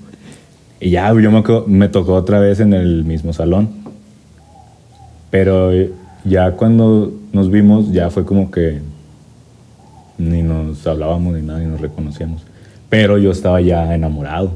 Y 0.80 0.90
ya, 0.90 1.08
yo 1.08 1.30
me, 1.30 1.42
me 1.66 1.88
tocó 1.88 2.14
otra 2.14 2.38
vez 2.38 2.60
en 2.60 2.72
el 2.72 3.04
mismo 3.04 3.32
salón. 3.32 3.68
Pero 5.30 5.70
ya 6.24 6.52
cuando 6.52 7.12
nos 7.32 7.50
vimos, 7.50 7.92
ya 7.92 8.10
fue 8.10 8.24
como 8.24 8.50
que 8.50 8.80
ni 10.18 10.42
nos 10.42 10.86
hablábamos 10.86 11.34
ni 11.34 11.42
nada, 11.42 11.58
ni 11.58 11.66
nos 11.66 11.80
reconocíamos. 11.80 12.42
Pero 12.88 13.18
yo 13.18 13.30
estaba 13.32 13.60
ya 13.60 13.94
enamorado. 13.94 14.52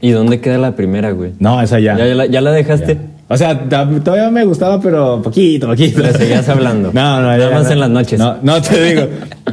¿Y 0.00 0.10
dónde 0.10 0.40
queda 0.40 0.58
la 0.58 0.74
primera, 0.76 1.10
güey? 1.12 1.32
No, 1.38 1.60
esa 1.60 1.78
ya. 1.78 1.96
¿Ya, 1.96 2.06
ya 2.06 2.14
la, 2.14 2.26
ya 2.26 2.40
la 2.40 2.52
dejaste? 2.52 2.94
Ya. 2.94 3.00
O 3.28 3.36
sea, 3.36 3.68
todavía 3.68 4.28
me 4.30 4.44
gustaba, 4.44 4.80
pero 4.80 5.22
poquito, 5.22 5.68
poquito. 5.68 6.02
Le 6.02 6.12
seguías 6.12 6.48
hablando. 6.48 6.90
No, 6.94 7.20
no, 7.20 7.22
Nada 7.28 7.38
ya 7.38 7.50
más 7.54 7.66
no. 7.66 7.70
en 7.72 7.80
las 7.80 7.90
noches. 7.90 8.18
No, 8.18 8.36
no, 8.42 8.60
te 8.60 8.82
digo, 8.82 9.02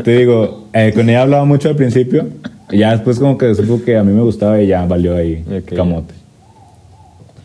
te 0.03 0.17
digo, 0.17 0.67
eh, 0.73 0.91
con 0.95 1.07
ella 1.09 1.21
hablaba 1.21 1.45
mucho 1.45 1.69
al 1.69 1.75
principio, 1.75 2.27
y 2.71 2.79
ya 2.79 2.91
después 2.93 3.19
como 3.19 3.37
que 3.37 3.53
supo 3.53 3.83
que 3.85 3.95
a 3.97 4.03
mí 4.03 4.11
me 4.13 4.21
gustaba 4.23 4.59
y 4.61 4.67
ya 4.67 4.83
valió 4.85 5.15
ahí 5.15 5.43
Ok. 5.47 5.75
camote. 5.75 6.13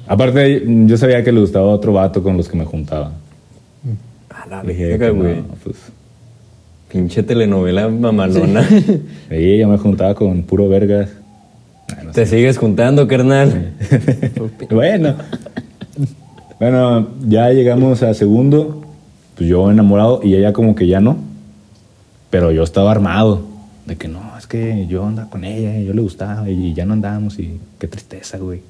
Aparte, 0.07 0.63
yo 0.67 0.97
sabía 0.97 1.23
que 1.23 1.33
le 1.33 1.41
gustaba 1.41 1.67
otro 1.67 1.93
vato 1.93 2.23
con 2.23 2.37
los 2.37 2.49
que 2.49 2.57
me 2.57 2.65
juntaba. 2.65 3.13
A 4.31 4.47
la 4.49 4.63
verga, 4.63 5.11
güey. 5.11 5.37
no, 5.37 5.45
pues, 5.63 5.77
Pinche 6.93 7.23
telenovela 7.23 7.89
mamalona. 7.89 8.63
sí, 8.69 9.59
yo 9.59 9.69
me 9.69 9.79
juntaba 9.79 10.15
con 10.15 10.43
puro 10.43 10.69
vergas. 10.69 11.09
Ay, 11.97 12.05
no 12.07 12.13
Te 12.13 12.27
sigues 12.27 12.59
juntando, 12.59 13.09
carnal. 13.09 13.73
bueno. 14.71 15.15
Bueno, 16.61 17.09
ya 17.27 17.51
llegamos 17.51 18.03
a 18.03 18.13
segundo, 18.15 18.85
pues 19.37 19.49
yo 19.49 19.71
enamorado 19.71 20.21
y 20.23 20.35
ella 20.35 20.53
como 20.53 20.75
que 20.75 20.87
ya 20.87 21.01
no. 21.01 21.17
Pero 22.31 22.53
yo 22.53 22.63
estaba 22.63 22.91
armado 22.93 23.43
de 23.87 23.97
que 23.97 24.07
no, 24.09 24.21
es 24.39 24.47
que 24.47 24.87
yo 24.87 25.07
andaba 25.07 25.29
con 25.29 25.45
ella, 25.45 25.79
y 25.79 25.87
yo 25.87 25.93
le 25.93 26.03
gustaba 26.03 26.49
y 26.49 26.73
ya 26.73 26.85
no 26.85 26.93
andamos 26.93 27.39
y 27.39 27.59
qué 27.79 27.89
tristeza, 27.89 28.39
güey. 28.39 28.61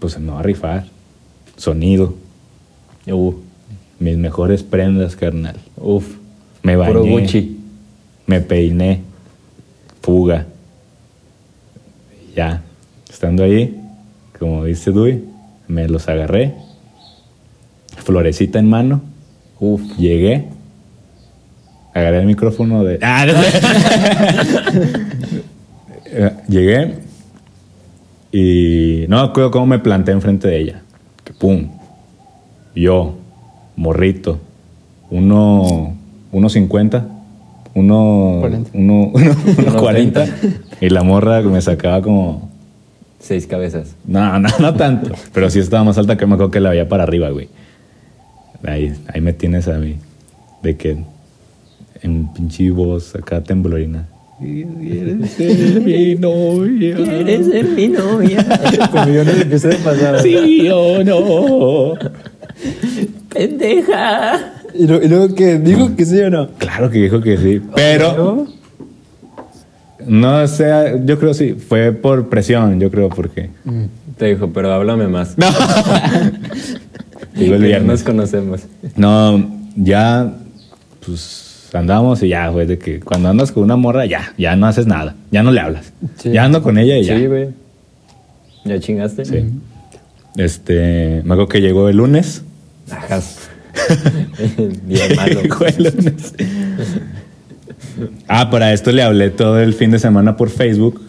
Pues 0.00 0.18
me 0.18 0.32
va 0.32 0.40
a 0.40 0.42
rifar. 0.42 0.84
Sonido, 1.56 2.14
Uh, 3.06 3.34
mis 4.00 4.16
mejores 4.16 4.62
prendas, 4.62 5.14
carnal. 5.14 5.56
uf. 5.76 6.16
Me 6.64 6.74
bañé. 6.74 6.92
Puro 6.92 7.04
Gucci. 7.04 7.56
Me 8.26 8.40
peiné. 8.40 9.02
Fuga. 10.02 10.46
Ya. 12.34 12.62
Estando 13.08 13.44
ahí, 13.44 13.80
como 14.38 14.64
dice 14.64 14.90
Dui, 14.90 15.22
me 15.68 15.88
los 15.88 16.08
agarré. 16.08 16.54
Florecita 17.98 18.58
en 18.58 18.68
mano. 18.68 19.02
Uf. 19.60 19.80
Llegué. 19.98 20.48
Agarré 21.94 22.20
el 22.20 22.26
micrófono 22.26 22.82
de. 22.82 22.98
Ah, 23.02 23.24
no 23.24 23.34
Llegué. 26.48 26.96
Y 28.32 29.04
no 29.08 29.18
me 29.18 29.24
acuerdo 29.28 29.52
cómo 29.52 29.66
me 29.66 29.78
planté 29.78 30.10
enfrente 30.10 30.48
de 30.48 30.58
ella. 30.58 30.82
Que 31.22 31.32
pum. 31.32 31.68
Yo, 32.74 33.16
morrito. 33.76 34.40
Uno. 35.10 35.96
Uno 36.34 36.48
cincuenta. 36.48 37.06
Uno. 37.74 38.38
Cuarenta. 38.40 38.70
Uno, 38.74 38.94
uno, 39.14 39.36
uno 39.58 39.68
Uno 39.68 39.76
cuarenta. 39.78 40.26
Y 40.80 40.90
la 40.90 41.04
morra 41.04 41.40
me 41.42 41.60
sacaba 41.60 42.02
como. 42.02 42.50
Seis 43.20 43.46
cabezas. 43.46 43.94
No, 44.04 44.38
no, 44.40 44.48
no 44.58 44.74
tanto. 44.74 45.14
Pero 45.32 45.48
sí 45.48 45.60
estaba 45.60 45.84
más 45.84 45.96
alta 45.96 46.16
que 46.16 46.26
me 46.26 46.34
acuerdo 46.34 46.50
que 46.50 46.60
la 46.60 46.70
veía 46.70 46.88
para 46.88 47.04
arriba, 47.04 47.30
güey. 47.30 47.48
Ahí, 48.66 48.92
ahí 49.12 49.20
me 49.20 49.32
tienes 49.32 49.68
a 49.68 49.78
mí. 49.78 49.96
De 50.62 50.76
que 50.76 50.98
en 52.02 52.32
pinche 52.34 52.68
voz 52.70 53.14
acá 53.14 53.40
temblorina. 53.40 54.08
¿Quieres 54.40 55.30
ser 55.30 55.80
mi 55.82 56.16
novia? 56.16 56.96
ser 57.44 57.64
mi 57.68 57.88
novia? 57.88 58.44
Como 58.90 59.06
yo 59.06 59.24
no 59.24 59.32
le 59.32 59.42
empecé 59.42 59.68
de 59.68 59.76
pasar. 59.76 60.20
Sí 60.20 60.68
o 60.68 61.04
no. 61.04 61.94
Pendeja. 63.32 64.53
¿Y, 64.74 64.86
luego 64.86 65.34
que 65.34 65.58
digo 65.58 65.94
que 65.96 66.04
sí 66.04 66.20
o 66.20 66.30
no? 66.30 66.48
Claro 66.58 66.90
que 66.90 66.98
dijo 66.98 67.20
que 67.20 67.38
sí. 67.38 67.62
Pero 67.74 68.46
no 70.06 70.46
sé, 70.46 71.00
yo 71.04 71.18
creo 71.18 71.34
sí. 71.34 71.54
Fue 71.54 71.92
por 71.92 72.28
presión, 72.28 72.80
yo 72.80 72.90
creo, 72.90 73.08
porque. 73.08 73.50
Te 74.18 74.26
dijo, 74.26 74.50
pero 74.52 74.72
háblame 74.72 75.08
más. 75.08 75.36
No. 75.38 75.46
Digo 77.34 77.54
el 77.56 77.62
viernes. 77.62 77.86
nos 77.86 78.02
conocemos. 78.04 78.60
No, 78.96 79.44
ya, 79.74 80.34
pues 81.04 81.68
andamos 81.72 82.22
y 82.22 82.28
ya, 82.28 82.48
güey, 82.48 82.66
de 82.66 82.78
que 82.78 83.00
cuando 83.00 83.28
andas 83.28 83.50
con 83.50 83.64
una 83.64 83.76
morra, 83.76 84.06
ya, 84.06 84.32
ya 84.38 84.54
no 84.54 84.66
haces 84.66 84.86
nada, 84.86 85.16
ya 85.32 85.42
no 85.42 85.50
le 85.50 85.60
hablas. 85.60 85.92
Sí. 86.16 86.30
Ya 86.30 86.44
ando 86.44 86.62
con 86.62 86.78
ella 86.78 86.96
y 86.96 87.04
ya. 87.04 87.18
Sí, 87.18 87.26
güey. 87.26 87.48
¿Ya 88.64 88.78
chingaste? 88.78 89.24
Sí. 89.24 89.44
Este, 90.36 91.22
me 91.24 91.34
acuerdo 91.34 91.48
que 91.48 91.60
llegó 91.60 91.88
el 91.88 91.96
lunes. 91.96 92.42
Ajas. 92.90 93.43
Bien 94.86 95.16
malo. 95.16 95.40
Ah, 98.28 98.50
para 98.50 98.72
esto 98.72 98.90
le 98.92 99.02
hablé 99.02 99.30
todo 99.30 99.60
el 99.60 99.72
fin 99.74 99.90
de 99.90 99.98
semana 99.98 100.36
por 100.36 100.48
Facebook, 100.50 101.00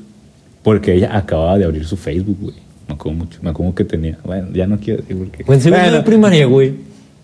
porque 0.63 0.93
ella 0.93 1.17
acababa 1.17 1.57
de 1.57 1.65
abrir 1.65 1.85
su 1.85 1.97
Facebook, 1.97 2.37
güey. 2.39 2.55
Me 2.87 2.93
acuerdo 2.93 3.17
mucho, 3.17 3.39
me 3.41 3.49
acuerdo 3.49 3.73
que 3.73 3.83
tenía. 3.85 4.17
Bueno, 4.23 4.47
ya 4.53 4.67
no 4.67 4.77
quiero 4.77 5.01
decir. 5.01 5.17
Pues 5.45 5.57
en 5.57 5.63
segundo 5.63 5.81
Bueno, 5.83 5.97
de 5.97 6.03
primaria, 6.03 6.45
güey. 6.45 6.73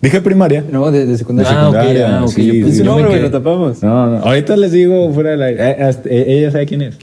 Dije 0.00 0.20
primaria. 0.20 0.64
No, 0.68 0.90
de, 0.90 1.06
de 1.06 1.16
secundaria. 1.16 1.52
Ah, 1.52 1.68
ok, 1.68 1.74
secundaria, 1.76 2.18
ah, 2.18 2.24
ok, 2.24 2.30
sí, 2.30 2.46
yo 2.46 2.52
sí, 2.52 2.62
pensé- 2.82 2.82
güey, 2.88 3.04
quedé- 3.04 3.22
lo 3.22 3.30
tapamos. 3.30 3.82
No, 3.82 4.06
no, 4.10 4.16
ahorita 4.18 4.56
les 4.56 4.72
digo 4.72 5.12
fuera 5.12 5.30
de 5.30 5.36
la. 5.36 5.50
eh, 5.50 5.82
hasta- 5.84 6.08
eh, 6.08 6.38
ella 6.38 6.50
sabe 6.50 6.66
quién 6.66 6.82
es. 6.82 6.96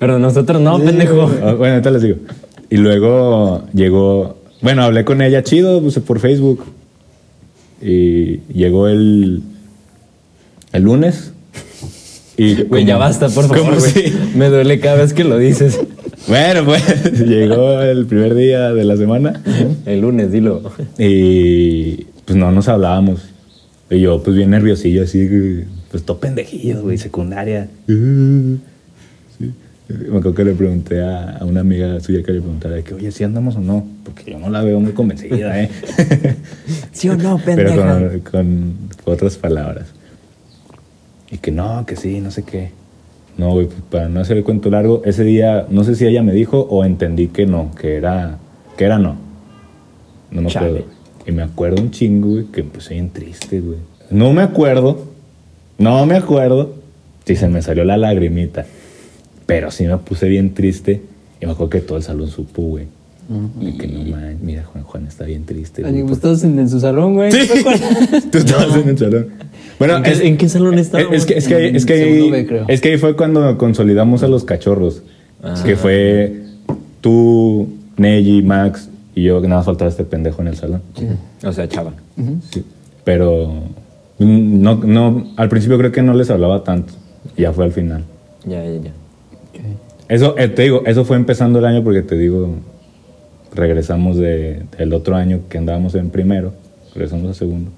Pero 0.00 0.18
nosotros 0.18 0.60
no, 0.60 0.78
pendejo. 0.80 1.30
Ah, 1.44 1.52
Bueno, 1.52 1.74
ahorita 1.74 1.90
les 1.92 2.02
digo. 2.02 2.16
Y 2.68 2.76
luego 2.78 3.62
llegó. 3.72 4.38
Bueno, 4.62 4.82
hablé 4.82 5.04
con 5.04 5.22
ella 5.22 5.44
chido 5.44 5.80
pues, 5.80 5.98
por 6.00 6.18
Facebook. 6.18 6.64
Y 7.82 8.40
llegó 8.52 8.88
el. 8.88 9.42
El 10.72 10.82
lunes. 10.82 11.32
Y 12.36 12.62
Güey, 12.62 12.84
ya 12.86 12.96
basta, 12.96 13.28
por 13.28 13.48
favor, 13.48 13.78
güey. 13.78 13.90
si- 13.90 14.12
Me 14.36 14.48
duele 14.48 14.80
cada 14.80 14.96
vez 15.02 15.12
que 15.12 15.24
lo 15.24 15.36
dices. 15.38 15.78
Bueno, 16.28 16.64
pues 16.64 16.82
llegó 17.26 17.80
el 17.82 18.06
primer 18.06 18.34
día 18.34 18.72
de 18.72 18.84
la 18.84 18.96
semana. 18.96 19.42
El 19.86 20.00
lunes, 20.00 20.30
dilo. 20.32 20.62
Y 20.98 22.04
pues 22.24 22.36
no 22.38 22.50
nos 22.52 22.68
hablábamos. 22.68 23.22
Y 23.90 24.00
yo, 24.00 24.22
pues 24.22 24.36
bien 24.36 24.50
nerviosillo, 24.50 25.02
así, 25.02 25.28
pues 25.90 26.04
todo 26.04 26.20
pendejillo, 26.20 26.82
güey, 26.82 26.96
secundaria. 26.98 27.68
Me 29.98 30.18
acuerdo 30.18 30.34
que 30.34 30.44
le 30.44 30.52
pregunté 30.52 31.02
a, 31.02 31.38
a 31.38 31.44
una 31.44 31.60
amiga 31.60 31.98
suya 32.00 32.22
que 32.22 32.32
le 32.32 32.40
preguntara 32.40 32.76
de 32.76 32.84
que, 32.84 32.94
oye, 32.94 33.10
¿sí 33.12 33.24
andamos 33.24 33.56
o 33.56 33.60
no? 33.60 33.84
Porque 34.04 34.30
yo 34.30 34.38
no 34.38 34.48
la 34.50 34.62
veo 34.62 34.78
muy 34.80 34.92
convencida, 34.92 35.60
¿eh? 35.62 35.70
¿Sí 36.92 37.08
o 37.08 37.16
no, 37.16 37.40
Pero 37.44 37.56
pendeja? 37.74 37.98
con, 38.30 38.74
con 39.04 39.14
otras 39.14 39.36
palabras. 39.36 39.86
Y 41.30 41.38
que 41.38 41.50
no, 41.50 41.84
que 41.86 41.96
sí, 41.96 42.20
no 42.20 42.30
sé 42.30 42.42
qué. 42.44 42.70
No, 43.36 43.52
güey, 43.52 43.66
pues, 43.66 43.80
para 43.90 44.08
no 44.08 44.20
hacer 44.20 44.36
el 44.36 44.44
cuento 44.44 44.70
largo, 44.70 45.02
ese 45.04 45.24
día, 45.24 45.66
no 45.70 45.84
sé 45.84 45.94
si 45.94 46.06
ella 46.06 46.22
me 46.22 46.32
dijo 46.32 46.60
o 46.60 46.84
entendí 46.84 47.28
que 47.28 47.46
no, 47.46 47.70
que 47.74 47.96
era, 47.96 48.38
que 48.76 48.84
era 48.84 48.98
no. 48.98 49.16
No 50.30 50.42
me 50.42 50.48
Chale. 50.50 50.66
acuerdo. 50.66 50.86
Y 51.26 51.32
me 51.32 51.42
acuerdo 51.42 51.82
un 51.82 51.90
chingo, 51.90 52.28
güey, 52.30 52.44
que 52.46 52.60
empecé 52.60 52.94
bien 52.94 53.10
triste, 53.10 53.60
güey. 53.60 53.78
No 54.10 54.32
me 54.32 54.42
acuerdo, 54.42 55.06
no 55.78 56.04
me 56.06 56.16
acuerdo 56.16 56.74
si 57.24 57.36
se 57.36 57.48
me 57.48 57.62
salió 57.62 57.84
la 57.84 57.96
lagrimita. 57.96 58.66
Pero 59.50 59.70
sí 59.70 59.84
me 59.84 59.96
puse 59.98 60.28
bien 60.28 60.54
triste 60.54 61.02
y 61.40 61.46
me 61.46 61.52
acuerdo 61.52 61.70
que 61.70 61.80
todo 61.80 61.98
el 61.98 62.04
salón 62.04 62.28
supo, 62.28 62.62
güey. 62.62 62.86
Y 63.60 63.78
que 63.78 63.86
no 63.86 64.02
man, 64.10 64.38
mira, 64.42 64.64
Juan 64.64 64.82
Juan 64.82 65.06
está 65.06 65.24
bien 65.24 65.44
triste. 65.44 65.82
Ay, 65.84 65.92
güey, 65.92 66.04
pues 66.04 66.20
todos 66.20 66.42
en, 66.42 66.58
en 66.58 66.68
su 66.68 66.80
salón, 66.80 67.14
güey. 67.14 67.30
Sí. 67.30 67.48
Tú 68.32 68.38
estabas 68.38 68.74
en 68.76 68.88
el 68.88 68.98
salón. 68.98 69.26
Bueno, 69.78 69.98
¿En 69.98 70.02
qué- 70.02 70.10
es, 70.10 70.20
en 70.20 70.36
qué 70.36 70.48
salón 70.48 70.78
estábamos? 70.78 71.14
Es 71.14 71.26
que, 71.26 71.38
es 71.38 71.46
que, 71.46 71.54
ahí- 71.54 71.76
es 71.76 71.86
que, 71.86 71.92
ahí- 71.92 72.30
B, 72.30 72.64
es 72.68 72.80
que 72.80 72.88
ahí 72.90 72.98
fue 72.98 73.14
cuando 73.14 73.56
consolidamos 73.56 74.24
a 74.24 74.28
los 74.28 74.42
cachorros. 74.44 75.02
Ah. 75.44 75.54
Que 75.64 75.76
fue 75.76 76.42
tú, 77.00 77.68
Neji, 77.96 78.42
Max 78.42 78.88
y 79.14 79.22
yo, 79.22 79.40
que 79.40 79.46
nada 79.48 79.60
más 79.60 79.66
faltaba 79.66 79.88
este 79.90 80.02
pendejo 80.04 80.42
en 80.42 80.48
el 80.48 80.56
salón. 80.56 80.82
O 81.44 81.52
sea, 81.52 81.68
chava. 81.68 81.92
Sí. 82.52 82.64
Pero 83.04 83.52
no, 84.18 84.74
no, 84.74 85.32
al 85.36 85.48
principio 85.48 85.78
creo 85.78 85.92
que 85.92 86.02
no 86.02 86.14
les 86.14 86.30
hablaba 86.30 86.64
tanto. 86.64 86.92
Ya 87.36 87.52
fue 87.52 87.64
al 87.64 87.72
final. 87.72 88.02
Ya, 88.44 88.64
ya, 88.64 88.72
ya. 88.82 88.90
Eso, 90.10 90.36
eh, 90.36 90.48
te 90.48 90.62
digo, 90.62 90.82
eso 90.86 91.04
fue 91.04 91.16
empezando 91.16 91.60
el 91.60 91.64
año 91.64 91.84
porque 91.84 92.02
te 92.02 92.16
digo, 92.16 92.56
regresamos 93.54 94.16
de, 94.16 94.64
del 94.76 94.92
otro 94.92 95.14
año 95.14 95.42
que 95.48 95.56
andábamos 95.56 95.94
en 95.94 96.10
primero, 96.10 96.52
regresamos 96.92 97.30
a 97.30 97.34
segundo. 97.34 97.70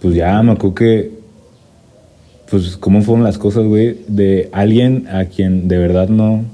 Pues 0.00 0.14
ya 0.14 0.40
me 0.44 0.52
acuerdo 0.52 0.76
que, 0.76 1.10
pues 2.48 2.76
cómo 2.76 3.02
fueron 3.02 3.24
las 3.24 3.36
cosas, 3.36 3.64
güey, 3.64 3.98
de 4.06 4.48
alguien 4.52 5.08
a 5.08 5.24
quien 5.24 5.66
de 5.66 5.76
verdad 5.76 6.08
no, 6.08 6.44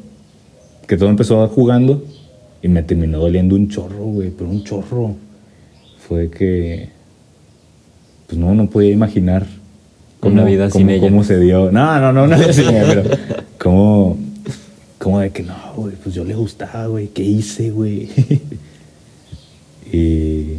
que 0.88 0.96
todo 0.96 1.10
empezó 1.10 1.46
jugando 1.48 2.02
y 2.62 2.68
me 2.68 2.82
terminó 2.82 3.18
doliendo 3.18 3.54
un 3.54 3.68
chorro, 3.68 4.02
güey, 4.06 4.30
pero 4.30 4.48
un 4.48 4.64
chorro. 4.64 5.14
Fue 6.08 6.30
que, 6.30 6.88
pues 8.28 8.38
no, 8.38 8.54
no 8.54 8.70
podía 8.70 8.92
imaginar 8.92 9.46
Una 10.22 10.44
vida 10.44 10.70
sin 10.70 10.88
ella. 10.88 11.08
cómo 11.08 11.24
se 11.24 11.38
dio. 11.38 11.70
No, 11.72 11.98
no, 12.00 12.12
no, 12.12 12.24
una 12.24 12.36
vida 12.36 12.52
sin 12.52 12.68
ella, 12.68 12.84
pero 12.86 13.02
cómo, 13.58 14.16
como 14.98 15.20
de 15.20 15.30
que 15.30 15.42
no, 15.42 15.54
güey, 15.76 15.96
pues 15.96 16.14
yo 16.14 16.24
le 16.24 16.34
gustaba, 16.34 16.86
güey, 16.86 17.08
¿qué 17.08 17.22
hice, 17.22 17.70
güey? 17.70 18.08
y 19.92 20.58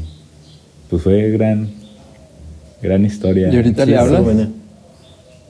pues 0.89 1.01
fue 1.01 1.29
gran, 1.31 1.69
gran 2.81 3.05
historia. 3.05 3.49
¿Y 3.51 3.55
ahorita 3.55 3.85
Sí, 3.85 3.91
le 3.91 3.97
hablas? 3.97 4.21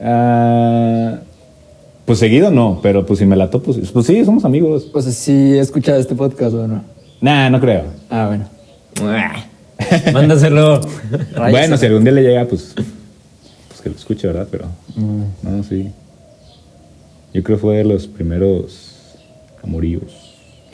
Ah, 0.00 1.18
pues 2.04 2.18
seguido 2.18 2.50
no, 2.50 2.80
pero 2.82 3.04
pues 3.06 3.18
si 3.18 3.26
me 3.26 3.36
la 3.36 3.50
topo, 3.50 3.72
pues, 3.72 3.90
pues 3.90 4.06
sí, 4.06 4.24
somos 4.24 4.44
amigos. 4.44 4.90
O 4.92 5.02
sea, 5.02 5.12
sí 5.12 5.32
he 5.32 5.58
escuchado 5.58 5.98
este 5.98 6.14
podcast 6.14 6.54
o 6.54 6.68
no. 6.68 6.84
Nah, 7.20 7.50
no 7.50 7.60
creo. 7.60 7.84
Ah, 8.10 8.26
bueno. 8.28 8.44
Mándaselo. 10.12 10.80
Bueno, 11.50 11.76
si 11.76 11.86
algún 11.86 12.04
día 12.04 12.12
le 12.12 12.22
llega, 12.22 12.44
pues, 12.46 12.74
pues 12.74 12.86
que 13.84 13.90
lo 13.90 13.96
escuche, 13.96 14.26
¿verdad? 14.26 14.48
Pero, 14.50 14.64
no, 15.42 15.62
sí. 15.62 15.90
Yo 17.34 17.42
creo 17.42 17.58
que 17.58 17.60
fue 17.60 17.76
de 17.76 17.84
los 17.84 18.06
primeros 18.06 18.90
amoríos. 19.62 20.02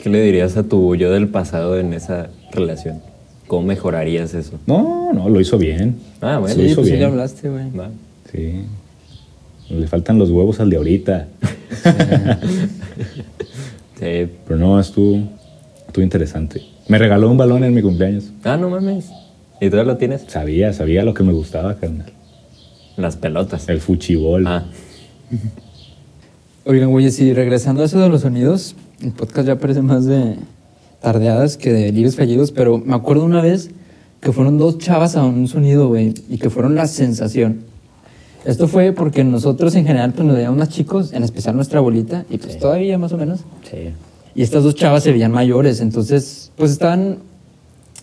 ¿Qué 0.01 0.09
le 0.09 0.21
dirías 0.21 0.55
a 0.57 0.63
tu 0.63 0.95
yo 0.95 1.11
del 1.11 1.27
pasado 1.27 1.77
en 1.77 1.93
esa 1.93 2.29
relación? 2.53 3.01
¿Cómo 3.47 3.67
mejorarías 3.67 4.33
eso? 4.33 4.53
No, 4.65 5.11
no, 5.13 5.27
lo 5.27 5.41
hizo 5.41 5.57
bien. 5.57 5.97
Ah, 6.21 6.37
bueno. 6.39 6.55
Lo 6.55 6.61
Sí, 6.63 6.67
hizo 6.67 6.75
pues 6.75 6.87
sí, 6.87 6.91
bien. 6.93 7.01
ya 7.01 7.07
hablaste, 7.07 7.49
güey. 7.49 7.65
Sí. 8.31 8.61
Le 9.69 9.87
faltan 9.87 10.17
los 10.17 10.29
huevos 10.31 10.59
al 10.61 10.69
de 10.69 10.77
ahorita. 10.77 11.27
Sí. 13.99 14.27
Pero 14.47 14.57
no, 14.59 14.79
estuvo, 14.79 15.19
estuvo 15.85 16.03
interesante. 16.03 16.59
Me 16.87 16.97
regaló 16.97 17.29
un 17.29 17.37
balón 17.37 17.63
en 17.63 17.71
mi 17.71 17.83
cumpleaños. 17.83 18.31
Ah, 18.43 18.57
no 18.57 18.67
mames. 18.71 19.11
¿Y 19.59 19.69
tú 19.69 19.75
lo 19.77 19.95
tienes? 19.97 20.23
Sabía, 20.27 20.73
sabía 20.73 21.03
lo 21.03 21.13
que 21.13 21.21
me 21.21 21.31
gustaba, 21.33 21.75
carnal. 21.75 22.11
Las 22.97 23.15
pelotas. 23.15 23.67
El 23.69 23.79
fuchibol. 23.81 24.45
Ah, 24.47 24.65
Oigan, 26.65 26.91
güey, 26.91 27.09
si 27.11 27.33
regresando 27.33 27.81
a 27.81 27.85
eso 27.85 27.99
de 27.99 28.09
los 28.09 28.21
sonidos, 28.21 28.75
el 29.01 29.11
podcast 29.11 29.47
ya 29.47 29.57
parece 29.57 29.81
más 29.81 30.05
de 30.05 30.35
tardeadas 31.01 31.57
que 31.57 31.73
de 31.73 31.83
delirios 31.85 32.15
fallidos, 32.15 32.51
pero 32.51 32.77
me 32.77 32.93
acuerdo 32.95 33.25
una 33.25 33.41
vez 33.41 33.71
que 34.19 34.31
fueron 34.31 34.59
dos 34.59 34.77
chavas 34.77 35.15
a 35.15 35.23
un 35.25 35.47
sonido, 35.47 35.87
güey, 35.87 36.13
y 36.29 36.37
que 36.37 36.51
fueron 36.51 36.75
la 36.75 36.85
sensación. 36.85 37.61
Esto 38.45 38.67
fue 38.67 38.91
porque 38.91 39.23
nosotros 39.23 39.73
en 39.75 39.85
general 39.85 40.13
pues 40.13 40.27
nos 40.27 40.35
veíamos 40.35 40.59
más 40.59 40.69
chicos, 40.69 41.13
en 41.13 41.23
especial 41.23 41.55
nuestra 41.55 41.79
abuelita, 41.79 42.25
y 42.29 42.37
pues 42.37 42.59
todavía 42.59 42.97
más 42.97 43.11
o 43.13 43.17
menos. 43.17 43.41
sí. 43.69 43.91
Y 44.33 44.43
estas 44.43 44.63
dos 44.63 44.75
chavas 44.75 45.03
se 45.03 45.11
veían 45.11 45.33
mayores, 45.33 45.81
entonces 45.81 46.53
pues 46.55 46.71
estaban, 46.71 47.17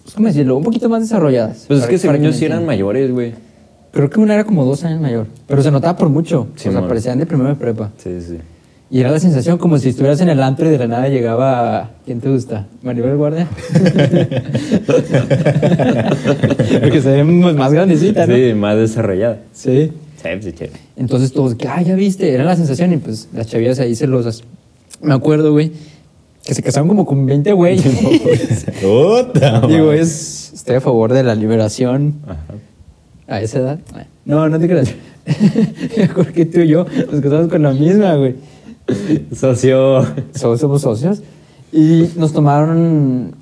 pues, 0.03 0.15
¿cómo 0.15 0.27
decirlo? 0.27 0.59
Un 0.59 0.63
poquito 0.65 0.87
más 0.91 1.01
desarrolladas. 1.01 1.65
Pues 1.67 1.81
es 1.81 1.87
que 1.87 1.97
según 1.97 2.21
yo 2.21 2.35
sí 2.35 2.45
eran 2.45 2.67
mayores, 2.67 3.11
güey. 3.11 3.33
Creo 3.93 4.11
que 4.11 4.21
una 4.21 4.35
era 4.35 4.45
como 4.45 4.65
dos 4.65 4.85
años 4.85 5.01
mayor, 5.01 5.27
pero 5.47 5.63
se 5.63 5.71
notaba 5.71 5.97
por 5.97 6.09
mucho. 6.09 6.49
Sí, 6.57 6.69
o 6.69 6.73
sea, 6.73 6.87
parecían 6.87 7.19
de 7.19 7.27
primero 7.27 7.49
de 7.49 7.55
prepa. 7.57 7.91
Sí, 7.97 8.21
sí. 8.21 8.39
Y 8.91 9.01
era 9.01 9.11
la 9.11 9.21
sensación 9.21 9.59
como 9.59 9.77
si 9.79 9.91
estuvieras 9.91 10.21
en 10.23 10.31
el 10.31 10.43
antro 10.43 10.67
y 10.67 10.71
de 10.71 10.79
la 10.79 10.87
nada 10.87 11.09
llegaba. 11.09 11.91
¿Quién 12.07 12.21
te 12.21 12.31
gusta? 12.31 12.67
¿Maribel 12.83 13.17
Guardia? 13.17 13.47
Porque 16.81 17.03
se 17.03 17.11
ven 17.11 17.43
pues, 17.43 17.55
más 17.55 17.71
grandecita, 17.73 18.27
¿no? 18.27 18.35
Sí, 18.35 18.55
más 18.55 18.77
desarrollada. 18.77 19.41
Sí. 19.53 19.93
Sí, 20.23 20.29
sí, 20.41 20.55
sí. 20.59 20.65
Entonces 20.97 21.33
todos, 21.33 21.55
que, 21.55 21.69
ah, 21.69 21.83
ya 21.83 21.95
viste, 21.95 22.33
era 22.33 22.45
la 22.45 22.57
sensación. 22.57 22.95
Y 22.95 22.97
pues 22.97 23.29
las 23.35 23.47
chavillas 23.47 23.79
ahí 23.79 23.95
celosas. 23.95 24.43
Me 25.03 25.13
acuerdo, 25.13 25.53
güey, 25.53 25.73
que 26.45 26.55
se 26.55 26.63
casaron 26.63 26.89
como 26.89 27.05
con 27.05 27.27
20 27.27 27.53
güeyes. 27.53 27.85
Digo, 29.69 29.93
es. 29.93 30.53
Estoy 30.55 30.77
a 30.77 30.81
favor 30.81 31.13
de 31.13 31.23
la 31.23 31.35
liberación 31.35 32.17
Ajá. 32.27 32.55
A 33.29 33.41
esa 33.41 33.59
edad. 33.61 33.79
No, 34.25 34.49
no 34.49 34.59
te 34.59 34.67
creas. 34.69 34.95
Mejor 35.97 36.33
que 36.33 36.47
tú 36.47 36.61
y 36.61 36.69
yo 36.69 36.87
nos 37.13 37.21
casamos 37.21 37.49
con 37.49 37.63
la 37.63 37.73
misma, 37.73 38.15
güey. 38.17 38.37
Socio. 39.35 40.03
So- 40.35 40.57
somos 40.57 40.83
socios. 40.83 41.23
Y 41.73 42.09
nos 42.17 42.33
tomaron. 42.33 43.35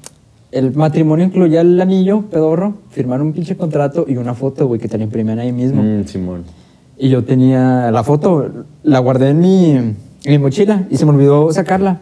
El 0.53 0.72
matrimonio 0.75 1.27
incluía 1.27 1.61
el 1.61 1.81
anillo, 1.81 2.22
pedorro, 2.22 2.75
firmaron 2.90 3.27
un 3.29 3.33
pinche 3.33 3.57
contrato 3.57 4.07
y 4.09 4.16
una 4.16 4.35
foto, 4.35 4.66
güey, 4.66 4.81
que 4.81 4.88
te 4.88 4.96
la 4.96 5.05
imprimían 5.05 5.38
ahí 5.38 5.53
mismo. 5.53 5.83
Mm, 5.83 6.05
Simón. 6.07 6.44
Y 6.99 7.11
yo 7.11 7.25
tenía 7.25 7.90
la 7.90 8.03
foto, 8.03 8.64
la 8.83 8.99
guardé 9.01 9.31
en 9.31 9.40
mi, 9.40 9.70
en 9.72 9.96
mi 10.25 10.38
mochila 10.38 10.87
y 10.90 10.96
se 10.96 11.05
me 11.05 11.12
olvidó 11.12 11.53
sacarla. 11.53 12.01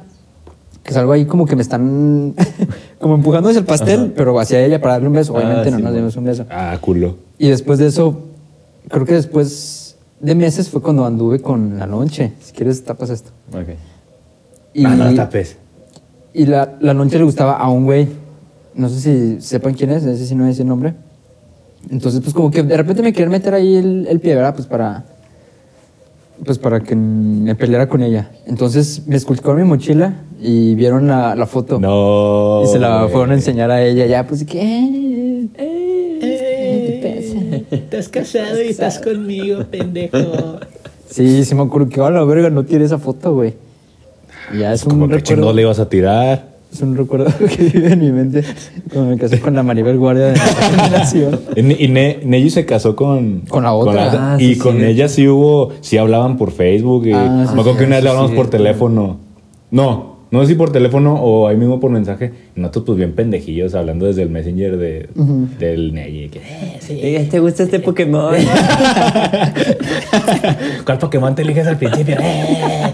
Que 0.84 0.92
salgo 0.92 1.12
ahí 1.12 1.24
como 1.24 1.46
que 1.46 1.56
me 1.56 1.62
están 1.62 2.34
como 3.00 3.14
empujando 3.14 3.48
hacia 3.48 3.58
el 3.60 3.64
pastel, 3.64 4.12
pero 4.14 4.38
hacia 4.38 4.64
ella 4.64 4.80
para 4.80 4.94
darle 4.94 5.08
un 5.08 5.14
beso. 5.14 5.34
Ah, 5.34 5.38
Obviamente 5.40 5.70
no 5.70 5.76
sí, 5.78 5.82
nos 5.82 5.94
dimos 5.94 6.16
un 6.16 6.24
beso. 6.24 6.46
Ah, 6.50 6.76
culo. 6.80 7.16
Y 7.38 7.48
después 7.48 7.78
de 7.78 7.86
eso, 7.86 8.20
creo 8.88 9.04
que 9.04 9.14
después 9.14 9.96
de 10.20 10.34
meses 10.34 10.68
fue 10.70 10.80
cuando 10.82 11.04
anduve 11.04 11.40
con 11.40 11.78
la 11.78 11.86
lonche. 11.86 12.32
Si 12.40 12.52
quieres, 12.52 12.84
tapas 12.84 13.10
esto. 13.10 13.30
Ok. 13.52 13.68
Y, 14.72 14.84
Ah, 14.84 14.94
no, 14.96 15.14
tapes. 15.14 15.56
y 16.32 16.46
la, 16.46 16.76
la 16.80 16.94
lonche 16.94 17.18
le 17.18 17.24
gustaba 17.24 17.56
a 17.56 17.68
un 17.70 17.84
güey. 17.84 18.08
No 18.74 18.88
sé 18.88 19.00
si 19.00 19.40
sepan 19.40 19.74
quién 19.74 19.90
es, 19.90 20.04
ese 20.04 20.26
sí 20.26 20.34
no 20.34 20.46
es 20.48 20.58
el 20.58 20.66
nombre. 20.66 20.94
Entonces, 21.90 22.20
pues 22.22 22.32
como 22.34 22.50
que 22.50 22.62
de 22.62 22.76
repente 22.76 23.02
me 23.02 23.12
querían 23.12 23.30
meter 23.30 23.54
ahí 23.54 23.76
el, 23.76 24.06
el 24.08 24.18
pie, 24.20 24.34
¿verdad? 24.34 24.54
Pues 24.54 24.66
para, 24.66 25.04
pues 26.44 26.58
para 26.58 26.80
que 26.80 26.96
me 26.96 27.54
peleara 27.54 27.88
con 27.88 28.02
ella. 28.02 28.30
Entonces 28.46 29.06
me 29.06 29.16
esculcaron 29.16 29.58
mi 29.62 29.68
mochila 29.68 30.14
y 30.40 30.74
vieron 30.74 31.06
la, 31.06 31.34
la 31.36 31.46
foto. 31.46 31.78
No. 31.78 32.62
Y 32.64 32.66
se 32.68 32.78
la 32.78 33.06
fueron 33.08 33.30
a 33.32 33.34
enseñar 33.34 33.70
a 33.70 33.82
ella. 33.84 34.06
Ya, 34.06 34.26
pues, 34.26 34.44
¿qué? 34.44 35.46
Eh, 35.56 35.73
Estás 37.98 38.09
casado 38.09 38.61
y 38.61 38.68
estás 38.70 38.98
conmigo, 38.98 39.64
pendejo. 39.70 40.18
Sí, 41.09 41.44
sí 41.44 41.54
me 41.54 41.62
acuerdo 41.62 41.88
que, 41.88 42.00
a 42.00 42.11
la 42.11 42.24
verga, 42.24 42.50
no 42.50 42.64
tiene 42.64 42.87
esa 42.87 42.98
foto, 42.98 43.35
güey. 43.35 43.54
Ya 44.59 44.72
es 44.72 44.83
un 44.83 44.90
Como 44.90 45.07
que 45.07 45.14
recuerdo. 45.16 45.52
le 45.52 45.62
ibas 45.62 45.78
a 45.78 45.88
tirar. 45.88 46.48
Es 46.72 46.80
un 46.80 46.96
recuerdo 46.96 47.26
que 47.38 47.62
vive 47.62 47.92
en 47.92 48.00
mi 48.00 48.11
mente 48.11 48.42
cuando 48.92 49.11
me 49.12 49.16
casé 49.18 49.38
con 49.38 49.54
la 49.54 49.62
Maribel 49.62 49.96
Guardia 49.96 50.24
de 50.24 50.37
nuestra 50.37 50.70
generación. 50.70 51.40
Y, 51.57 51.85
y 51.85 51.88
Ne- 51.88 52.50
se 52.50 52.66
casó 52.66 52.96
con... 52.96 53.42
Con 53.48 53.62
la 53.62 53.74
otra. 53.74 54.33
Ah, 54.35 54.37
y 54.40 54.54
sí, 54.54 54.59
con 54.59 54.78
sí. 54.78 54.85
ella 54.87 55.09
sí 55.09 55.28
hubo... 55.28 55.70
Sí 55.83 55.98
hablaban 55.98 56.37
por 56.37 56.50
Facebook. 56.50 57.07
Y 57.07 57.12
Ah, 57.12 57.44
me 57.54 57.61
acuerdo 57.61 57.76
que 57.78 57.85
una 57.85 57.96
vez 57.96 57.98
sí, 58.00 58.04
le 58.04 58.09
hablamos 58.11 58.30
sí, 58.33 58.37
por 58.37 58.50
teléfono. 58.50 59.18
No, 59.70 60.13
no 60.34 60.42
sé 60.42 60.48
si 60.48 60.54
por 60.56 60.70
teléfono 60.72 61.14
o 61.14 61.48
ahí 61.48 61.56
mismo 61.56 61.80
por 61.80 61.90
mensaje. 61.90 62.32
Y 62.56 62.60
nosotros 62.60 62.84
pues 62.86 62.98
bien 62.98 63.12
pendejillos 63.14 63.74
hablando 63.74 64.04
desde 64.06 64.22
el 64.22 64.28
messenger 64.30 64.76
de, 64.76 65.08
del 65.58 65.94
Neji. 65.94 66.28
que, 66.28 66.38
"Eh, 66.40 66.76
sí. 66.80 67.28
¿Te 67.30 67.38
gusta 67.40 67.62
este 67.62 67.80
Pokémon? 67.80 68.34
¿Cuál 70.84 70.98
Pokémon 70.98 71.34
te 71.34 71.40
eliges 71.42 71.66
al 71.66 71.78
principio? 71.78 72.16
Eh. 72.20 72.92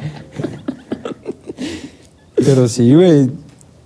Pero 2.37 2.68
sí, 2.68 2.94
güey. 2.94 3.29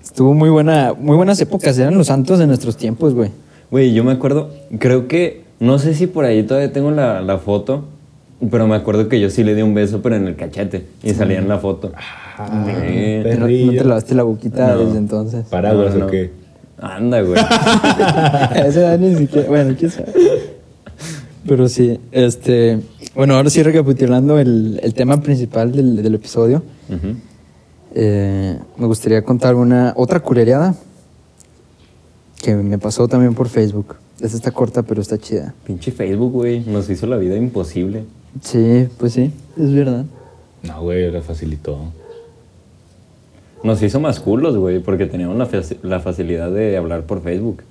Estuvo 0.02 0.34
muy 0.34 0.50
buena, 0.50 0.92
muy 0.98 1.16
buenas 1.16 1.40
épocas. 1.40 1.78
Eran 1.78 1.96
los 1.96 2.08
santos 2.08 2.38
de 2.38 2.46
nuestros 2.46 2.76
tiempos, 2.76 3.14
güey. 3.14 3.30
Güey, 3.70 3.94
yo 3.94 4.04
me 4.04 4.12
acuerdo, 4.12 4.50
creo 4.78 5.08
que, 5.08 5.42
no 5.58 5.78
sé 5.80 5.94
si 5.94 6.06
por 6.06 6.24
ahí 6.24 6.44
todavía 6.44 6.72
tengo 6.72 6.92
la, 6.92 7.20
la 7.20 7.38
foto, 7.38 7.84
pero 8.51 8.66
me 8.66 8.75
acuerdo 8.77 9.09
que 9.09 9.20
yo 9.20 9.31
sí 9.31 9.42
le 9.44 9.55
di 9.55 9.62
un 9.62 9.75
beso, 9.75 10.03
pero 10.03 10.16
en 10.16 10.27
el 10.27 10.37
cachete, 10.37 10.87
y 11.03 11.14
salía 11.14 11.38
en 11.38 11.49
la 11.49 11.59
foto. 11.59 11.92
Ah, 11.94 12.64
Sí. 12.66 13.23
No, 13.38 13.47
te 13.47 13.85
lavaste 13.85 14.14
la 14.14 14.25
boquita 14.25 14.75
No. 14.75 14.85
desde 14.87 14.99
entonces. 14.99 15.47
¿Paraguas 15.47 15.94
No, 15.94 16.01
no. 16.01 16.07
o 16.07 16.11
qué? 16.11 16.31
Anda, 16.79 17.20
güey. 17.23 17.38
A 17.40 18.64
esa 18.66 18.81
edad 18.81 18.99
ni 18.99 19.14
siquiera. 19.14 19.49
Bueno, 19.49 19.75
quién 19.79 19.90
sabe. 19.90 20.12
Pero 21.47 21.68
sí, 21.68 22.01
este. 22.11 22.81
Bueno, 23.14 23.37
ahora 23.37 23.51
sí 23.51 23.62
recapitulando 23.62 24.38
el, 24.40 24.81
el 24.83 24.94
tema 24.94 25.20
principal 25.20 25.70
del, 25.70 26.03
del 26.03 26.14
episodio. 26.16 26.62
Eh, 27.94 28.59
me 28.77 28.87
gustaría 28.87 29.23
contar 29.23 29.55
una 29.55 29.92
otra 29.97 30.18
culereada 30.20 30.75
que 32.42 32.55
me 32.57 32.79
pasó 32.79 33.07
también 33.07 33.35
por 33.35 33.49
Facebook. 33.49 33.94
Esta 34.20 34.37
está 34.37 34.51
corta, 34.51 34.83
pero 34.83 35.01
está 35.01 35.16
chida. 35.18 35.55
Pinche 35.64 35.92
Facebook, 35.92 36.33
güey, 36.33 36.61
nos 36.61 36.90
hizo 36.90 37.07
la 37.07 37.16
vida 37.16 37.37
imposible. 37.37 38.05
Sí, 38.42 38.88
pues 38.99 39.12
sí, 39.12 39.31
es 39.57 39.73
verdad. 39.75 40.05
No, 40.62 40.83
güey, 40.83 41.11
la 41.11 41.20
facilitó. 41.23 41.79
Nos 43.62 43.83
hizo 43.83 44.01
más 44.01 44.20
culos, 44.20 44.57
güey, 44.57 44.79
porque 44.81 45.07
teníamos 45.07 45.37
la, 45.38 45.47
faci- 45.49 45.79
la 45.83 46.01
facilidad 46.01 46.51
de 46.51 46.77
hablar 46.77 47.05
por 47.05 47.23
Facebook. 47.23 47.62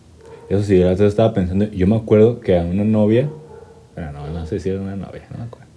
Eso 0.50 0.64
sí, 0.64 0.80
yo 0.80 0.90
estaba 0.92 1.34
pensando, 1.34 1.66
yo 1.66 1.88
me 1.88 1.96
acuerdo 1.96 2.40
que 2.40 2.58
a 2.58 2.64
una 2.64 2.84
novia, 2.84 3.30
bueno, 3.96 4.12
no, 4.12 4.28
no 4.30 4.46
sé 4.46 4.60
si 4.60 4.70
era 4.70 4.82
una 4.82 4.96
novia, 4.96 5.24
no 5.32 5.38
me 5.38 5.44
acuerdo. 5.46 5.68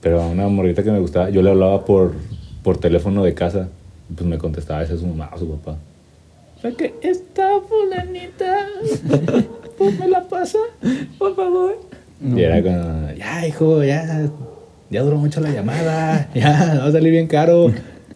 Pero 0.00 0.22
a 0.22 0.28
una 0.28 0.48
morrita 0.48 0.82
que 0.82 0.90
me 0.90 0.98
gustaba, 1.00 1.30
yo 1.30 1.42
le 1.42 1.50
hablaba 1.50 1.84
por, 1.84 2.12
por 2.62 2.78
teléfono 2.78 3.22
de 3.24 3.34
casa, 3.34 3.68
y 4.10 4.14
pues 4.14 4.28
me 4.28 4.38
contestaba 4.38 4.80
a 4.80 4.82
veces 4.82 5.00
su 5.00 5.06
mamá 5.06 5.30
o 5.34 5.38
su 5.38 5.48
papá. 5.50 5.76
Fue 6.60 6.74
que 6.74 6.94
esta 7.02 7.60
fulanita, 7.68 8.66
pues 9.76 9.98
me 9.98 10.08
la 10.08 10.24
pasa, 10.28 10.58
por 11.18 11.36
favor. 11.36 11.76
Y 12.20 12.40
era 12.42 12.62
como, 12.62 13.12
ya, 13.12 13.46
hijo, 13.46 13.84
ya, 13.84 14.28
ya 14.90 15.02
duró 15.02 15.16
mucho 15.18 15.40
la 15.40 15.50
llamada, 15.50 16.28
ya, 16.34 16.78
va 16.80 16.86
a 16.86 16.92
salir 16.92 17.12
bien 17.12 17.28
caro. 17.28 17.72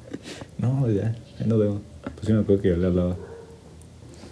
no, 0.59 0.91
ya, 0.91 1.15
ya 1.39 1.47
nos 1.47 1.59
vemos. 1.59 1.81
Pues 2.03 2.27
sí 2.27 2.33
me 2.33 2.41
acuerdo 2.41 2.63
que 2.63 2.69
yo 2.71 2.77
le 2.77 2.87
hablaba 2.87 3.17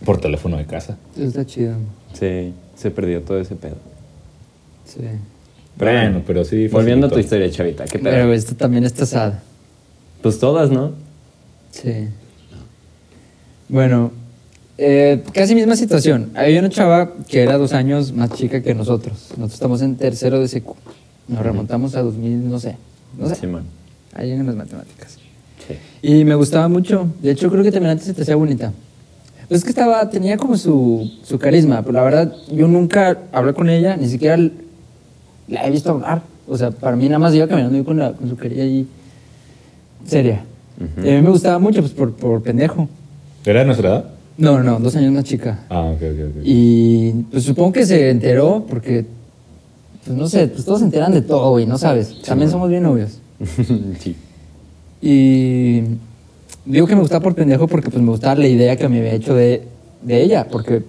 por 0.04 0.20
teléfono 0.20 0.56
de 0.56 0.66
casa. 0.66 0.96
Está 1.16 1.46
chido. 1.46 1.76
Sí, 2.14 2.52
se 2.74 2.90
perdió 2.90 3.22
todo 3.22 3.40
ese 3.40 3.54
pedo. 3.54 3.76
Sí. 4.85 5.02
Bueno, 5.76 6.22
pero 6.26 6.44
sí. 6.44 6.68
Volviendo 6.68 7.06
a 7.06 7.11
tu 7.11 7.18
historia, 7.18 7.50
chavita, 7.50 7.85
¿qué 7.85 7.98
pedo? 7.98 8.12
Pero 8.12 8.33
esto 8.33 8.56
también 8.56 8.85
está 8.85 9.06
sad. 9.06 9.35
Pues 10.22 10.38
todas, 10.38 10.70
¿no? 10.70 10.92
Sí. 11.70 12.09
Bueno, 13.68 14.11
eh, 14.82 15.22
casi 15.34 15.54
misma 15.54 15.76
situación. 15.76 16.30
Había 16.34 16.58
una 16.60 16.70
chava 16.70 17.12
que 17.28 17.42
era 17.42 17.58
dos 17.58 17.74
años 17.74 18.14
más 18.14 18.30
chica 18.30 18.62
que 18.62 18.74
nosotros. 18.74 19.26
Nosotros 19.32 19.52
estamos 19.52 19.82
en 19.82 19.96
tercero 19.96 20.40
de 20.40 20.48
secu. 20.48 20.74
Nos 21.28 21.42
remontamos 21.42 21.94
a 21.96 22.02
2000, 22.02 22.48
no 22.48 22.58
sé. 22.58 22.76
No 23.18 23.28
sé. 23.28 23.34
Simón. 23.34 23.64
Ahí 24.14 24.30
en 24.30 24.46
las 24.46 24.56
matemáticas. 24.56 25.18
Sí. 25.68 25.74
Y 26.00 26.24
me 26.24 26.34
gustaba 26.34 26.66
mucho. 26.68 27.08
De 27.20 27.30
hecho, 27.30 27.50
creo 27.50 27.62
que 27.62 27.70
también 27.70 27.90
antes 27.90 28.06
se 28.06 28.14
te 28.14 28.22
hacía 28.22 28.36
bonita. 28.36 28.72
Pues 29.48 29.58
es 29.58 29.64
que 29.64 29.70
estaba, 29.70 30.08
tenía 30.08 30.38
como 30.38 30.56
su, 30.56 31.12
su 31.24 31.38
carisma. 31.38 31.82
Pero 31.82 31.92
la 31.92 32.02
verdad, 32.02 32.34
yo 32.50 32.66
nunca 32.66 33.18
hablé 33.32 33.52
con 33.52 33.68
ella, 33.68 33.98
ni 33.98 34.08
siquiera 34.08 34.38
la 35.46 35.66
he 35.66 35.70
visto 35.70 35.90
hablar. 35.90 36.22
O 36.48 36.56
sea, 36.56 36.70
para 36.70 36.96
mí 36.96 37.04
nada 37.04 37.18
más 37.18 37.34
iba 37.34 37.46
caminando 37.46 37.76
yo 37.76 37.84
con, 37.84 37.98
la, 37.98 38.12
con 38.14 38.30
su 38.30 38.36
carilla 38.36 38.62
ahí 38.62 38.88
seria. 40.06 40.42
Y 41.04 41.10
a 41.10 41.16
mí 41.16 41.20
me 41.20 41.30
gustaba 41.30 41.58
mucho, 41.58 41.80
pues 41.80 41.92
por, 41.92 42.14
por 42.14 42.42
pendejo. 42.42 42.88
¿Era 43.44 43.60
de 43.60 43.66
nuestra 43.66 43.88
edad? 43.90 44.19
No, 44.40 44.57
no, 44.57 44.62
no, 44.62 44.81
dos 44.81 44.96
años 44.96 45.12
más 45.12 45.24
chica. 45.24 45.59
Ah, 45.68 45.83
ok, 45.83 46.00
ok, 46.00 46.37
ok. 46.38 46.42
Y 46.44 47.12
pues 47.31 47.44
supongo 47.44 47.72
que 47.72 47.85
se 47.85 48.09
enteró 48.09 48.64
porque, 48.66 49.05
pues 50.03 50.16
no 50.16 50.26
sé, 50.29 50.48
pues 50.48 50.64
todos 50.64 50.79
se 50.79 50.87
enteran 50.87 51.12
de 51.12 51.20
todo, 51.20 51.50
güey, 51.50 51.66
no 51.66 51.76
sabes. 51.76 52.22
También 52.22 52.50
somos 52.50 52.70
bien 52.70 52.83
novios. 52.83 53.20
sí. 54.00 54.16
Y 55.03 55.83
digo 56.64 56.87
que 56.87 56.94
me 56.94 57.03
gustaba 57.03 57.22
por 57.22 57.35
pendejo 57.35 57.68
porque 57.68 57.90
pues 57.90 58.03
me 58.03 58.09
gustaba 58.09 58.37
la 58.37 58.48
idea 58.48 58.76
que 58.76 58.88
me 58.88 59.00
había 59.00 59.12
hecho 59.12 59.35
de, 59.35 59.68
de 60.00 60.22
ella, 60.22 60.48
porque 60.50 60.83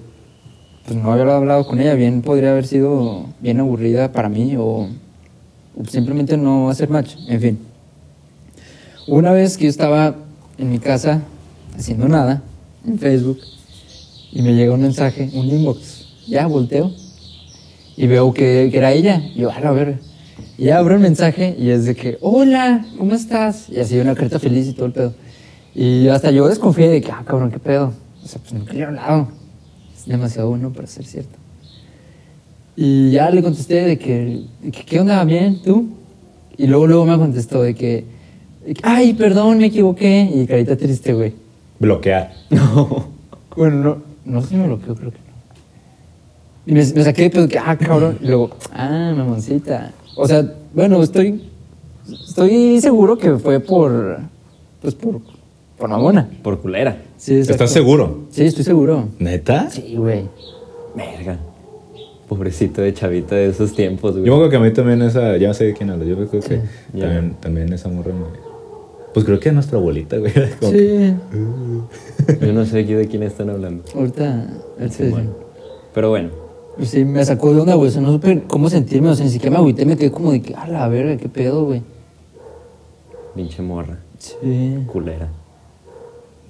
pues 0.86 0.98
no 0.98 1.12
había 1.12 1.36
hablado 1.36 1.68
con 1.68 1.82
ella, 1.82 1.94
bien 1.96 2.22
podría 2.22 2.52
haber 2.52 2.66
sido 2.66 3.26
bien 3.42 3.60
aburrida 3.60 4.14
para 4.14 4.30
mí 4.30 4.56
o, 4.56 4.88
o 5.76 5.86
simplemente 5.90 6.38
no 6.38 6.70
hacer 6.70 6.90
match, 6.90 7.16
en 7.28 7.42
fin. 7.42 7.60
Una 9.08 9.34
vez 9.34 9.58
que 9.58 9.66
yo 9.66 9.70
estaba 9.70 10.16
en 10.58 10.72
mi 10.72 10.80
casa 10.80 11.22
haciendo 11.78 12.08
nada 12.08 12.44
en 12.86 13.00
Facebook 13.00 13.39
y 14.32 14.41
me 14.41 14.54
llega 14.54 14.74
un 14.74 14.82
mensaje, 14.82 15.30
un 15.34 15.48
inbox, 15.48 16.06
ya 16.28 16.48
volteo 16.48 16.91
y 17.98 18.08
veo 18.08 18.34
que, 18.34 18.76
era 18.76 18.94
ella, 18.94 19.22
y 19.36 19.41
yo, 19.41 19.52
a 19.52 19.72
verga. 19.72 20.00
Y 20.58 20.70
abro 20.70 20.96
el 20.96 21.02
mensaje 21.02 21.56
y 21.58 21.70
es 21.70 21.86
de 21.86 21.96
que, 21.96 22.17
hola, 22.22 22.86
¿cómo 22.98 23.13
estás? 23.13 23.70
Y 23.70 23.80
así 23.80 24.00
una 24.00 24.15
carita 24.15 24.39
feliz 24.39 24.67
y 24.67 24.74
todo 24.74 24.86
el 24.88 24.91
pedo. 24.91 25.13
Y 25.74 26.08
hasta 26.08 26.32
yo 26.32 26.48
desconfié 26.48 26.89
de 26.89 27.02
que, 27.02 27.12
ah, 27.12 27.24
cabrón, 27.26 27.52
qué 27.52 27.60
pedo. 27.60 27.94
O 28.24 28.28
sea, 28.28 28.39
pues 28.41 28.54
nunca 28.54 28.74
le 28.74 28.80
he 28.80 28.86
hablado. 28.86 29.28
Es 29.96 30.06
demasiado 30.06 30.50
bueno 30.50 30.72
para 30.72 30.88
ser 30.88 31.06
cierto. 31.06 31.38
Y 32.76 33.12
ya 33.12 33.30
le 33.30 33.41
contesté 33.41 33.84
de 33.84 33.98
que, 33.98 34.46
que, 34.63 34.86
¿qué 34.86 35.00
onda? 35.00 35.24
¿Bien? 35.24 35.62
¿Tú? 35.62 35.89
Y 36.58 36.67
luego, 36.67 36.88
luego 36.88 37.06
me 37.06 37.17
contestó 37.17 37.62
de 37.63 37.76
que, 37.76 38.06
ay, 38.84 39.13
perdón, 39.13 39.58
me 39.58 39.67
equivoqué. 39.67 40.30
Y 40.34 40.46
carita 40.46 40.76
triste, 40.76 41.13
güey. 41.13 41.34
Bloquear. 41.82 42.32
Bueno, 43.54 43.76
no, 43.84 44.02
no 44.24 44.41
sé 44.41 44.48
si 44.48 44.56
me 44.56 44.65
bloqueó, 44.65 44.96
creo 44.96 45.12
que 45.12 45.17
no. 45.17 45.32
Y 46.65 46.72
me, 46.72 46.80
me 46.80 47.04
saqué 47.04 47.24
de 47.24 47.30
pedo 47.32 47.50
que, 47.50 47.60
ah, 47.60 47.78
cabrón. 47.78 48.17
Y 48.22 48.28
luego, 48.28 48.52
ah, 48.72 49.13
mamoncita. 49.13 49.91
O 50.15 50.26
sea, 50.26 50.50
bueno, 50.74 51.04
estoy, 51.04 51.41
estoy 52.10 52.80
seguro 52.80 53.17
que 53.17 53.38
fue 53.39 53.60
por, 53.60 54.20
pues 54.82 54.96
por, 54.96 55.20
por 55.78 55.89
mamona. 55.89 56.30
Por 56.41 56.62
culera. 56.62 57.02
Sí, 57.17 57.34
exacto. 57.34 57.65
¿Estás 57.65 57.72
seguro? 57.72 58.28
Sí, 58.30 58.46
estoy 58.46 58.63
seguro. 58.63 59.10
¿Neta? 59.20 59.70
Sí, 59.70 59.96
güey. 59.98 60.30
Verga. 60.96 61.38
Pobrecito 62.30 62.82
de 62.82 62.94
chavita 62.94 63.36
de 63.36 63.50
esos 63.50 63.74
tiempos, 63.74 64.13
güey. 64.13 64.24
Yo 64.24 64.32
me 64.32 64.46
acuerdo 64.46 64.50
que 64.50 64.56
a 64.56 64.60
mí 64.62 64.72
también 64.72 65.02
esa, 65.02 65.36
ya 65.36 65.54
sé 65.54 65.65
de 65.65 65.74
quién 65.74 65.89
habla, 65.89 66.06
yo 66.06 66.15
creo 66.15 66.30
que 66.30 66.62
también, 66.98 67.36
también 67.41 67.74
esa 67.74 67.89
morra 67.89 68.13
me... 68.13 68.51
Pues 69.13 69.26
creo 69.26 69.39
que 69.39 69.50
es 69.50 69.56
nuestra 69.56 69.78
abuelita, 69.78 70.17
güey. 70.17 70.32
Como 70.60 70.71
que- 70.71 71.13
Sí. 72.30 72.38
Yo 72.45 72.54
no 72.54 72.65
sé 72.65 72.80
aquí 72.80 72.93
de 72.93 73.08
quién 73.08 73.24
están 73.24 73.50
hablando. 73.50 73.84
Ahorita, 73.95 74.47
Sí, 74.89 75.04
bueno. 75.10 75.32
Pero 75.93 76.10
bueno, 76.10 76.30
Pues 76.78 76.89
sí, 76.89 77.04
me 77.04 77.24
sacó 77.26 77.54
de 77.54 77.60
onda, 77.62 77.76
güey. 77.76 77.89
O 77.89 77.91
sea, 77.91 78.02
no 78.02 78.12
supe 78.13 78.43
cómo 78.47 78.69
sentirme. 78.69 79.10
O 79.10 79.15
sea, 79.15 79.26
ni 79.26 79.32
siquiera 79.32 79.52
me 79.52 79.58
agüité. 79.58 79.86
Me 79.86 79.97
quedé 79.97 80.12
como 80.12 80.32
de 80.32 80.41
que, 80.41 80.56
a 80.56 80.65
la 80.67 80.88
verga, 80.88 81.17
qué 81.17 81.28
pedo, 81.30 81.65
güey. 81.65 81.82
pinche 83.36 83.62
morra. 83.62 83.97
Sí. 84.19 84.78
Culera. 84.91 85.28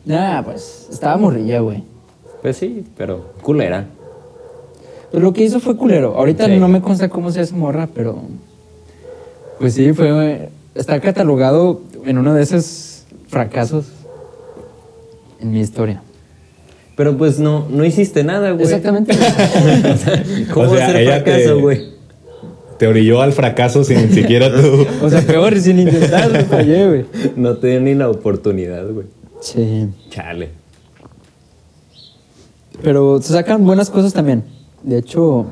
Nah, 0.06 0.44
pues, 0.44 0.88
estaba 0.92 1.18
morrilla, 1.18 1.60
güey. 1.60 1.84
Pues 2.42 2.58
sí, 2.58 2.84
pero 2.98 3.32
culera. 3.42 3.86
Pero 5.12 5.24
lo 5.24 5.34
que 5.34 5.44
hizo 5.44 5.60
fue 5.60 5.76
culero. 5.78 6.16
Ahorita 6.16 6.46
Sí. 6.48 6.58
no 6.58 6.68
me 6.68 6.82
consta 6.82 7.10
cómo 7.10 7.32
sea 7.32 7.44
esa 7.44 7.56
morra, 7.56 7.88
pero. 7.94 8.18
Pues 9.60 9.74
sí, 9.74 9.94
fue. 9.94 10.50
Está 10.74 11.00
catalogado 11.02 11.82
en 12.06 12.18
uno 12.18 12.34
de 12.34 12.44
esos 12.44 13.04
fracasos 13.28 13.86
en 15.40 15.52
mi 15.52 15.60
historia. 15.60 16.02
Pero 16.96 17.18
pues 17.18 17.40
no, 17.40 17.68
no 17.70 17.84
hiciste 17.86 18.24
nada, 18.24 18.52
güey. 18.52 18.64
Exactamente. 18.66 19.14
¿Cómo 20.54 20.72
O 20.72 20.76
sea, 20.76 20.88
hacer 20.88 21.02
ella 21.02 21.24
te- 21.24 21.32
fracaso, 21.32 21.60
güey? 21.60 21.92
Te 22.78 22.88
orilló 22.88 23.22
al 23.22 23.32
fracaso 23.32 23.84
sin 23.84 24.12
siquiera 24.12 24.52
tú... 24.54 24.86
o 25.04 25.10
sea, 25.10 25.22
peor, 25.22 25.58
sin 25.60 25.80
intentar, 25.80 26.32
me 26.32 26.44
fallé, 26.46 26.88
güey. 26.88 27.06
No 27.36 27.56
te 27.58 27.68
dio 27.68 27.80
ni 27.82 27.94
la 27.94 28.10
oportunidad, 28.10 28.88
güey. 28.90 29.06
Sí. 29.40 29.88
Chale. 30.10 30.50
Pero 32.84 33.22
se 33.22 33.34
sacan 33.34 33.66
buenas 33.66 33.90
cosas 33.90 34.14
también. 34.14 34.44
De 34.84 34.98
hecho, 34.98 35.46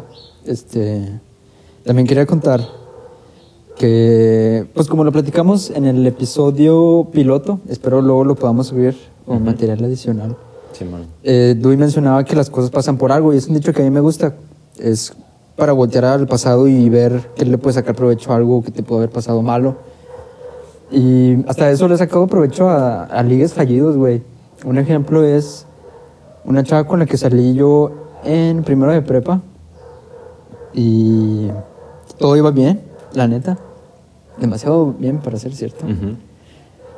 este. 0.46 1.08
También 1.84 2.08
quería 2.08 2.26
contar 2.26 2.62
que, 3.80 4.68
pues 4.74 4.90
como 4.90 5.06
lo 5.06 5.12
platicamos 5.14 5.70
en 5.70 5.86
el 5.86 6.06
episodio 6.06 7.08
piloto, 7.14 7.62
espero 7.70 8.02
luego 8.02 8.26
lo 8.26 8.36
podamos 8.36 8.68
subir 8.68 8.94
como 9.26 9.40
material 9.40 9.82
adicional. 9.86 10.36
Simón. 10.74 11.08
Eh, 11.24 11.56
Dewey 11.58 11.78
mencionaba 11.78 12.26
que 12.26 12.36
las 12.36 12.50
cosas 12.50 12.72
pasan 12.72 12.98
por 12.98 13.14
algo 13.14 13.34
y 13.34 13.38
es 13.38 13.48
un 13.48 13.54
dicho 13.54 13.72
que 13.72 13.82
a 13.82 13.86
mí 13.86 13.90
me 13.90 14.02
gusta. 14.02 14.36
Es 14.78 15.14
para 15.56 15.72
voltear 15.72 16.04
al 16.04 16.28
pasado 16.28 16.68
y 16.68 16.90
ver 16.90 17.22
qué 17.38 17.46
le 17.46 17.58
puede 17.58 17.76
sacar 17.76 17.96
provecho 17.96 18.34
a 18.34 18.36
algo 18.36 18.62
que 18.62 18.72
te 18.72 18.84
puede 18.84 19.04
haber 19.04 19.12
pasado 19.12 19.42
malo. 19.42 19.78
Y 20.92 21.38
hasta 21.48 21.72
eso 21.72 21.88
le 21.88 21.96
he 21.96 21.98
sacado 21.98 22.28
provecho 22.28 22.68
a, 22.68 23.06
a 23.06 23.24
ligues 23.24 23.54
fallidos, 23.54 23.96
güey. 23.96 24.22
Un 24.66 24.78
ejemplo 24.78 25.24
es 25.24 25.66
una 26.44 26.64
chava 26.64 26.84
con 26.84 27.00
la 27.00 27.06
que 27.06 27.16
salí 27.16 27.54
yo 27.54 27.92
en 28.26 28.64
primero 28.64 28.92
de 28.92 29.02
prepa 29.02 29.42
y 30.74 31.48
todo 32.18 32.36
iba 32.36 32.52
bien, 32.52 32.82
la 33.14 33.26
neta. 33.26 33.58
Demasiado 34.40 34.94
bien 34.98 35.18
para 35.20 35.38
ser 35.38 35.54
cierto. 35.54 35.86
Ujú. 35.86 36.16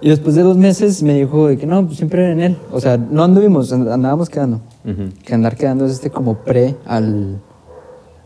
Y 0.02 0.10
después 0.10 0.36
de 0.36 0.42
dos 0.42 0.58
meses 0.58 1.04
me 1.04 1.14
dijo 1.14 1.48
de 1.48 1.58
que 1.58 1.66
no, 1.68 1.86
pues 1.86 1.98
siempre 1.98 2.24
era 2.24 2.32
en 2.34 2.42
él. 2.42 2.58
O 2.72 2.80
sea, 2.80 2.98
no 2.98 3.24
anduvimos, 3.24 3.72
and- 3.72 3.88
andábamos 3.90 4.30
quedando. 4.30 4.62
Ujú. 4.86 5.10
Que 5.24 5.34
andar 5.34 5.56
quedando 5.56 5.86
es 5.86 5.92
este 5.94 6.10
como 6.10 6.36
pre 6.36 6.76
al, 6.86 7.40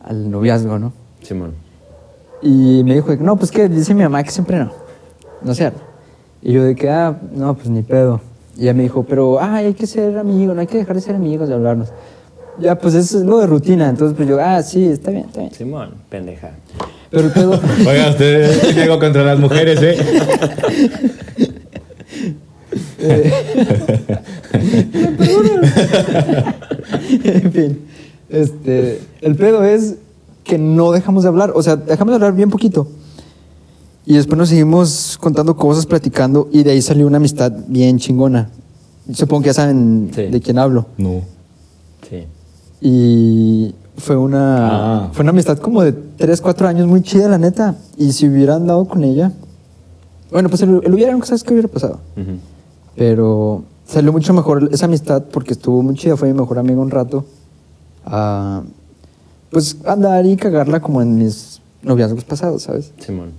al 0.03 0.31
noviazgo, 0.31 0.79
¿no? 0.79 0.93
Simón. 1.21 1.53
Y 2.41 2.81
me 2.85 2.93
dijo 2.95 3.09
de 3.11 3.17
que 3.17 3.23
no, 3.23 3.35
pues 3.35 3.51
que 3.51 3.67
dice 3.67 3.93
mi 3.93 4.03
mamá 4.03 4.23
que 4.23 4.31
siempre 4.31 4.57
no. 4.59 4.71
No 5.41 5.53
sé. 5.53 5.71
Y 6.41 6.53
yo 6.53 6.63
de 6.63 6.75
que, 6.75 6.89
ah, 6.89 7.19
no, 7.33 7.55
pues 7.55 7.69
ni 7.69 7.81
pedo. 7.81 8.21
Y 8.57 8.63
ella 8.63 8.73
me 8.73 8.83
dijo, 8.83 9.03
pero, 9.03 9.41
ay, 9.41 9.65
hay 9.65 9.73
que 9.73 9.87
ser 9.87 10.17
amigos, 10.17 10.55
no 10.55 10.61
hay 10.61 10.67
que 10.67 10.77
dejar 10.77 10.95
de 10.95 11.01
ser 11.01 11.15
amigos, 11.15 11.47
de 11.49 11.55
hablarnos. 11.55 11.89
Ya, 12.57 12.77
pues 12.77 12.93
eso 12.93 13.19
es 13.19 13.25
lo 13.25 13.39
de 13.39 13.47
rutina. 13.47 13.89
Entonces, 13.89 14.15
pues 14.15 14.29
yo, 14.29 14.37
ah, 14.39 14.61
sí, 14.63 14.85
está 14.85 15.11
bien, 15.11 15.25
está 15.25 15.41
bien. 15.41 15.51
Simón, 15.51 15.95
pendeja. 16.09 16.51
Pero 17.15 17.27
el 17.27 17.33
pedo... 17.33 17.51
Oiga, 17.87 18.09
usted 18.09 18.75
llegó 18.75 18.99
contra 18.99 19.23
las 19.23 19.39
mujeres, 19.39 19.79
¿eh? 19.81 19.95
en 27.23 27.51
fin, 27.51 27.79
este, 28.29 29.01
el 29.21 29.35
pedo 29.35 29.63
es 29.63 29.95
que 30.43 30.57
no 30.57 30.91
dejamos 30.91 31.23
de 31.23 31.29
hablar, 31.29 31.53
o 31.55 31.63
sea, 31.63 31.77
dejamos 31.77 32.11
de 32.11 32.15
hablar 32.15 32.33
bien 32.35 32.49
poquito. 32.49 32.87
Y 34.05 34.15
después 34.15 34.37
nos 34.37 34.49
seguimos 34.49 35.17
contando 35.19 35.55
cosas, 35.55 35.85
platicando, 35.85 36.49
y 36.51 36.63
de 36.63 36.71
ahí 36.71 36.81
salió 36.81 37.07
una 37.07 37.17
amistad 37.17 37.51
bien 37.67 37.97
chingona. 37.97 38.49
Supongo 39.13 39.43
que 39.43 39.47
ya 39.47 39.53
saben 39.53 40.11
Sí. 40.13 40.23
de 40.23 40.41
quién 40.41 40.59
hablo. 40.59 40.87
No. 40.97 41.21
Sí. 42.09 42.25
Y 42.81 43.73
fue 43.97 44.17
una, 44.17 45.05
Ah. 45.05 45.09
fue 45.13 45.23
una 45.23 45.31
amistad 45.31 45.57
como 45.57 45.81
de 45.81 45.91
3, 45.93 46.41
4 46.41 46.67
años, 46.67 46.87
muy 46.87 47.01
chida, 47.01 47.27
la 47.29 47.37
neta. 47.37 47.75
Y 47.97 48.11
si 48.11 48.27
hubiera 48.27 48.55
andado 48.55 48.85
con 48.85 49.03
ella, 49.03 49.31
bueno, 50.31 50.49
pues 50.49 50.61
el 50.63 50.69
hubiera, 50.93 51.11
nunca 51.13 51.25
sabes 51.27 51.43
qué 51.43 51.53
hubiera 51.53 51.67
pasado. 51.69 51.99
Pero 52.95 53.63
salió 53.87 54.11
mucho 54.11 54.33
mejor 54.33 54.69
esa 54.71 54.85
amistad 54.85 55.23
porque 55.31 55.53
estuvo 55.53 55.81
muy 55.83 55.95
chida, 55.95 56.15
fue 56.17 56.31
mi 56.31 56.39
mejor 56.39 56.59
amigo 56.59 56.81
un 56.81 56.91
rato. 56.91 57.25
Ah, 58.05 58.61
pues 59.51 59.77
andar 59.85 60.25
y 60.25 60.35
cagarla 60.35 60.79
como 60.81 61.01
en 61.01 61.17
mis 61.17 61.61
noviazgos 61.81 62.23
pasados, 62.23 62.63
¿sabes? 62.63 62.91
Simón. 62.99 63.31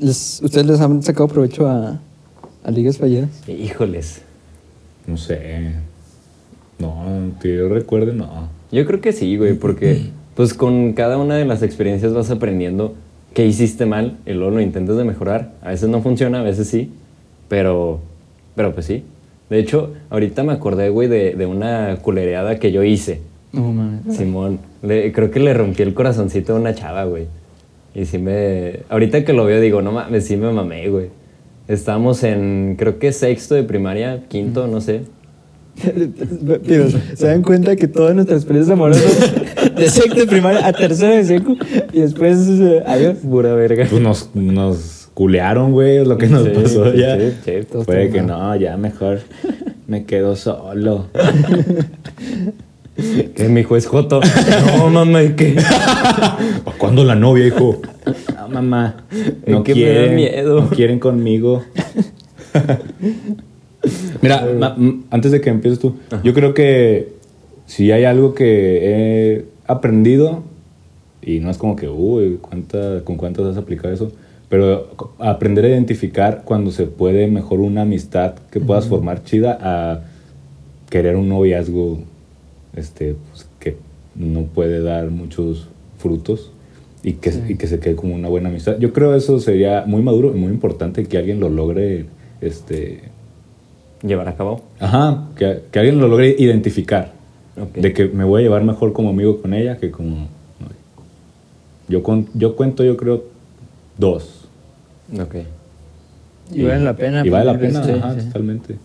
Les- 0.00 0.40
¿Ustedes 0.42 0.66
les 0.66 0.80
han 0.80 1.02
sacado 1.02 1.28
provecho 1.28 1.68
a, 1.68 2.00
a 2.64 2.70
ligas 2.70 2.98
fallidas? 2.98 3.28
Híjoles. 3.46 4.22
No 5.06 5.16
sé. 5.16 5.74
No, 6.78 7.04
que 7.40 7.56
yo 7.58 7.68
recuerde, 7.68 8.12
no. 8.12 8.48
Yo 8.72 8.84
creo 8.86 9.00
que 9.00 9.12
sí, 9.12 9.36
güey, 9.36 9.54
porque 9.54 10.06
pues 10.34 10.54
con 10.54 10.94
cada 10.94 11.18
una 11.18 11.36
de 11.36 11.44
las 11.44 11.62
experiencias 11.62 12.12
vas 12.14 12.30
aprendiendo 12.30 12.94
qué 13.34 13.46
hiciste 13.46 13.86
mal 13.86 14.16
y 14.26 14.32
luego 14.32 14.50
lo 14.56 14.60
intentas 14.60 14.96
de 14.96 15.04
mejorar. 15.04 15.52
A 15.62 15.70
veces 15.70 15.88
no 15.88 16.00
funciona, 16.02 16.40
a 16.40 16.42
veces 16.42 16.68
sí, 16.68 16.90
pero 17.48 18.00
Pero 18.56 18.72
pues 18.74 18.86
sí. 18.86 19.04
De 19.50 19.58
hecho, 19.58 19.92
ahorita 20.10 20.42
me 20.42 20.52
acordé, 20.52 20.88
güey, 20.88 21.08
de, 21.08 21.34
de 21.34 21.44
una 21.46 21.96
culereada 22.00 22.58
que 22.58 22.72
yo 22.72 22.82
hice. 22.82 23.20
Mames. 23.52 24.16
Simón, 24.16 24.58
le- 24.82 25.12
creo 25.12 25.30
que 25.30 25.40
le 25.40 25.52
rompí 25.52 25.82
el 25.82 25.92
corazoncito 25.92 26.54
a 26.54 26.58
una 26.58 26.74
chava, 26.74 27.04
güey. 27.04 27.26
Y 27.94 28.06
sí 28.06 28.16
me... 28.16 28.80
Ahorita 28.88 29.24
que 29.24 29.34
lo 29.34 29.44
veo 29.44 29.60
digo, 29.60 29.82
no 29.82 29.92
mames, 29.92 30.24
sí 30.26 30.36
me 30.38 30.50
mamé, 30.50 30.88
güey. 30.88 31.08
Estábamos 31.68 32.22
en, 32.24 32.76
creo 32.78 32.98
que 32.98 33.12
sexto 33.12 33.54
de 33.54 33.62
primaria, 33.64 34.22
quinto, 34.28 34.66
no 34.66 34.80
sé. 34.80 35.02
Pero, 36.66 36.86
¿se 37.14 37.26
dan 37.26 37.42
cuenta 37.42 37.74
que 37.76 37.88
todas 37.88 38.14
nuestras 38.14 38.40
experiencias 38.40 38.74
amorosas 38.74 39.32
de 39.76 39.88
sexto 39.90 40.20
de 40.20 40.26
primaria 40.26 40.66
a 40.66 40.72
tercero 40.72 41.14
de 41.16 41.24
seco 41.24 41.56
y 41.92 42.00
después 42.00 42.38
eh, 42.48 42.82
adiós? 42.86 43.16
Pura 43.28 43.54
verga. 43.54 43.86
Pues 43.88 44.00
nos, 44.02 44.30
nos 44.34 45.08
culearon, 45.14 45.72
güey, 45.72 46.04
lo 46.04 46.18
que 46.18 46.26
nos 46.28 46.44
Sí, 46.44 46.50
pasó 46.54 46.92
sí, 46.92 46.98
ya. 46.98 47.18
sí, 47.18 47.52
Fue 47.84 48.10
que 48.10 48.22
no, 48.22 48.54
ya 48.56 48.76
mejor 48.76 49.20
me 49.86 50.04
quedo 50.04 50.36
solo. 50.36 51.06
Que 53.34 53.48
mi 53.48 53.60
hijo 53.62 53.74
es 53.74 53.86
Joto. 53.86 54.20
No, 54.76 54.88
mamá, 54.90 55.22
¿y 55.22 55.30
qué? 55.32 55.54
¿Para 56.62 56.76
cuándo 56.76 57.04
la 57.04 57.14
novia, 57.14 57.46
hijo? 57.46 57.80
No, 58.36 58.48
mamá. 58.48 58.96
No 59.46 59.64
quieren. 59.64 60.14
miedo. 60.14 60.60
No 60.60 60.68
quieren 60.68 60.98
conmigo. 60.98 61.64
Mira, 64.20 64.76
antes 65.10 65.32
de 65.32 65.40
que 65.40 65.50
empieces 65.50 65.78
tú, 65.78 65.96
yo 66.22 66.34
creo 66.34 66.54
que 66.54 67.08
si 67.66 67.90
hay 67.90 68.04
algo 68.04 68.34
que 68.34 68.80
he 68.82 69.44
aprendido, 69.66 70.42
y 71.22 71.40
no 71.40 71.50
es 71.50 71.58
como 71.58 71.76
que, 71.76 71.88
uy, 71.88 72.38
¿cuánta, 72.40 73.02
¿con 73.04 73.16
cuántas 73.16 73.46
has 73.46 73.56
aplicado 73.56 73.92
eso? 73.92 74.12
Pero 74.48 74.88
aprender 75.18 75.64
a 75.64 75.68
identificar 75.68 76.42
cuando 76.44 76.70
se 76.70 76.86
puede 76.86 77.26
mejor 77.28 77.60
una 77.60 77.82
amistad 77.82 78.34
que 78.50 78.60
puedas 78.60 78.86
formar 78.86 79.24
chida 79.24 79.58
a 79.60 80.02
querer 80.90 81.16
un 81.16 81.28
noviazgo 81.28 82.00
este, 82.76 83.16
pues, 83.30 83.48
que 83.58 83.76
no 84.14 84.42
puede 84.42 84.82
dar 84.82 85.10
muchos 85.10 85.68
frutos 85.98 86.52
y 87.02 87.14
que, 87.14 87.32
y 87.48 87.54
que 87.54 87.66
se 87.66 87.80
quede 87.80 87.96
como 87.96 88.14
una 88.14 88.28
buena 88.28 88.50
amistad. 88.50 88.78
Yo 88.78 88.92
creo 88.92 89.14
eso 89.14 89.40
sería 89.40 89.84
muy 89.86 90.02
maduro 90.02 90.32
y 90.34 90.38
muy 90.38 90.52
importante 90.52 91.04
que 91.04 91.16
alguien 91.16 91.40
lo 91.40 91.48
logre, 91.48 92.06
este, 92.40 93.00
Llevar 94.02 94.28
a 94.28 94.34
cabo. 94.34 94.62
ajá, 94.80 95.28
que, 95.36 95.62
que 95.70 95.78
alguien 95.78 95.98
lo 95.98 96.08
logre 96.08 96.34
identificar. 96.38 97.12
Ok. 97.60 97.74
De 97.76 97.92
que 97.92 98.06
me 98.06 98.24
voy 98.24 98.40
a 98.40 98.44
llevar 98.44 98.64
mejor 98.64 98.92
como 98.92 99.10
amigo 99.10 99.40
con 99.40 99.54
ella 99.54 99.76
que 99.78 99.90
como. 99.90 100.28
Yo, 101.88 102.02
con, 102.02 102.28
yo 102.34 102.56
cuento, 102.56 102.84
yo 102.84 102.96
creo, 102.96 103.24
dos. 103.98 104.46
Ok. 105.20 105.36
Y 106.52 106.62
vale 106.62 106.80
la 106.80 106.96
pena. 106.96 107.26
Y 107.26 107.28
vale 107.28 107.44
la 107.44 107.58
pena, 107.58 107.84
sí, 107.84 107.90
ajá, 107.92 108.14
sí. 108.18 108.26
totalmente. 108.26 108.76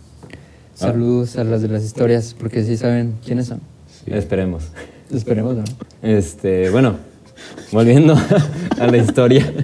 Saludos 0.73 1.37
a 1.37 1.43
las 1.43 1.61
de 1.61 1.69
las 1.69 1.83
historias, 1.83 2.35
porque 2.37 2.63
sí 2.63 2.77
saben 2.77 3.15
quiénes 3.25 3.47
son. 3.47 3.61
Sí. 3.87 4.11
Esperemos. 4.13 4.65
Esperemos, 5.11 5.55
¿no? 5.55 5.63
Este, 6.01 6.69
bueno, 6.69 6.97
volviendo 7.71 8.15
a 8.79 8.87
la 8.87 8.97
historia. 8.97 9.51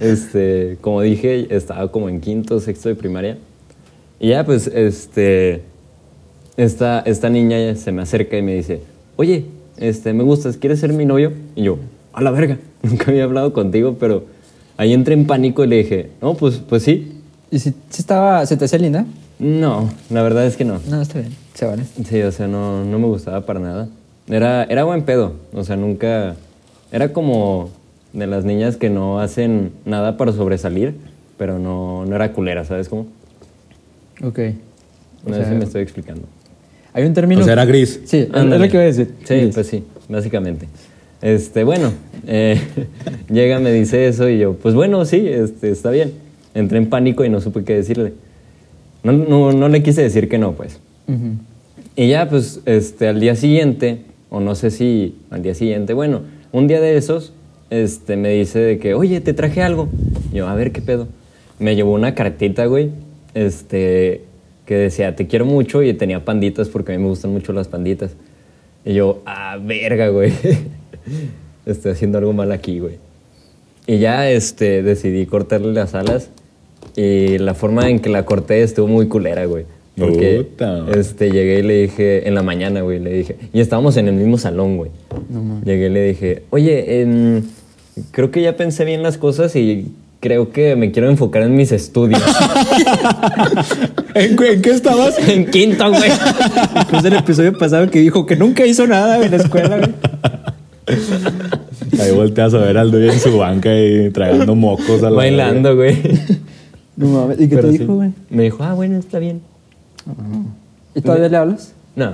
Este, 0.00 0.78
como 0.80 1.00
dije, 1.02 1.54
estaba 1.54 1.92
como 1.92 2.08
en 2.08 2.20
quinto, 2.20 2.58
sexto 2.58 2.88
de 2.88 2.96
primaria. 2.96 3.38
Y 4.22 4.28
ya, 4.28 4.46
pues, 4.46 4.68
este, 4.68 5.62
esta, 6.56 7.00
esta 7.00 7.28
niña 7.28 7.74
se 7.74 7.90
me 7.90 8.02
acerca 8.02 8.38
y 8.38 8.42
me 8.42 8.54
dice, 8.54 8.80
oye, 9.16 9.46
este, 9.76 10.12
me 10.12 10.22
gustas, 10.22 10.56
¿quieres 10.56 10.78
ser 10.78 10.92
mi 10.92 11.04
novio? 11.04 11.32
Y 11.56 11.64
yo, 11.64 11.78
a 12.12 12.22
la 12.22 12.30
verga, 12.30 12.58
nunca 12.84 13.10
había 13.10 13.24
hablado 13.24 13.52
contigo, 13.52 13.96
pero 13.98 14.22
ahí 14.76 14.92
entré 14.92 15.14
en 15.14 15.26
pánico 15.26 15.64
y 15.64 15.66
le 15.66 15.78
dije, 15.78 16.10
no, 16.22 16.34
pues, 16.34 16.58
pues 16.58 16.84
sí. 16.84 17.20
¿Y 17.50 17.58
si, 17.58 17.74
si 17.90 18.00
estaba, 18.00 18.46
se 18.46 18.56
te 18.56 18.66
hacía 18.66 18.78
linda? 18.78 19.06
No, 19.40 19.90
la 20.08 20.22
verdad 20.22 20.46
es 20.46 20.56
que 20.56 20.64
no. 20.64 20.78
No, 20.88 21.02
está 21.02 21.18
bien, 21.18 21.34
se 21.54 21.66
vale. 21.66 21.82
Sí, 22.08 22.22
o 22.22 22.30
sea, 22.30 22.46
no, 22.46 22.84
no 22.84 23.00
me 23.00 23.08
gustaba 23.08 23.44
para 23.44 23.58
nada. 23.58 23.88
Era, 24.28 24.62
era 24.62 24.84
buen 24.84 25.02
pedo. 25.02 25.32
O 25.52 25.64
sea, 25.64 25.74
nunca. 25.74 26.36
Era 26.92 27.12
como 27.12 27.70
de 28.12 28.28
las 28.28 28.44
niñas 28.44 28.76
que 28.76 28.88
no 28.88 29.18
hacen 29.18 29.72
nada 29.84 30.16
para 30.16 30.30
sobresalir, 30.30 30.94
pero 31.38 31.58
no, 31.58 32.06
no 32.06 32.14
era 32.14 32.32
culera, 32.32 32.64
¿sabes 32.64 32.88
cómo? 32.88 33.08
Ok. 34.22 34.38
O 35.24 35.28
No 35.30 35.34
sé 35.36 35.42
sea, 35.42 35.48
si 35.52 35.56
me 35.56 35.64
estoy 35.64 35.82
explicando. 35.82 36.22
Hay 36.94 37.04
un 37.04 37.14
término... 37.14 37.40
O 37.40 37.44
sea, 37.44 37.54
era 37.54 37.64
gris. 37.64 38.00
Sí, 38.04 38.18
es 38.18 38.28
Ándale. 38.34 38.66
lo 38.66 38.70
que 38.70 38.76
iba 38.76 38.82
a 38.82 38.86
decir. 38.86 39.14
Sí, 39.24 39.34
Gris. 39.34 39.54
pues 39.54 39.66
sí, 39.66 39.84
básicamente. 40.08 40.68
Este, 41.22 41.64
bueno, 41.64 41.92
eh, 42.26 42.60
llega, 43.30 43.60
me 43.60 43.72
dice 43.72 44.08
eso 44.08 44.28
y 44.28 44.38
yo, 44.38 44.54
pues 44.54 44.74
bueno, 44.74 45.04
sí, 45.04 45.24
este, 45.26 45.70
está 45.70 45.90
bien. 45.90 46.12
Entré 46.54 46.78
en 46.78 46.88
pánico 46.88 47.24
y 47.24 47.30
no 47.30 47.40
supe 47.40 47.64
qué 47.64 47.74
decirle. 47.74 48.12
No, 49.04 49.12
no, 49.12 49.52
no 49.52 49.68
le 49.68 49.82
quise 49.82 50.02
decir 50.02 50.28
que 50.28 50.38
no, 50.38 50.52
pues. 50.52 50.78
Y 51.96 52.08
ya, 52.08 52.28
pues, 52.28 52.60
este, 52.66 53.08
al 53.08 53.20
día 53.20 53.36
siguiente, 53.36 54.02
o 54.30 54.40
no 54.40 54.54
sé 54.54 54.70
si 54.70 55.16
al 55.30 55.42
día 55.42 55.54
siguiente, 55.54 55.92
bueno, 55.92 56.22
un 56.52 56.66
día 56.68 56.80
de 56.80 56.96
esos, 56.96 57.32
este, 57.70 58.16
me 58.16 58.30
dice 58.30 58.58
de 58.58 58.78
que, 58.78 58.94
oye, 58.94 59.20
te 59.20 59.32
traje 59.34 59.62
algo. 59.62 59.88
Y 60.32 60.36
yo, 60.36 60.48
a 60.48 60.54
ver, 60.54 60.72
¿qué 60.72 60.80
pedo? 60.82 61.08
Me 61.58 61.74
llevó 61.74 61.92
una 61.94 62.14
cartita, 62.14 62.66
güey, 62.66 62.90
este, 63.34 64.22
que 64.66 64.74
decía, 64.74 65.16
te 65.16 65.26
quiero 65.26 65.44
mucho, 65.44 65.82
y 65.82 65.92
tenía 65.94 66.24
panditas, 66.24 66.68
porque 66.68 66.92
a 66.92 66.96
mí 66.96 67.02
me 67.02 67.08
gustan 67.08 67.32
mucho 67.32 67.52
las 67.52 67.68
panditas. 67.68 68.12
Y 68.84 68.94
yo, 68.94 69.22
ah, 69.26 69.58
verga, 69.62 70.08
güey. 70.08 70.32
Estoy 71.66 71.92
haciendo 71.92 72.18
algo 72.18 72.32
mal 72.32 72.52
aquí, 72.52 72.78
güey. 72.78 72.96
Y 73.86 73.98
ya, 73.98 74.30
este, 74.30 74.82
decidí 74.82 75.26
cortarle 75.26 75.72
las 75.72 75.94
alas, 75.94 76.30
y 76.96 77.38
la 77.38 77.54
forma 77.54 77.88
en 77.88 78.00
que 78.00 78.10
la 78.10 78.24
corté 78.24 78.62
estuvo 78.62 78.86
muy 78.86 79.08
culera, 79.08 79.46
güey. 79.46 79.64
Porque, 79.96 80.46
Puta. 80.50 80.86
este, 80.94 81.30
llegué 81.30 81.58
y 81.58 81.62
le 81.62 81.82
dije, 81.82 82.26
en 82.26 82.34
la 82.34 82.42
mañana, 82.42 82.80
güey, 82.80 82.98
le 82.98 83.12
dije, 83.12 83.36
y 83.52 83.60
estábamos 83.60 83.96
en 83.98 84.08
el 84.08 84.14
mismo 84.14 84.38
salón, 84.38 84.78
güey. 84.78 84.90
Llegué 85.64 85.86
y 85.86 85.90
le 85.90 86.02
dije, 86.08 86.42
oye, 86.50 87.02
em, 87.02 87.42
creo 88.10 88.30
que 88.30 88.40
ya 88.40 88.56
pensé 88.56 88.84
bien 88.84 89.02
las 89.02 89.18
cosas 89.18 89.54
y 89.54 89.92
creo 90.22 90.52
que 90.52 90.76
me 90.76 90.92
quiero 90.92 91.10
enfocar 91.10 91.42
en 91.42 91.56
mis 91.56 91.72
estudios. 91.72 92.22
¿En, 94.14 94.36
qué- 94.36 94.52
en 94.52 94.62
qué 94.62 94.70
estabas? 94.70 95.18
en 95.28 95.46
quinto, 95.50 95.88
güey. 95.90 96.10
Después 96.74 97.02
del 97.02 97.14
episodio 97.14 97.58
pasado 97.58 97.90
que 97.90 97.98
dijo 97.98 98.24
que 98.24 98.36
nunca 98.36 98.64
hizo 98.64 98.86
nada 98.86 99.22
en 99.24 99.30
la 99.32 99.36
escuela, 99.38 99.78
güey. 99.78 99.90
Ahí 102.00 102.12
volteas 102.14 102.54
a 102.54 102.58
ver 102.58 102.78
al 102.78 102.90
dueño 102.92 103.12
en 103.12 103.18
su 103.20 103.36
banca 103.36 103.76
y 103.76 104.10
tragando 104.10 104.54
mocos 104.54 105.02
a 105.02 105.10
la 105.10 105.16
Bailando, 105.16 105.74
güey. 105.74 105.98
No 106.96 107.08
mames. 107.08 107.40
¿Y 107.40 107.48
qué 107.48 107.56
Pero 107.56 107.68
te 107.68 107.72
sí. 107.74 107.78
dijo, 107.80 107.94
güey? 107.96 108.10
Me 108.30 108.44
dijo, 108.44 108.62
ah, 108.62 108.74
bueno, 108.74 108.98
está 108.98 109.18
bien. 109.18 109.40
¿Y 110.94 111.00
todavía 111.00 111.28
le 111.28 111.36
hablas? 111.36 111.72
No. 111.96 112.12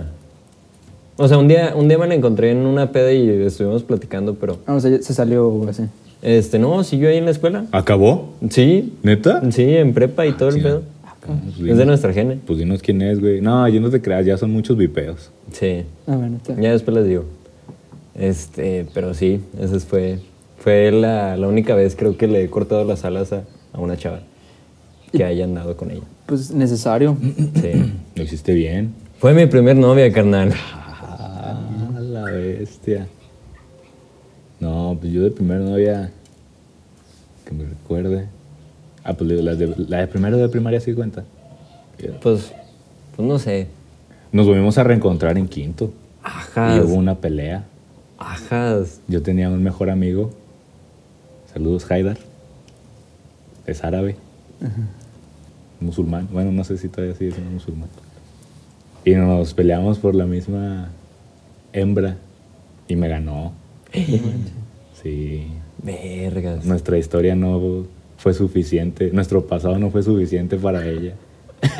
O 1.16 1.28
sea, 1.28 1.36
un 1.36 1.48
día, 1.48 1.72
un 1.76 1.88
día 1.88 1.98
me 1.98 2.06
la 2.06 2.14
encontré 2.14 2.52
en 2.52 2.58
una 2.58 2.90
peda 2.90 3.12
y 3.12 3.28
estuvimos 3.28 3.82
platicando, 3.82 4.34
pero... 4.36 4.58
Ah, 4.66 4.74
o 4.74 4.80
sea, 4.80 5.02
se 5.02 5.12
salió 5.14 5.66
así. 5.68 5.82
Este, 6.22 6.58
no, 6.58 6.82
siguió 6.84 7.08
ahí 7.08 7.16
en 7.16 7.24
la 7.26 7.30
escuela. 7.30 7.66
¿Acabó? 7.72 8.34
Sí. 8.50 8.94
¿Neta? 9.02 9.40
Sí, 9.52 9.62
en 9.76 9.94
prepa 9.94 10.26
y 10.26 10.32
todo 10.32 10.48
el 10.48 10.62
pedo. 10.62 10.82
Pues 11.24 11.38
Es 11.56 11.58
de 11.58 11.64
dinos- 11.74 11.86
nuestra 11.86 12.12
gene. 12.12 12.38
Pues 12.46 12.58
dinos 12.58 12.80
quién 12.82 13.02
es, 13.02 13.20
güey. 13.20 13.40
No, 13.40 13.68
yo 13.68 13.80
no 13.80 13.90
te 13.90 14.00
creas, 14.00 14.24
ya 14.26 14.36
son 14.38 14.50
muchos 14.50 14.76
vipeos. 14.76 15.30
Sí. 15.52 15.82
Ah, 16.06 16.16
bueno, 16.16 16.38
está. 16.38 16.54
Ya 16.60 16.72
después 16.72 16.96
les 16.96 17.06
digo. 17.06 17.24
Este, 18.14 18.86
pero 18.94 19.14
sí, 19.14 19.40
esa 19.60 19.78
fue, 19.80 20.18
fue 20.58 20.90
la, 20.90 21.36
la 21.36 21.46
única 21.46 21.74
vez 21.76 21.94
creo 21.94 22.16
que 22.16 22.26
le 22.26 22.42
he 22.44 22.50
cortado 22.50 22.84
las 22.84 23.04
alas 23.04 23.32
a, 23.32 23.44
a 23.72 23.78
una 23.80 23.96
chava 23.96 24.20
que 25.12 25.22
haya 25.24 25.44
andado 25.44 25.76
con 25.76 25.90
ella. 25.90 26.02
Pues 26.26 26.50
necesario. 26.50 27.16
Sí. 27.60 27.92
Lo 28.16 28.22
hiciste 28.24 28.54
bien. 28.54 28.92
Fue 29.18 29.34
mi 29.34 29.46
primer 29.46 29.76
novia, 29.76 30.12
carnal. 30.12 30.52
Ah, 30.72 31.60
la 32.00 32.24
bestia. 32.24 33.06
No, 34.60 34.96
pues 35.00 35.12
yo 35.12 35.22
de 35.22 35.30
primera 35.30 35.60
novia. 35.60 36.10
Que 37.44 37.52
me 37.54 37.64
recuerde. 37.64 38.26
Ah, 39.04 39.14
pues 39.14 39.30
digo, 39.30 39.42
las 39.42 39.58
de, 39.58 39.74
la 39.88 39.98
de 39.98 40.06
primero 40.06 40.36
de 40.36 40.48
primaria 40.48 40.80
sí 40.80 40.92
cuenta. 40.92 41.24
Pues, 42.22 42.52
pues 43.16 43.28
no 43.28 43.38
sé. 43.38 43.68
Nos 44.32 44.46
volvimos 44.46 44.76
a 44.78 44.84
reencontrar 44.84 45.38
en 45.38 45.48
quinto. 45.48 45.92
Ajas. 46.22 46.76
Y 46.76 46.80
hubo 46.80 46.94
una 46.94 47.14
pelea. 47.14 47.64
Ajas. 48.18 49.00
Yo 49.08 49.22
tenía 49.22 49.48
un 49.48 49.62
mejor 49.62 49.90
amigo. 49.90 50.30
Saludos, 51.52 51.90
Haidar. 51.90 52.18
Es 53.66 53.82
árabe. 53.84 54.16
Musulmán. 55.80 56.28
Bueno, 56.30 56.52
no 56.52 56.64
sé 56.64 56.76
si 56.78 56.88
todavía 56.88 57.14
sigue 57.14 57.32
siendo 57.32 57.50
musulmán. 57.50 57.88
Y 59.04 59.12
nos 59.12 59.54
peleamos 59.54 59.98
por 59.98 60.14
la 60.14 60.26
misma 60.26 60.90
hembra. 61.72 62.16
Y 62.88 62.96
me 62.96 63.08
ganó. 63.08 63.52
Sí. 65.02 65.46
Vergas. 65.82 66.64
Nuestra 66.64 66.98
historia 66.98 67.34
no 67.34 67.86
fue 68.16 68.34
suficiente. 68.34 69.10
Nuestro 69.12 69.46
pasado 69.46 69.78
no 69.78 69.90
fue 69.90 70.02
suficiente 70.02 70.56
para 70.56 70.86
ella. 70.86 71.14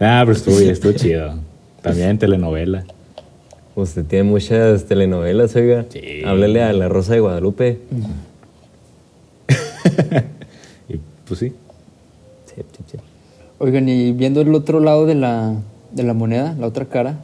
ah, 0.00 0.22
pero 0.24 0.32
estuvo, 0.32 0.58
estuvo 0.58 0.92
chido. 0.92 1.38
También 1.82 2.18
telenovela. 2.18 2.84
Usted 3.74 4.04
tiene 4.04 4.24
muchas 4.24 4.86
telenovelas, 4.86 5.54
oiga. 5.54 5.86
Sí. 5.88 6.22
Háblele 6.24 6.62
a 6.62 6.72
La 6.72 6.88
Rosa 6.88 7.14
de 7.14 7.20
Guadalupe. 7.20 7.78
Y 10.88 10.98
pues 11.26 11.40
sí. 11.40 11.52
Sí, 12.46 12.54
sí, 12.56 12.84
sí. 12.90 12.98
Oigan, 13.58 13.88
y 13.88 14.12
viendo 14.12 14.40
el 14.40 14.54
otro 14.54 14.80
lado 14.80 15.06
de 15.06 15.14
la, 15.14 15.54
de 15.92 16.02
la 16.02 16.14
moneda, 16.14 16.54
la 16.58 16.66
otra 16.66 16.86
cara, 16.86 17.18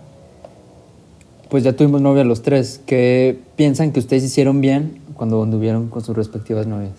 pues 1.55 1.63
ya 1.63 1.73
tuvimos 1.73 2.01
novia 2.01 2.25
los 2.25 2.43
tres. 2.43 2.81
¿Qué 2.85 3.39
piensan 3.55 3.93
que 3.93 4.01
ustedes 4.01 4.25
hicieron 4.25 4.61
bien 4.61 4.99
cuando 5.15 5.41
anduvieron 5.41 5.87
con 5.87 6.03
sus 6.03 6.17
respectivas 6.17 6.67
novias? 6.67 6.91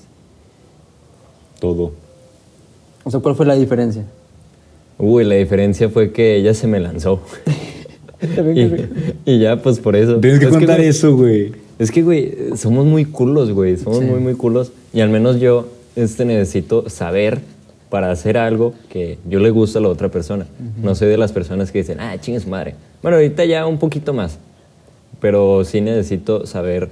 Todo. 1.59 1.91
O 3.03 3.11
sea, 3.11 3.19
¿cuál 3.19 3.35
fue 3.35 3.45
la 3.45 3.55
diferencia? 3.55 4.05
Uy, 4.97 5.25
la 5.25 5.35
diferencia 5.35 5.89
fue 5.89 6.13
que 6.13 6.37
ella 6.37 6.53
se 6.53 6.67
me 6.67 6.79
lanzó. 6.79 7.19
y, 9.25 9.29
y 9.29 9.39
ya, 9.39 9.61
pues 9.61 9.79
por 9.79 9.97
eso. 9.97 10.21
Tienes 10.21 10.39
que 10.39 10.45
Es 10.45 10.51
contar 10.53 10.79
eso, 10.79 11.17
güey. 11.17 11.51
Es 11.77 11.91
que, 11.91 12.01
güey, 12.01 12.33
somos 12.55 12.85
muy 12.85 13.03
culos, 13.03 13.51
güey. 13.51 13.75
Somos 13.75 13.99
Sí. 13.99 14.05
muy, 14.05 14.21
muy 14.21 14.35
culos. 14.35 14.71
Y 14.93 15.01
al 15.01 15.09
menos 15.09 15.41
yo 15.41 15.67
este, 15.97 16.23
necesito 16.23 16.89
saber 16.89 17.41
para 17.95 18.11
hacer 18.11 18.37
algo 18.37 18.73
que 18.89 19.17
yo 19.25 19.39
le 19.39 19.51
gusta 19.51 19.79
a 19.79 19.81
la 19.81 19.87
otra 19.87 20.09
persona. 20.09 20.45
No 20.83 20.95
soy 20.95 21.07
de 21.07 21.17
las 21.17 21.31
personas 21.31 21.71
que 21.71 21.77
dicen, 21.77 22.01
ah, 22.01 22.17
chingue 22.19 22.41
su 22.41 22.49
madre. 22.49 22.75
Bueno, 23.01 23.15
ahorita 23.15 23.45
ya 23.45 23.65
un 23.65 23.77
poquito 23.77 24.11
más. 24.13 24.37
Pero 25.21 25.63
sí 25.63 25.79
necesito 25.79 26.45
saber 26.45 26.89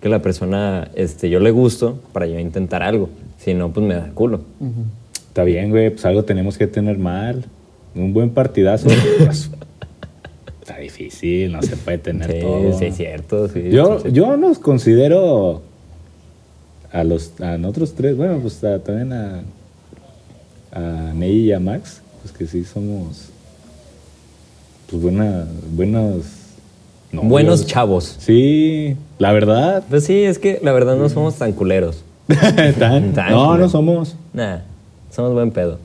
que 0.00 0.08
la 0.08 0.22
persona, 0.22 0.88
este, 0.94 1.28
yo 1.28 1.40
le 1.40 1.50
gusto 1.50 2.00
para 2.14 2.26
yo 2.26 2.38
intentar 2.38 2.82
algo. 2.82 3.10
Si 3.36 3.52
no, 3.52 3.70
pues 3.70 3.84
me 3.86 3.92
da 3.96 4.12
culo. 4.14 4.40
Está 5.28 5.44
bien, 5.44 5.68
güey, 5.68 5.90
pues 5.90 6.06
algo 6.06 6.24
tenemos 6.24 6.56
que 6.56 6.66
tener 6.68 6.96
mal. 6.96 7.44
Un 7.94 8.14
buen 8.14 8.30
partidazo. 8.30 8.88
pues, 9.26 9.50
está 10.62 10.78
difícil, 10.78 11.52
no 11.52 11.60
se 11.60 11.76
puede 11.76 11.98
tener 11.98 12.32
Sí, 12.32 12.40
todo. 12.40 12.78
sí, 12.78 12.86
es 12.86 12.96
cierto. 12.96 13.48
Sí, 13.48 13.68
Yo, 13.70 13.98
sí, 13.98 14.08
sí. 14.08 14.12
yo 14.14 14.38
nos 14.38 14.58
considero 14.58 15.60
a 16.92 17.04
los 17.04 17.38
a 17.42 17.58
nosotros 17.58 17.92
tres, 17.94 18.16
bueno, 18.16 18.38
pues 18.40 18.64
a- 18.64 18.78
también 18.78 19.12
a, 19.12 19.42
a 20.74 21.12
Ney 21.14 21.46
y 21.46 21.52
a 21.52 21.60
Max, 21.60 22.00
pues 22.22 22.32
que 22.36 22.46
sí 22.46 22.64
somos 22.64 23.26
pues 24.90 25.00
buena, 25.02 25.46
buenos 25.72 26.24
novios. 27.12 27.30
Buenos 27.30 27.66
chavos. 27.66 28.16
Sí, 28.18 28.96
la 29.18 29.32
verdad. 29.32 29.82
Pues 29.88 30.04
sí, 30.04 30.24
es 30.24 30.38
que 30.38 30.60
la 30.62 30.72
verdad 30.72 30.96
no 30.96 31.08
somos 31.08 31.36
tan 31.36 31.52
culeros. 31.52 32.02
Tan- 32.78 33.12
Tan 33.14 33.30
no, 33.30 33.46
culero. 33.46 33.64
no 33.64 33.68
somos. 33.68 34.16
Nah, 34.32 34.58
somos 35.10 35.32
buen 35.32 35.50
pedo. 35.50 35.78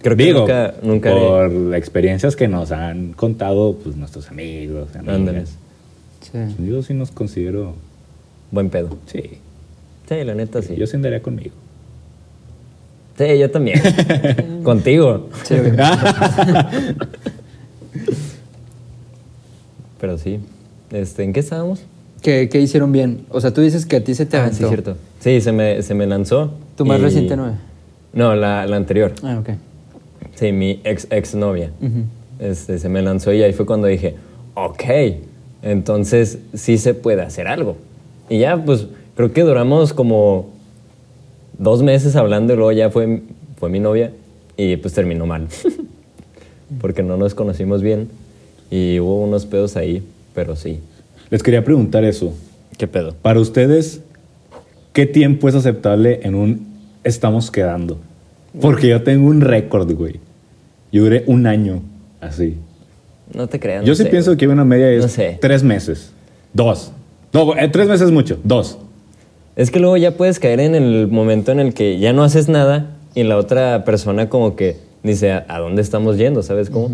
Creo 0.00 0.16
que 0.16 0.24
Digo, 0.24 0.40
nunca, 0.40 0.74
nunca 0.82 1.10
haré- 1.10 1.26
por 1.50 1.74
experiencias 1.74 2.36
que 2.36 2.46
nos 2.46 2.70
han 2.70 3.12
contado 3.14 3.74
pues 3.82 3.96
nuestros 3.96 4.28
amigos, 4.28 4.88
amigas. 4.94 5.56
Sí. 6.20 6.38
Yo 6.64 6.82
sí 6.82 6.94
nos 6.94 7.10
considero, 7.10 7.74
Buen 8.50 8.70
pedo. 8.70 8.96
sí, 9.06 9.22
Sí, 10.08 10.24
la 10.24 10.34
neta 10.34 10.62
sí. 10.62 10.74
yo 10.76 10.86
sí 10.86 10.96
andaría 10.96 11.20
conmigo. 11.20 11.50
Sí, 13.18 13.38
yo 13.38 13.50
también. 13.50 13.80
Contigo. 14.62 15.28
Sí. 15.44 15.56
Pero 20.00 20.18
sí. 20.18 20.38
Este, 20.92 21.24
¿En 21.24 21.32
qué 21.32 21.40
estábamos? 21.40 21.80
¿Qué, 22.22 22.48
qué 22.48 22.60
hicieron 22.60 22.92
bien? 22.92 23.24
O 23.30 23.40
sea, 23.40 23.52
tú 23.52 23.60
dices 23.60 23.86
que 23.86 23.96
a 23.96 24.04
ti 24.04 24.14
se 24.14 24.26
te 24.26 24.36
Ah, 24.36 24.42
aventó. 24.42 24.58
sí, 24.58 24.64
cierto. 24.68 24.96
Sí, 25.20 25.40
se 25.40 25.52
me, 25.52 25.82
se 25.82 25.94
me 25.94 26.06
lanzó. 26.06 26.52
¿Tu 26.76 26.84
más 26.84 26.98
y- 27.00 27.02
reciente 27.02 27.36
novia? 27.36 27.58
No, 28.12 28.34
la, 28.34 28.66
la 28.66 28.76
anterior. 28.76 29.12
Ah, 29.22 29.38
ok. 29.40 29.50
Sí, 30.34 30.52
mi 30.52 30.80
ex, 30.84 31.06
ex 31.10 31.34
novia. 31.34 31.70
Este, 32.38 32.78
se 32.78 32.88
me 32.88 33.02
lanzó 33.02 33.32
y 33.32 33.42
ahí 33.42 33.52
fue 33.52 33.66
cuando 33.66 33.86
dije, 33.88 34.14
ok, 34.54 34.84
entonces 35.62 36.38
sí 36.54 36.78
se 36.78 36.94
puede 36.94 37.22
hacer 37.22 37.48
algo. 37.48 37.76
Y 38.30 38.38
ya, 38.38 38.56
pues 38.56 38.86
creo 39.16 39.32
que 39.32 39.42
duramos 39.42 39.92
como 39.92 40.50
dos 41.58 41.82
meses 41.82 42.16
hablando 42.16 42.52
y 42.52 42.56
luego 42.56 42.72
ya 42.72 42.90
fue, 42.90 43.22
fue 43.58 43.68
mi 43.68 43.80
novia 43.80 44.12
y 44.56 44.76
pues 44.76 44.94
terminó 44.94 45.26
mal. 45.26 45.46
Porque 46.80 47.02
no 47.02 47.16
nos 47.16 47.34
conocimos 47.34 47.82
bien 47.82 48.08
y 48.70 49.00
hubo 49.00 49.22
unos 49.24 49.46
pedos 49.46 49.76
ahí, 49.76 50.02
pero 50.34 50.54
sí. 50.56 50.80
Les 51.30 51.42
quería 51.42 51.64
preguntar 51.64 52.04
eso. 52.04 52.34
¿Qué 52.76 52.86
pedo? 52.86 53.14
Para 53.22 53.40
ustedes, 53.40 54.00
¿qué 54.92 55.06
tiempo 55.06 55.48
es 55.48 55.54
aceptable 55.54 56.20
en 56.22 56.34
un 56.34 56.66
estamos 57.04 57.50
quedando? 57.50 57.98
Porque 58.60 58.88
yo 58.88 59.02
tengo 59.02 59.28
un 59.28 59.40
récord, 59.40 59.90
güey. 59.94 60.20
Yo 60.92 61.02
duré 61.04 61.24
un 61.26 61.46
año 61.46 61.82
así. 62.20 62.56
No 63.34 63.46
te 63.46 63.60
creas. 63.60 63.84
yo 63.84 63.92
no 63.92 63.94
sí 63.96 64.04
sé, 64.04 64.08
pienso 64.10 64.30
güey. 64.30 64.38
que 64.38 64.48
una 64.48 64.64
media 64.64 64.90
es 64.90 65.02
No 65.02 65.08
sé. 65.08 65.38
tres 65.40 65.62
meses. 65.62 66.12
Dos. 66.52 66.92
No, 67.32 67.54
eh, 67.56 67.68
tres 67.68 67.88
meses 67.88 68.06
es 68.06 68.12
mucho. 68.12 68.38
Dos. 68.44 68.78
Es 69.58 69.72
que 69.72 69.80
luego 69.80 69.96
ya 69.96 70.12
puedes 70.12 70.38
caer 70.38 70.60
en 70.60 70.76
el 70.76 71.08
momento 71.08 71.50
en 71.50 71.58
el 71.58 71.74
que 71.74 71.98
ya 71.98 72.12
no 72.12 72.22
haces 72.22 72.48
nada 72.48 72.96
y 73.16 73.24
la 73.24 73.36
otra 73.36 73.84
persona 73.84 74.28
como 74.28 74.54
que 74.54 74.76
dice, 75.02 75.32
¿a, 75.32 75.58
dónde 75.58 75.82
estamos 75.82 76.16
yendo? 76.16 76.44
¿Sabes 76.44 76.70
cómo? 76.70 76.90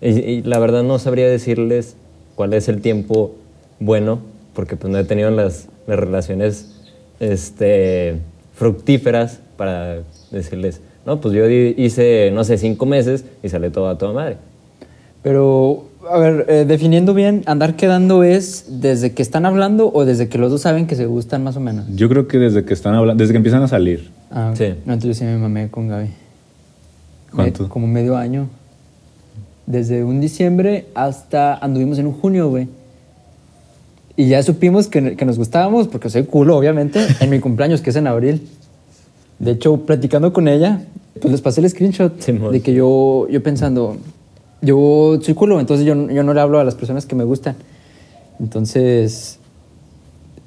y, 0.00 0.08
y 0.08 0.42
la 0.42 0.58
verdad 0.58 0.82
no 0.84 0.98
sabría 0.98 1.28
decirles 1.28 1.96
cuál 2.34 2.54
es 2.54 2.70
el 2.70 2.80
tiempo 2.80 3.34
bueno, 3.78 4.20
porque 4.54 4.74
pues 4.74 4.90
no 4.90 4.98
he 4.98 5.04
tenido 5.04 5.30
las, 5.30 5.68
las 5.86 5.98
relaciones 5.98 6.80
este, 7.20 8.16
fructíferas 8.54 9.40
para 9.58 9.98
decirles, 10.30 10.80
no, 11.04 11.20
pues 11.20 11.34
yo 11.34 11.46
hice, 11.46 12.30
no 12.32 12.42
sé, 12.42 12.56
cinco 12.56 12.86
meses 12.86 13.26
y 13.42 13.50
sale 13.50 13.70
todo 13.70 13.86
a 13.90 13.98
toda 13.98 14.14
madre. 14.14 14.38
Pero, 15.22 15.87
a 16.10 16.18
ver, 16.18 16.46
eh, 16.48 16.64
definiendo 16.66 17.14
bien, 17.14 17.42
andar 17.46 17.76
quedando 17.76 18.22
es 18.22 18.66
desde 18.80 19.12
que 19.12 19.22
están 19.22 19.46
hablando 19.46 19.90
o 19.92 20.04
desde 20.04 20.28
que 20.28 20.38
los 20.38 20.50
dos 20.50 20.62
saben 20.62 20.86
que 20.86 20.94
se 20.96 21.06
gustan 21.06 21.42
más 21.42 21.56
o 21.56 21.60
menos. 21.60 21.86
Yo 21.94 22.08
creo 22.08 22.28
que 22.28 22.38
desde 22.38 22.64
que 22.64 22.74
están 22.74 22.94
hablando, 22.94 23.20
desde 23.22 23.32
que 23.32 23.38
empiezan 23.38 23.62
a 23.62 23.68
salir. 23.68 24.10
Ah, 24.30 24.52
Sí. 24.56 24.74
No, 24.86 24.92
entonces 24.94 25.18
sí 25.18 25.24
me 25.24 25.36
mamé 25.36 25.68
con 25.70 25.88
Gaby. 25.88 26.08
¿Cuánto? 27.34 27.64
Me- 27.64 27.68
como 27.68 27.86
medio 27.86 28.16
año. 28.16 28.48
Desde 29.66 30.02
un 30.04 30.20
diciembre 30.20 30.86
hasta 30.94 31.54
anduvimos 31.56 31.98
en 31.98 32.06
un 32.06 32.12
junio, 32.14 32.48
güey. 32.48 32.68
Y 34.16 34.28
ya 34.28 34.42
supimos 34.42 34.88
que, 34.88 35.14
que 35.14 35.24
nos 35.24 35.36
gustábamos, 35.38 35.88
porque 35.88 36.08
soy 36.10 36.24
culo, 36.24 36.56
obviamente, 36.56 37.06
en 37.20 37.30
mi 37.30 37.38
cumpleaños, 37.40 37.80
que 37.82 37.90
es 37.90 37.96
en 37.96 38.06
abril. 38.06 38.48
De 39.38 39.52
hecho, 39.52 39.76
platicando 39.84 40.32
con 40.32 40.48
ella, 40.48 40.82
pues 41.20 41.30
les 41.32 41.40
pasé 41.40 41.60
el 41.60 41.68
screenshot 41.70 42.16
de 42.50 42.60
que 42.60 42.72
yo, 42.72 43.28
yo 43.30 43.42
pensando, 43.42 43.96
yo 44.60 45.18
soy 45.22 45.34
culo, 45.34 45.60
entonces 45.60 45.86
yo, 45.86 45.94
yo 46.08 46.22
no 46.22 46.34
le 46.34 46.40
hablo 46.40 46.58
a 46.58 46.64
las 46.64 46.74
personas 46.74 47.06
que 47.06 47.14
me 47.14 47.24
gustan. 47.24 47.56
Entonces, 48.40 49.38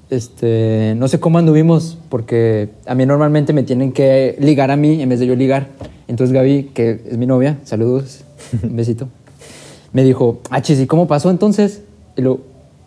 este, 0.09 0.93
no 0.97 1.07
sé 1.07 1.19
cómo 1.19 1.37
anduvimos, 1.37 1.97
porque 2.09 2.69
a 2.85 2.95
mí 2.95 3.05
normalmente 3.05 3.53
me 3.53 3.63
tienen 3.63 3.93
que 3.93 4.35
ligar 4.39 4.69
a 4.69 4.75
mí 4.75 5.01
en 5.01 5.09
vez 5.09 5.19
de 5.19 5.27
yo 5.27 5.35
ligar. 5.35 5.67
Entonces 6.07 6.33
Gaby, 6.33 6.71
que 6.73 7.01
es 7.09 7.17
mi 7.17 7.25
novia, 7.25 7.57
saludos, 7.63 8.23
un 8.63 8.75
besito, 8.75 9.07
me 9.93 10.03
dijo, 10.03 10.39
ah, 10.49 10.61
chis, 10.61 10.79
¿y 10.79 10.87
cómo 10.87 11.07
pasó 11.07 11.29
entonces? 11.29 11.83
Y 12.17 12.21
luego, 12.21 12.41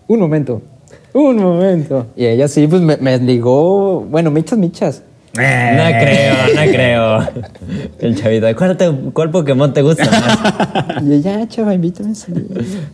un 0.07 0.21
momento, 0.21 0.61
un 1.15 1.37
momento. 1.37 2.07
Y 2.15 2.27
ella 2.27 2.49
sí, 2.49 2.67
pues 2.67 2.83
me, 2.83 2.99
me 2.99 3.19
ligó, 3.19 4.01
bueno, 4.03 4.31
michas, 4.31 4.59
michas. 4.59 5.03
No 5.37 5.85
creo, 5.99 6.35
no 6.55 6.63
creo. 6.73 7.19
El 7.99 8.15
chavito, 8.17 8.47
¿cuál, 8.57 8.77
te- 8.77 8.91
cuál 9.13 9.31
Pokémon 9.31 9.73
te 9.73 9.83
gusta 9.83 10.05
más? 10.09 11.03
Y 11.03 11.13
ella, 11.15 11.41
"Ah, 11.43 11.49
chava, 11.49 11.75
invítame 11.75 12.13
a 12.13 12.15
salir. 12.15 12.47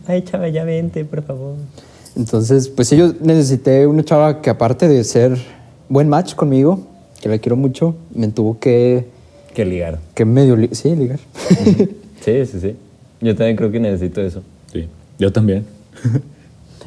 Ay, 0.07 0.23
chava, 0.23 0.47
ya 0.49 0.63
vente, 0.63 1.05
por 1.05 1.21
favor. 1.23 1.55
Entonces, 2.15 2.67
pues 2.67 2.87
sí, 2.87 2.97
yo 2.97 3.13
necesité 3.21 3.85
una 3.85 4.03
chava 4.03 4.41
que 4.41 4.49
aparte 4.49 4.87
de 4.87 5.03
ser 5.03 5.37
buen 5.87 6.09
match 6.09 6.33
conmigo, 6.33 6.81
que 7.21 7.29
la 7.29 7.37
quiero 7.37 7.55
mucho, 7.57 7.95
me 8.13 8.27
tuvo 8.29 8.57
que, 8.59 9.05
Que 9.53 9.63
ligar. 9.63 9.99
que 10.15 10.25
medio, 10.25 10.55
li- 10.55 10.69
sí, 10.73 10.95
ligar. 10.95 11.19
Sí, 12.23 12.45
sí, 12.45 12.59
sí. 12.59 12.75
Yo 13.19 13.35
también 13.35 13.55
creo 13.55 13.71
que 13.71 13.79
necesito 13.79 14.21
eso. 14.21 14.43
Sí. 14.71 14.87
Yo 15.17 15.31
también. 15.31 15.65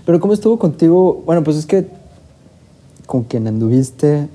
Pero 0.07 0.21
¿cómo 0.21 0.33
estuvo 0.33 0.59
contigo? 0.61 1.23
Bueno, 1.27 1.43
pues 1.43 1.57
es 1.57 1.67
que 1.67 1.87
con 3.07 3.25
quien 3.25 3.47
anduviste 3.49 4.29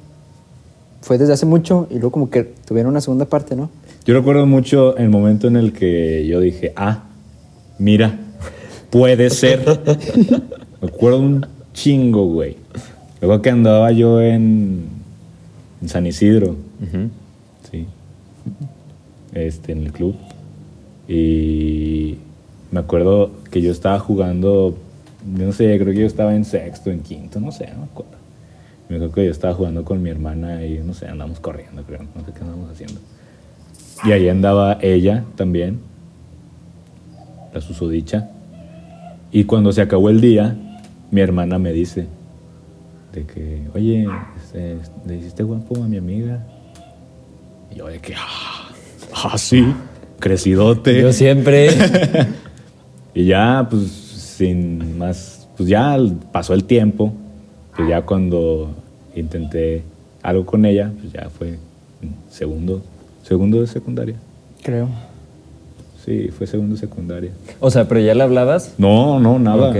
fue 1.01 1.17
desde 1.17 1.33
hace 1.33 1.45
mucho 1.45 1.87
y 1.89 1.95
luego 1.95 2.11
como 2.11 2.29
que 2.29 2.43
tuvieron 2.43 2.91
una 2.91 3.01
segunda 3.01 3.25
parte, 3.25 3.55
¿no? 3.55 3.69
Yo 4.05 4.13
recuerdo 4.13 4.45
mucho 4.45 4.97
el 4.97 5.09
momento 5.09 5.47
en 5.47 5.55
el 5.55 5.73
que 5.73 6.25
yo 6.27 6.39
dije, 6.39 6.73
ah, 6.75 7.03
mira, 7.77 8.17
puede 8.89 9.29
ser. 9.29 9.59
Me 10.81 10.87
acuerdo 10.87 11.19
un 11.19 11.45
chingo, 11.73 12.25
güey. 12.25 12.57
Luego 13.21 13.41
que 13.41 13.49
andaba 13.49 13.91
yo 13.91 14.21
en, 14.21 14.85
en 15.81 15.89
San 15.89 16.05
Isidro, 16.05 16.55
sí, 17.69 17.85
este, 19.33 19.73
en 19.73 19.85
el 19.85 19.91
club. 19.91 20.15
Y 21.07 22.17
me 22.71 22.79
acuerdo 22.79 23.31
que 23.51 23.61
yo 23.61 23.71
estaba 23.71 23.99
jugando, 23.99 24.77
no 25.25 25.51
sé, 25.51 25.77
creo 25.79 25.93
que 25.93 26.01
yo 26.01 26.07
estaba 26.07 26.35
en 26.35 26.45
sexto, 26.45 26.91
en 26.91 27.01
quinto, 27.01 27.39
no 27.39 27.51
sé, 27.51 27.67
no 27.73 27.79
me 27.79 27.85
acuerdo. 27.85 28.18
Me 28.89 28.95
acuerdo 28.95 29.13
que 29.13 29.25
yo 29.25 29.31
estaba 29.31 29.53
jugando 29.53 29.85
con 29.85 30.01
mi 30.01 30.09
hermana 30.09 30.65
y 30.65 30.79
no 30.79 30.93
sé, 30.93 31.07
andamos 31.07 31.39
corriendo, 31.39 31.83
creo, 31.83 32.01
no 32.15 32.25
sé 32.25 32.33
qué 32.33 32.41
andamos 32.41 32.71
haciendo. 32.71 32.99
Y 34.03 34.11
ahí 34.11 34.27
andaba 34.29 34.79
ella 34.81 35.23
también, 35.35 35.79
la 37.53 37.61
susodicha. 37.61 38.29
Y 39.31 39.43
cuando 39.43 39.71
se 39.71 39.81
acabó 39.81 40.09
el 40.09 40.19
día, 40.19 40.55
mi 41.11 41.21
hermana 41.21 41.59
me 41.59 41.71
dice 41.71 42.07
de 43.13 43.25
que, 43.25 43.61
oye, 43.75 44.07
este, 44.37 44.77
le 45.05 45.17
hiciste 45.17 45.43
guapo 45.43 45.83
a 45.83 45.87
mi 45.87 45.97
amiga. 45.97 46.43
Y 47.71 47.75
yo 47.75 47.87
de 47.87 47.99
que, 47.99 48.15
ah, 48.15 48.69
ah, 49.13 49.37
sí, 49.37 49.71
crecidote. 50.19 51.01
Yo 51.01 51.13
siempre. 51.13 51.69
Y 53.13 53.25
ya, 53.25 53.67
pues, 53.69 53.89
sin 53.89 54.97
más, 54.97 55.49
pues 55.57 55.67
ya 55.67 55.97
pasó 56.31 56.53
el 56.53 56.63
tiempo. 56.63 57.11
Pues 57.79 57.87
ya 57.91 58.01
cuando 58.01 58.71
intenté 59.15 59.83
algo 60.21 60.45
con 60.45 60.65
ella, 60.65 60.91
pues 60.99 61.13
ya 61.13 61.29
fue 61.29 61.55
segundo, 62.29 62.81
segundo 63.23 63.61
de 63.61 63.67
secundaria. 63.67 64.15
Creo. 64.61 64.89
Sí, 66.03 66.27
fue 66.27 66.45
segundo 66.45 66.75
de 66.75 66.81
secundaria. 66.81 67.31
o 67.61 67.71
sea, 67.71 67.87
pero 67.87 68.01
ya 68.01 68.13
le 68.13 68.23
hablabas. 68.23 68.73
No, 68.77 69.21
no, 69.21 69.39
nada. 69.39 69.69
Ok. 69.69 69.77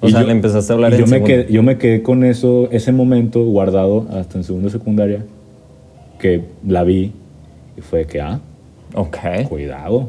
O 0.00 0.08
sea, 0.08 0.22
le 0.22 0.30
empezaste 0.30 0.72
a 0.72 0.76
hablar 0.76 0.92
y 0.92 0.94
en 0.94 1.00
yo 1.00 1.06
me, 1.08 1.24
quedé, 1.24 1.52
yo 1.52 1.62
me 1.64 1.76
quedé 1.76 2.02
con 2.04 2.22
eso, 2.22 2.68
ese 2.70 2.92
momento 2.92 3.42
guardado 3.44 4.06
hasta 4.12 4.38
en 4.38 4.44
segundo 4.44 4.68
de 4.68 4.72
secundaria, 4.72 5.24
que 6.20 6.44
la 6.64 6.84
vi 6.84 7.10
y 7.76 7.80
fue 7.80 8.06
que, 8.06 8.20
ah, 8.20 8.38
Ok. 8.94 9.16
cuidado, 9.48 10.08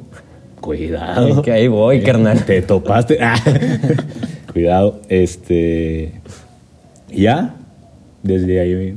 cuidado. 0.62 1.42
Que 1.42 1.52
ahí 1.54 1.68
voy, 1.68 1.98
Eh, 1.98 2.04
carnal. 2.04 2.46
Te 2.46 2.62
topaste. 2.62 3.18
Ah. 3.22 3.36
cuidado, 4.54 5.00
este. 5.10 6.14
Y 7.12 7.24
ya, 7.24 7.56
desde 8.24 8.60
ahí. 8.60 8.96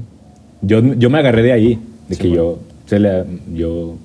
Yo, 0.62 0.81
yo 0.95 1.11
me 1.11 1.19
agarré 1.19 1.43
de 1.43 1.53
ahí, 1.53 1.79
de 2.09 2.17
que 2.17 2.31
yo 2.31 2.59
se 2.87 2.99
le. 2.99 3.25
Yo. 3.55 3.97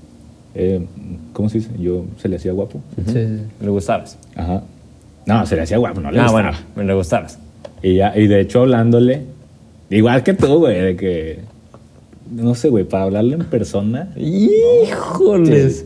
eh, 0.56 0.86
¿Cómo 1.34 1.50
se 1.50 1.60
dice? 1.60 1.72
Yo 1.80 2.06
se 2.18 2.28
le 2.28 2.36
hacía 2.36 2.52
guapo. 2.52 2.82
Sí, 3.06 3.14
sí. 3.14 3.40
Le 3.62 3.70
gustabas. 3.70 4.18
Ajá. 4.36 4.64
No, 5.26 5.46
se 5.46 5.56
le 5.56 5.62
hacía 5.62 5.78
guapo, 5.78 6.02
no 6.02 6.12
le 6.12 6.20
ah, 6.20 6.24
gustaba. 6.24 6.54
bueno, 6.74 6.88
le 6.88 6.94
gustabas. 6.96 7.40
Y, 7.84 7.96
ya, 7.96 8.18
y 8.18 8.28
de 8.28 8.42
hecho 8.42 8.62
hablándole, 8.62 9.24
igual 9.90 10.24
que 10.24 10.34
tú, 10.34 10.58
güey, 10.60 10.82
de 10.82 10.96
que, 10.96 11.40
no 12.32 12.56
sé, 12.56 12.70
güey, 12.70 12.84
para 12.84 13.04
hablarle 13.04 13.36
en 13.36 13.46
persona. 13.46 14.12
Híjoles. 14.18 15.80
Sí. 15.80 15.86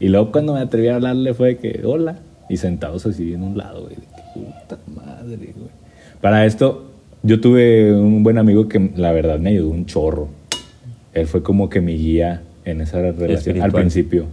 Y 0.00 0.08
luego 0.08 0.30
cuando 0.32 0.54
me 0.54 0.60
atreví 0.60 0.88
a 0.88 0.96
hablarle 0.96 1.34
fue 1.34 1.56
que, 1.56 1.80
hola, 1.84 2.18
y 2.48 2.56
sentados 2.58 3.06
así 3.06 3.32
en 3.32 3.42
un 3.42 3.56
lado, 3.56 3.82
güey, 3.84 3.96
de 3.96 4.02
que 4.02 4.22
puta 4.34 4.78
madre, 4.94 5.36
güey. 5.36 5.70
Para 6.20 6.44
esto, 6.44 6.90
yo 7.24 7.40
tuve 7.40 7.92
un 7.92 8.22
buen 8.22 8.38
amigo 8.38 8.68
que 8.68 8.90
la 8.96 9.10
verdad 9.10 9.38
me 9.38 9.50
ayudó 9.50 9.70
un 9.70 9.86
chorro. 9.86 10.28
Él 11.14 11.26
fue 11.26 11.42
como 11.42 11.68
que 11.70 11.80
mi 11.80 11.96
guía 11.96 12.42
en 12.64 12.80
esa 12.82 12.98
relación 12.98 13.24
al 13.26 13.30
Espiritual. 13.36 13.72
principio. 13.72 14.26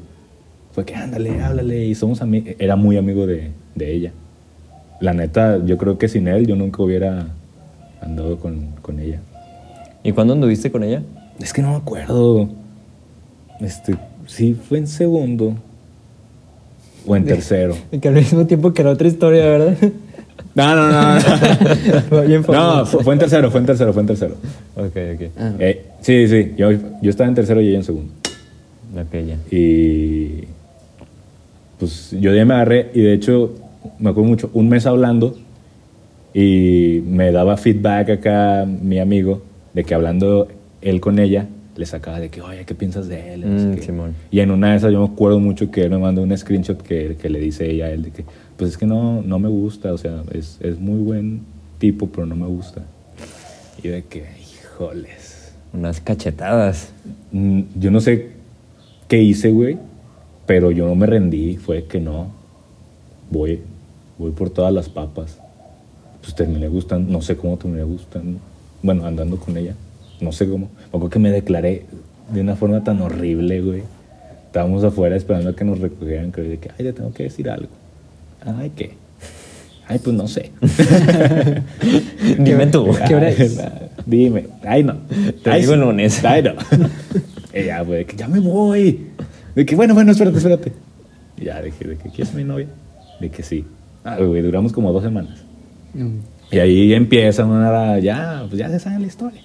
Fue 0.73 0.85
que 0.85 0.95
ándale, 0.95 1.41
háblale, 1.41 1.85
y 1.85 1.95
somos 1.95 2.21
amigos. 2.21 2.53
Era 2.59 2.75
muy 2.75 2.97
amigo 2.97 3.25
de, 3.25 3.51
de 3.75 3.93
ella. 3.93 4.11
La 4.99 5.13
neta, 5.13 5.63
yo 5.65 5.77
creo 5.77 5.97
que 5.97 6.07
sin 6.07 6.27
él 6.27 6.45
yo 6.45 6.55
nunca 6.55 6.83
hubiera 6.83 7.27
andado 8.01 8.37
con, 8.37 8.67
con 8.81 8.99
ella. 8.99 9.19
¿Y 10.03 10.11
cuándo 10.11 10.33
anduviste 10.33 10.71
con 10.71 10.83
ella? 10.83 11.01
Es 11.39 11.53
que 11.53 11.61
no 11.61 11.71
me 11.71 11.77
acuerdo. 11.77 12.49
Este, 13.59 13.95
sí, 14.27 14.53
fue 14.53 14.79
en 14.79 14.87
segundo 14.87 15.55
o 17.05 17.15
en 17.15 17.25
tercero. 17.25 17.75
Que 18.01 18.07
al 18.07 18.15
mismo 18.15 18.45
tiempo 18.47 18.73
que 18.73 18.83
la 18.83 18.91
otra 18.91 19.07
historia, 19.07 19.45
¿verdad? 19.45 19.77
No, 20.55 20.75
no, 20.75 20.91
no. 20.91 21.19
No, 22.19 22.77
no 22.79 22.85
fue, 22.85 23.03
fue 23.03 23.13
en 23.13 23.19
tercero, 23.19 23.51
fue 23.51 23.59
en 23.61 23.65
tercero, 23.65 23.93
fue 23.93 24.01
en 24.01 24.07
tercero. 24.07 24.35
Ok, 24.75 24.97
ok. 25.15 25.31
Ah. 25.37 25.53
Eh, 25.59 25.85
sí, 26.01 26.27
sí, 26.27 26.53
yo, 26.57 26.71
yo 26.71 27.09
estaba 27.09 27.27
en 27.27 27.35
tercero 27.35 27.61
y 27.61 27.69
ella 27.69 27.77
en 27.77 27.83
segundo. 27.83 28.13
Ok, 28.93 29.13
ya. 29.13 29.37
Y 29.49 30.45
pues 31.79 32.11
yo 32.19 32.33
ya 32.35 32.45
me 32.45 32.53
agarré 32.53 32.91
y 32.93 33.01
de 33.01 33.13
hecho 33.13 33.55
me 33.97 34.09
acuerdo 34.11 34.29
mucho, 34.29 34.49
un 34.53 34.69
mes 34.69 34.85
hablando 34.85 35.35
y 36.33 37.01
me 37.05 37.31
daba 37.31 37.57
feedback 37.57 38.09
acá 38.09 38.65
mi 38.65 38.99
amigo 38.99 39.41
de 39.73 39.83
que 39.83 39.93
hablando 39.95 40.47
él 40.81 41.01
con 41.01 41.19
ella 41.19 41.47
le 41.75 41.85
sacaba 41.85 42.19
de 42.19 42.29
que, 42.29 42.41
oye, 42.41 42.65
¿qué 42.65 42.75
piensas 42.75 43.07
de 43.07 43.33
él? 43.33 43.45
Mm. 43.45 43.79
Simón. 43.79 44.13
Y 44.29 44.41
en 44.41 44.51
una 44.51 44.71
de 44.71 44.77
esas 44.77 44.91
yo 44.91 44.99
me 44.99 45.13
acuerdo 45.13 45.39
mucho 45.39 45.71
que 45.71 45.83
él 45.83 45.89
me 45.89 45.97
mandó 45.97 46.21
un 46.21 46.37
screenshot 46.37 46.81
que, 46.81 47.17
que 47.19 47.29
le 47.29 47.39
dice 47.39 47.69
ella 47.69 47.85
a 47.85 47.91
él 47.91 48.03
de 48.03 48.11
que, 48.11 48.25
pues 48.61 48.73
es 48.73 48.77
que 48.77 48.85
no, 48.85 49.23
no 49.23 49.39
me 49.39 49.49
gusta, 49.49 49.91
o 49.91 49.97
sea, 49.97 50.21
es, 50.33 50.59
es 50.61 50.79
muy 50.79 51.01
buen 51.01 51.41
tipo, 51.79 52.09
pero 52.09 52.27
no 52.27 52.35
me 52.35 52.45
gusta. 52.45 52.83
Y 53.81 53.87
de 53.87 54.03
que, 54.03 54.23
híjoles. 54.39 55.53
Unas 55.73 55.99
cachetadas. 55.99 56.91
Mm, 57.31 57.61
Yo 57.79 57.89
no 57.89 57.99
sé 58.01 58.33
qué 59.07 59.19
hice, 59.19 59.49
güey, 59.49 59.79
pero 60.45 60.69
yo 60.69 60.87
no 60.87 60.93
me 60.93 61.07
rendí. 61.07 61.57
Fue 61.57 61.85
que 61.85 61.99
no. 61.99 62.27
Voy, 63.31 63.61
voy 64.19 64.29
por 64.29 64.51
todas 64.51 64.71
las 64.71 64.89
papas. 64.89 65.39
Pues 66.21 66.35
terminé 66.35 66.67
gustando, 66.67 67.11
no 67.11 67.23
sé 67.23 67.35
cómo 67.37 67.57
terminé 67.57 67.81
gustando. 67.81 68.37
Bueno, 68.83 69.07
andando 69.07 69.37
con 69.37 69.57
ella. 69.57 69.73
No 70.19 70.31
sé 70.31 70.47
cómo. 70.47 70.67
Me 70.67 70.85
acuerdo 70.89 71.09
que 71.09 71.17
me 71.17 71.31
declaré 71.31 71.87
de 72.31 72.41
una 72.41 72.55
forma 72.55 72.83
tan 72.83 73.01
horrible, 73.01 73.59
güey. 73.59 73.81
Estábamos 74.45 74.83
afuera 74.83 75.15
esperando 75.15 75.49
a 75.49 75.55
que 75.55 75.65
nos 75.65 75.79
recogieran. 75.79 76.29
Creo 76.29 76.47
de 76.47 76.59
que, 76.59 76.69
ay, 76.69 76.85
te 76.85 76.93
tengo 76.93 77.11
que 77.11 77.23
decir 77.23 77.49
algo. 77.49 77.80
Ay, 78.45 78.71
¿qué? 78.75 78.93
Ay, 79.87 79.99
pues 79.99 80.15
no 80.15 80.27
sé. 80.27 80.51
Dime 82.39 82.67
tú. 82.67 82.95
¿Qué 83.07 83.15
hora 83.15 83.29
es? 83.29 83.59
Dime. 84.05 84.47
Ay, 84.63 84.83
no. 84.83 84.95
Te 85.43 85.51
Ay, 85.51 85.61
digo 85.61 85.73
el 85.73 85.81
lunes. 85.81 86.23
Ay, 86.23 86.43
no. 86.43 86.53
Y 87.53 87.63
ya, 87.65 87.81
güey, 87.81 88.05
que 88.05 88.15
ya 88.15 88.27
me 88.27 88.39
voy. 88.39 89.07
De 89.53 89.65
que, 89.65 89.75
bueno, 89.75 89.93
bueno, 89.93 90.11
espérate, 90.11 90.37
espérate. 90.37 90.71
Y 91.37 91.45
ya 91.45 91.61
dije, 91.61 91.85
de 91.85 91.97
que, 91.97 92.09
¿quieres 92.09 92.33
mi 92.33 92.43
novia? 92.43 92.67
De 93.19 93.29
que 93.29 93.43
sí. 93.43 93.65
Ah, 94.03 94.17
güey, 94.17 94.41
duramos 94.41 94.71
como 94.71 94.91
dos 94.93 95.03
semanas. 95.03 95.43
Mm. 95.93 96.19
Y 96.51 96.59
ahí 96.59 96.93
empieza 96.93 97.45
una, 97.45 97.99
ya, 97.99 98.45
pues 98.47 98.59
ya 98.59 98.69
se 98.69 98.79
sabe 98.79 98.99
la 98.99 99.07
historia. 99.07 99.41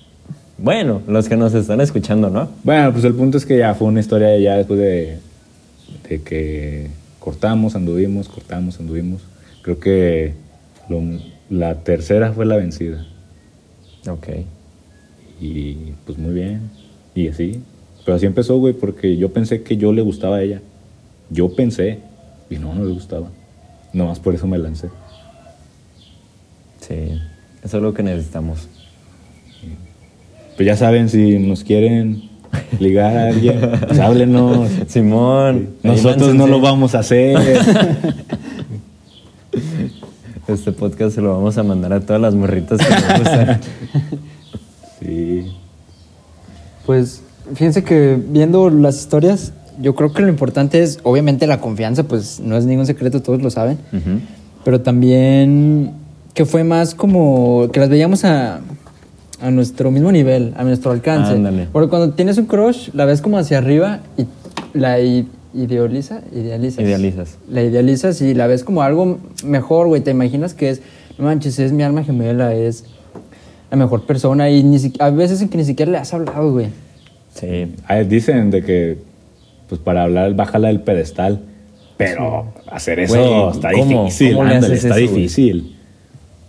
Bueno, 0.58 1.02
los 1.06 1.28
que 1.28 1.36
nos 1.36 1.54
están 1.54 1.80
escuchando, 1.80 2.30
¿no? 2.30 2.48
Bueno, 2.64 2.92
pues 2.92 3.04
el 3.04 3.14
punto 3.14 3.36
es 3.36 3.44
que 3.44 3.58
ya 3.58 3.74
fue 3.74 3.88
una 3.88 4.00
historia 4.00 4.38
ya 4.38 4.56
después 4.56 4.78
de, 4.78 5.18
de 6.08 6.22
que 6.22 6.88
cortamos, 7.30 7.74
anduvimos, 7.74 8.28
cortamos, 8.28 8.78
anduvimos. 8.78 9.20
Creo 9.62 9.80
que 9.80 10.34
lo- 10.88 11.02
la 11.50 11.74
tercera 11.82 12.32
fue 12.32 12.46
la 12.46 12.54
vencida. 12.54 13.04
Ok. 14.08 14.28
Y 15.40 15.74
pues 16.04 16.18
muy 16.18 16.32
bien. 16.32 16.70
Y 17.16 17.26
así. 17.26 17.60
Pero 18.04 18.14
así 18.16 18.26
empezó, 18.26 18.58
güey, 18.58 18.74
porque 18.74 19.16
yo 19.16 19.32
pensé 19.32 19.64
que 19.64 19.76
yo 19.76 19.92
le 19.92 20.02
gustaba 20.02 20.36
a 20.36 20.42
ella. 20.44 20.60
Yo 21.28 21.52
pensé. 21.52 21.98
Y 22.48 22.58
no, 22.58 22.72
no 22.72 22.84
le 22.84 22.92
gustaba. 22.92 23.28
Nomás 23.92 24.20
por 24.20 24.32
eso 24.36 24.46
me 24.46 24.56
lancé. 24.58 24.88
Sí. 26.78 27.20
Eso 27.64 27.76
es 27.78 27.82
lo 27.82 27.92
que 27.92 28.04
necesitamos. 28.04 28.68
Pues 30.54 30.64
ya 30.64 30.76
saben, 30.76 31.08
si 31.08 31.40
nos 31.40 31.64
quieren 31.64 32.30
ligar 32.78 33.16
a 33.16 33.28
alguien, 33.28 33.60
pues 33.86 33.98
háblenos. 33.98 34.68
Simón. 34.88 35.70
Nosotros 35.82 36.34
no 36.34 36.46
lo 36.46 36.60
vamos 36.60 36.94
a 36.94 37.00
hacer. 37.00 37.36
Este 40.48 40.70
podcast 40.70 41.16
se 41.16 41.20
lo 41.20 41.34
vamos 41.34 41.58
a 41.58 41.64
mandar 41.64 41.92
a 41.92 42.00
todas 42.00 42.22
las 42.22 42.34
morritas 42.36 42.78
que 42.78 42.94
nos 42.94 43.18
gustan. 43.18 43.60
Sí. 45.00 45.52
Pues 46.86 47.22
fíjense 47.54 47.82
que 47.82 48.16
viendo 48.28 48.70
las 48.70 48.96
historias, 48.96 49.52
yo 49.80 49.96
creo 49.96 50.12
que 50.12 50.22
lo 50.22 50.28
importante 50.28 50.82
es, 50.82 51.00
obviamente 51.02 51.48
la 51.48 51.60
confianza, 51.60 52.04
pues 52.04 52.38
no 52.38 52.56
es 52.56 52.64
ningún 52.64 52.86
secreto, 52.86 53.22
todos 53.22 53.42
lo 53.42 53.50
saben, 53.50 53.78
pero 54.64 54.80
también 54.80 55.94
que 56.32 56.44
fue 56.44 56.62
más 56.62 56.94
como 56.94 57.68
que 57.72 57.80
las 57.80 57.88
veíamos 57.88 58.24
a, 58.24 58.60
a 59.40 59.50
nuestro 59.50 59.90
mismo 59.90 60.10
nivel, 60.12 60.52
a 60.56 60.64
nuestro 60.64 60.90
alcance. 60.92 61.32
Ándale. 61.32 61.68
Porque 61.72 61.88
cuando 61.90 62.14
tienes 62.14 62.38
un 62.38 62.46
crush, 62.46 62.90
la 62.94 63.04
ves 63.04 63.20
como 63.20 63.38
hacia 63.38 63.58
arriba 63.58 64.00
y 64.16 64.26
la 64.78 64.98
idealiza, 65.54 66.20
idealizas. 66.34 66.80
Idealizas. 66.84 67.38
La 67.50 67.62
idealizas 67.62 68.20
y 68.22 68.34
la 68.34 68.46
ves 68.46 68.64
como 68.64 68.82
algo 68.82 69.18
mejor, 69.44 69.88
güey. 69.88 70.00
Te 70.02 70.10
imaginas 70.10 70.54
que 70.54 70.70
es, 70.70 70.82
no 71.18 71.24
manches, 71.24 71.58
es 71.58 71.72
mi 71.72 71.82
alma 71.82 72.02
gemela, 72.04 72.54
es 72.54 72.84
la 73.70 73.76
mejor 73.76 74.04
persona 74.06 74.48
y 74.50 74.62
ni 74.62 74.78
a 74.98 75.10
veces 75.10 75.42
en 75.42 75.48
que 75.48 75.58
ni 75.58 75.64
siquiera 75.64 75.90
le 75.92 75.98
has 75.98 76.12
hablado, 76.14 76.52
güey. 76.52 76.68
Sí. 77.34 77.74
Dicen 78.08 78.50
de 78.50 78.62
que, 78.62 78.98
pues 79.68 79.80
para 79.80 80.04
hablar, 80.04 80.34
bájala 80.34 80.68
del 80.68 80.80
pedestal. 80.80 81.40
Pero 81.98 82.52
hacer 82.70 83.00
eso 83.00 83.14
Güey, 83.16 83.50
está 83.56 83.72
¿cómo? 83.72 84.04
difícil. 84.04 84.32
¿Cómo 84.34 84.44
le 84.44 84.54
ándale, 84.54 84.74
haces 84.74 84.84
está 84.84 84.98
eso, 84.98 85.08
güey? 85.10 85.22
difícil. 85.22 85.76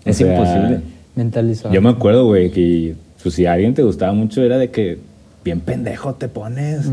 O 0.06 0.10
Es 0.10 0.18
sea, 0.18 0.32
imposible. 0.34 0.82
Mentalizado. 1.18 1.74
Yo 1.74 1.82
me 1.82 1.90
acuerdo, 1.90 2.26
güey, 2.26 2.52
que 2.52 2.96
pues, 3.22 3.36
si 3.36 3.46
a 3.46 3.54
alguien 3.54 3.74
te 3.74 3.84
gustaba 3.84 4.14
mucho 4.14 4.42
era 4.42 4.58
de 4.58 4.72
que 4.72 5.00
bien 5.44 5.60
pendejo 5.60 6.14
te 6.16 6.28
pones. 6.30 6.86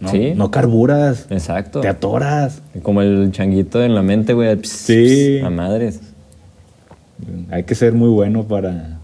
no, 0.00 0.08
Sí. 0.10 0.32
no 0.36 0.50
carburas. 0.50 1.26
Exacto. 1.30 1.80
Te 1.80 1.88
atoras. 1.88 2.62
Como 2.82 3.02
el 3.02 3.32
changuito 3.32 3.82
en 3.82 3.94
la 3.94 4.02
mente, 4.02 4.34
güey. 4.34 4.56
Sí. 4.62 5.38
pss, 5.40 5.44
A 5.44 5.50
madres. 5.50 6.00
Hay 7.50 7.64
que 7.64 7.74
ser 7.74 7.92
muy 7.92 8.08
bueno 8.10 8.44
para... 8.44 8.98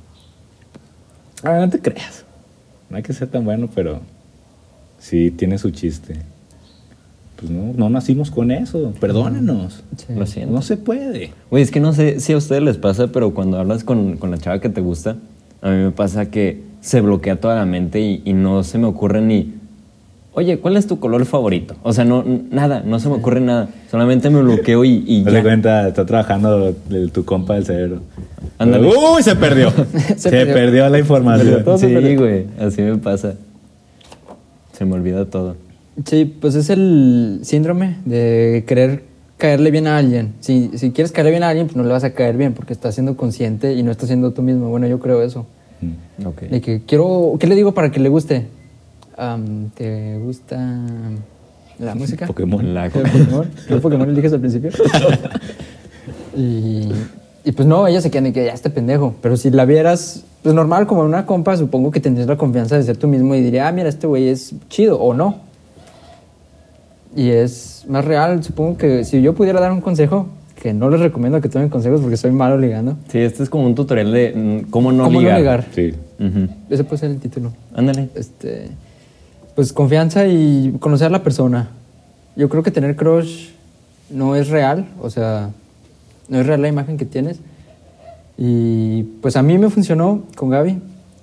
Ah, 1.43 1.59
no 1.61 1.69
te 1.71 1.81
creas. 1.81 2.25
No 2.91 2.97
hay 2.97 3.03
que 3.03 3.12
ser 3.12 3.29
tan 3.29 3.45
bueno, 3.45 3.69
pero 3.75 4.01
sí 4.99 5.31
tiene 5.31 5.59
su 5.59 5.71
chiste. 5.71 6.16
Pues 7.39 7.51
no, 7.53 7.72
no 7.76 7.89
nacimos 7.91 8.30
con 8.30 8.51
eso. 8.51 8.93
Perdónenos. 9.01 9.82
Sí. 9.97 10.07
Lo 10.16 10.26
siento. 10.26 10.53
No 10.55 10.62
se 10.62 10.76
puede. 10.76 11.30
Güey, 11.51 11.62
es 11.62 11.70
que 11.70 11.78
no 11.80 11.93
sé 11.93 12.18
si 12.20 12.32
a 12.32 12.36
ustedes 12.36 12.62
les 12.62 12.78
pasa, 12.78 13.09
pero 13.09 13.32
cuando 13.32 13.59
hablas 13.59 13.84
con, 13.84 14.16
con 14.16 14.30
la 14.32 14.39
chava 14.39 14.61
que 14.61 14.68
te 14.68 14.80
gusta, 14.80 15.16
a 15.62 15.70
mí 15.70 15.76
me 15.76 15.91
pasa 15.93 16.30
que 16.30 16.62
se 16.80 17.01
bloquea 17.01 17.41
toda 17.41 17.55
la 17.57 17.64
mente 17.66 18.01
y, 18.01 18.22
y 18.24 18.32
no 18.32 18.64
se 18.64 18.78
me 18.78 18.86
ocurre 18.86 19.20
ni... 19.22 19.55
oye, 20.32 20.59
¿cuál 20.59 20.76
es 20.76 20.86
tu 20.89 20.99
color 20.99 21.24
favorito? 21.26 21.76
O 21.84 21.93
sea, 21.93 22.05
no, 22.05 22.24
nada, 22.51 22.82
no 22.84 22.99
se 22.99 23.09
me 23.09 23.14
ocurre 23.16 23.41
nada. 23.41 23.68
Solamente 23.91 24.30
me 24.30 24.43
bloqueo 24.43 24.84
y, 24.84 25.05
y 25.07 25.22
Dale 25.22 25.36
ya. 25.39 25.43
cuenta, 25.43 25.89
está 25.89 26.07
trabajando 26.07 26.74
el- 26.91 27.12
tu 27.12 27.24
compa 27.24 27.55
del 27.55 27.64
cerebro. 27.66 28.01
Ándale. 28.59 28.89
¡Uy! 28.89 29.22
Se 29.22 29.36
perdió. 29.36 29.70
se 30.16 30.30
perdió. 30.30 30.55
perdió. 30.55 30.89
la 30.89 30.99
información. 30.99 31.64
se 31.78 32.01
Sí, 32.03 32.16
güey, 32.16 32.47
así 32.61 32.82
me 32.82 32.97
pasa. 32.97 33.34
Se 34.72 34.84
me 34.84 34.95
olvida 34.95 35.24
todo. 35.24 35.55
Sí, 36.05 36.24
pues 36.40 36.55
es 36.55 36.70
el 36.70 37.40
síndrome 37.42 37.96
de 38.05 38.64
querer 38.66 39.05
caerle 39.36 39.70
bien 39.70 39.86
a 39.86 39.99
alguien. 39.99 40.34
Si, 40.40 40.70
si 40.74 40.90
quieres 40.92 41.12
caerle 41.12 41.30
bien 41.32 41.42
a 41.42 41.49
alguien, 41.49 41.66
pues 41.66 41.76
no 41.76 41.82
le 41.82 41.90
vas 41.90 42.05
a 42.05 42.11
caer 42.11 42.36
bien 42.36 42.55
porque 42.55 42.72
estás 42.72 42.94
siendo 42.94 43.16
consciente 43.16 43.74
y 43.74 43.82
no 43.82 43.90
estás 43.90 44.09
siendo 44.09 44.32
tú 44.32 44.42
mismo. 44.42 44.68
Bueno, 44.68 44.86
yo 44.86 44.99
creo 45.01 45.22
eso. 45.22 45.46
Ok. 46.24 46.42
De 46.42 46.61
que 46.61 46.82
quiero, 46.86 47.36
¿qué 47.38 47.46
le 47.46 47.55
digo 47.55 47.72
para 47.72 47.90
que 47.90 48.01
le 48.01 48.09
guste? 48.09 48.46
Am, 49.16 49.70
¿Te 49.70 50.18
gusta 50.18 50.57
la 51.78 51.94
música? 51.96 52.26
Pokémon. 52.26 52.74
La- 52.74 52.86
¿El 52.86 52.92
Pokémon? 52.92 53.46
¿El 53.68 53.80
Pokémon 53.80 54.09
eliges 54.11 54.32
al 54.32 54.40
principio? 54.40 54.70
y, 56.36 56.88
y 57.44 57.53
pues 57.53 57.66
no, 57.66 57.86
ella 57.86 58.01
se 58.01 58.11
queda 58.11 58.22
de 58.22 58.32
que 58.32 58.44
ya 58.44 58.53
este 58.53 58.70
pendejo. 58.70 59.14
Pero 59.22 59.36
si 59.36 59.51
la 59.51 59.64
vieras, 59.64 60.24
pues 60.42 60.55
normal, 60.55 60.86
como 60.86 61.03
en 61.03 61.09
una 61.09 61.26
compa, 61.26 61.57
supongo 61.57 61.90
que 61.90 62.01
tendrías 62.01 62.28
la 62.28 62.36
confianza 62.36 62.76
de 62.76 62.82
ser 62.82 62.96
tú 62.96 63.09
mismo 63.09 63.34
y 63.34 63.40
diría, 63.40 63.68
ah, 63.68 63.72
mira, 63.72 63.88
este 63.88 64.07
güey 64.07 64.28
es 64.28 64.55
chido 64.68 65.01
o 65.01 65.14
no. 65.14 65.47
Y 67.16 67.30
es 67.30 67.84
más 67.88 68.04
real, 68.04 68.42
supongo 68.44 68.76
que 68.76 69.04
si 69.04 69.22
yo 69.22 69.34
pudiera 69.34 69.61
dar 69.61 69.72
un 69.72 69.80
consejo, 69.80 70.28
que 70.61 70.72
no 70.74 70.90
les 70.90 71.00
recomiendo 71.00 71.40
que 71.40 71.48
tomen 71.48 71.68
consejos 71.68 72.00
porque 72.00 72.16
soy 72.16 72.32
malo 72.32 72.59
ligando. 72.59 72.96
Sí, 73.09 73.18
este 73.18 73.42
es 73.44 73.50
como 73.50 73.64
un 73.64 73.74
tutorial 73.74 74.12
de 74.12 74.32
mm, 74.66 74.70
cómo 74.70 74.92
no 74.92 75.04
¿Cómo 75.04 75.20
ligar. 75.20 75.34
no 75.34 75.38
ligar? 75.38 75.66
Sí. 75.74 75.94
Ujú. 76.18 76.48
Ese 76.68 76.84
puede 76.84 76.98
ser 76.98 77.11
el 77.11 77.18
título. 77.18 77.52
Ándale. 77.74 78.09
Este, 78.14 78.68
pues 79.54 79.72
confianza 79.72 80.26
y 80.26 80.76
conocer 80.80 81.06
a 81.06 81.11
la 81.11 81.22
persona. 81.22 81.70
Yo 82.36 82.48
creo 82.48 82.62
que 82.62 82.70
tener 82.70 82.96
crush 82.96 83.48
no 84.11 84.34
es 84.36 84.48
real, 84.48 84.86
o 85.00 85.11
sea, 85.11 85.50
no 86.28 86.40
es 86.40 86.46
real 86.46 86.62
la 86.62 86.68
imagen 86.68 86.96
que 86.96 87.04
tienes. 87.04 87.38
Y 88.36 89.02
pues 89.20 89.36
a 89.36 89.42
mí 89.42 89.59
me 89.59 89.70
funcionó 89.70 90.22
con 90.36 90.50
Gaby, 90.50 90.78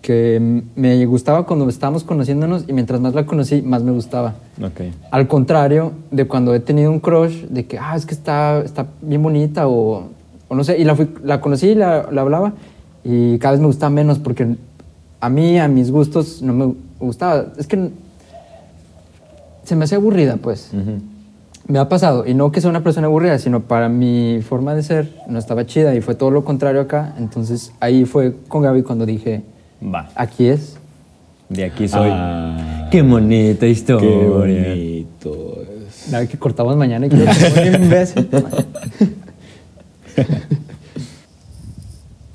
que 0.06 0.62
me 0.76 1.04
gustaba 1.08 1.48
cuando 1.48 1.68
estábamos 1.68 2.04
conociéndonos 2.04 2.66
y 2.68 2.74
mientras 2.74 3.02
más 3.02 3.16
la 3.16 3.26
conocí, 3.26 3.64
más 3.64 3.82
me 3.82 3.92
gustaba. 3.92 4.36
Ok. 4.62 4.82
Al 5.10 5.28
contrario 5.28 5.94
de 6.12 6.28
cuando 6.28 6.54
he 6.54 6.60
tenido 6.60 6.92
un 6.92 7.00
crush 7.00 7.46
de 7.50 7.66
que, 7.66 7.80
ah, 7.80 7.96
es 7.96 8.06
que 8.06 8.14
está, 8.14 8.60
está 8.60 8.86
bien 9.02 9.24
bonita 9.24 9.68
o, 9.68 10.04
o 10.48 10.56
no 10.56 10.64
sé, 10.64 10.78
y 10.78 10.84
la, 10.84 10.96
fui- 10.96 11.10
la 11.24 11.42
conocí 11.42 11.70
y 11.70 11.76
la, 11.76 12.08
la 12.12 12.22
hablaba 12.22 12.54
y 13.04 13.40
cada 13.40 13.54
vez 13.54 13.62
me 13.62 13.66
gustaba 13.66 13.90
menos 13.90 14.20
porque 14.20 14.56
a 15.22 15.30
mí, 15.30 15.58
a 15.58 15.68
mis 15.68 15.90
gustos, 15.90 16.44
no 16.44 16.54
me 16.54 16.76
gustaba. 17.00 17.48
Es 17.58 17.66
que 17.66 17.90
se 19.64 19.76
me 19.76 19.86
hacía 19.86 19.98
aburrida, 19.98 20.38
pues. 20.38 20.70
Ujú. 20.72 21.00
Me 21.68 21.80
ha 21.80 21.90
pasado, 21.90 22.28
y 22.28 22.36
no 22.36 22.52
que 22.52 22.62
sea 22.62 22.70
una 22.70 22.84
persona 22.84 23.08
aburrida, 23.08 23.40
sino 23.40 23.62
para 23.62 23.90
mi 23.90 24.40
forma 24.48 24.76
de 24.76 24.84
ser 24.84 25.12
no 25.28 25.40
estaba 25.40 25.66
chida 25.66 25.96
y 25.96 26.02
fue 26.02 26.14
todo 26.14 26.30
lo 26.30 26.46
contrario 26.46 26.80
acá. 26.82 27.16
Entonces 27.18 27.72
ahí 27.80 28.06
fue 28.06 28.36
con 28.48 28.62
Gaby 28.62 28.84
cuando 28.84 29.08
dije, 29.08 29.42
Va. 29.94 30.10
aquí 30.16 30.48
es. 30.48 30.78
De 31.50 31.64
aquí 31.66 31.88
soy. 31.88 32.10
Ah, 32.12 32.88
Qué 32.92 33.02
bonita 33.02 33.60
qué 33.62 33.70
historia. 33.70 34.10
bonito. 34.28 35.62
es. 35.88 36.12
Nada 36.12 36.28
que 36.28 36.38
cortamos 36.38 36.76
mañana 36.76 37.06
y 37.06 37.10
que 37.10 37.16
un 37.16 37.84
imbécil. 37.84 38.28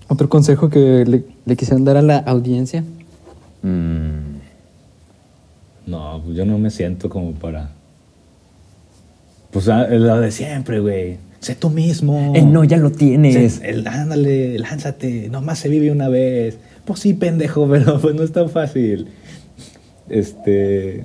Otro 0.09 0.29
consejo 0.29 0.69
que 0.71 1.05
le, 1.07 1.25
le 1.45 1.57
quisieran 1.57 1.85
dar 1.85 1.97
a 1.97 2.03
la 2.03 2.19
audiencia. 2.19 2.83
Mm, 3.63 4.39
No, 5.87 6.21
pues 6.25 6.37
yo 6.37 6.45
no 6.45 6.59
me 6.59 6.71
siento 6.71 7.09
como 7.09 7.33
para. 7.33 7.71
Pues 9.53 9.69
ah, 9.69 9.87
lo 9.89 10.21
de 10.21 10.31
siempre, 10.31 10.81
güey. 10.81 11.19
Sé 11.41 11.55
tú 11.55 11.71
mismo. 11.71 12.33
Eh, 12.35 12.43
no, 12.43 12.65
ya 12.65 12.77
lo 12.77 12.91
tienes. 12.93 13.55
Sé- 13.55 13.71
el- 13.71 13.87
ándale, 13.87 14.59
lánzate. 14.59 15.29
Nomás 15.31 15.59
se 15.61 15.69
vive 15.69 15.91
una 15.91 16.09
vez. 16.09 16.59
Pues 16.91 17.03
sí, 17.03 17.15
pendejo, 17.15 17.69
pero 17.71 18.01
pues 18.01 18.17
no 18.17 18.25
es 18.25 18.33
tan 18.33 18.51
fácil. 18.51 19.07
Este. 20.09 21.05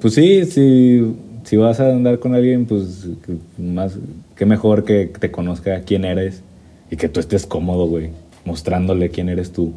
Pues 0.00 0.14
sí, 0.14 0.44
si, 0.44 1.12
si 1.42 1.56
vas 1.56 1.80
a 1.80 1.90
andar 1.90 2.20
con 2.20 2.36
alguien, 2.36 2.66
pues 2.66 3.08
más, 3.58 3.98
qué 4.36 4.46
mejor 4.46 4.84
que 4.84 5.06
te 5.06 5.32
conozca 5.32 5.80
quién 5.80 6.04
eres 6.04 6.40
y 6.88 6.94
que 6.96 7.08
tú 7.08 7.18
estés 7.18 7.44
cómodo, 7.44 7.88
güey, 7.88 8.10
mostrándole 8.44 9.10
quién 9.10 9.28
eres 9.28 9.50
tú. 9.50 9.72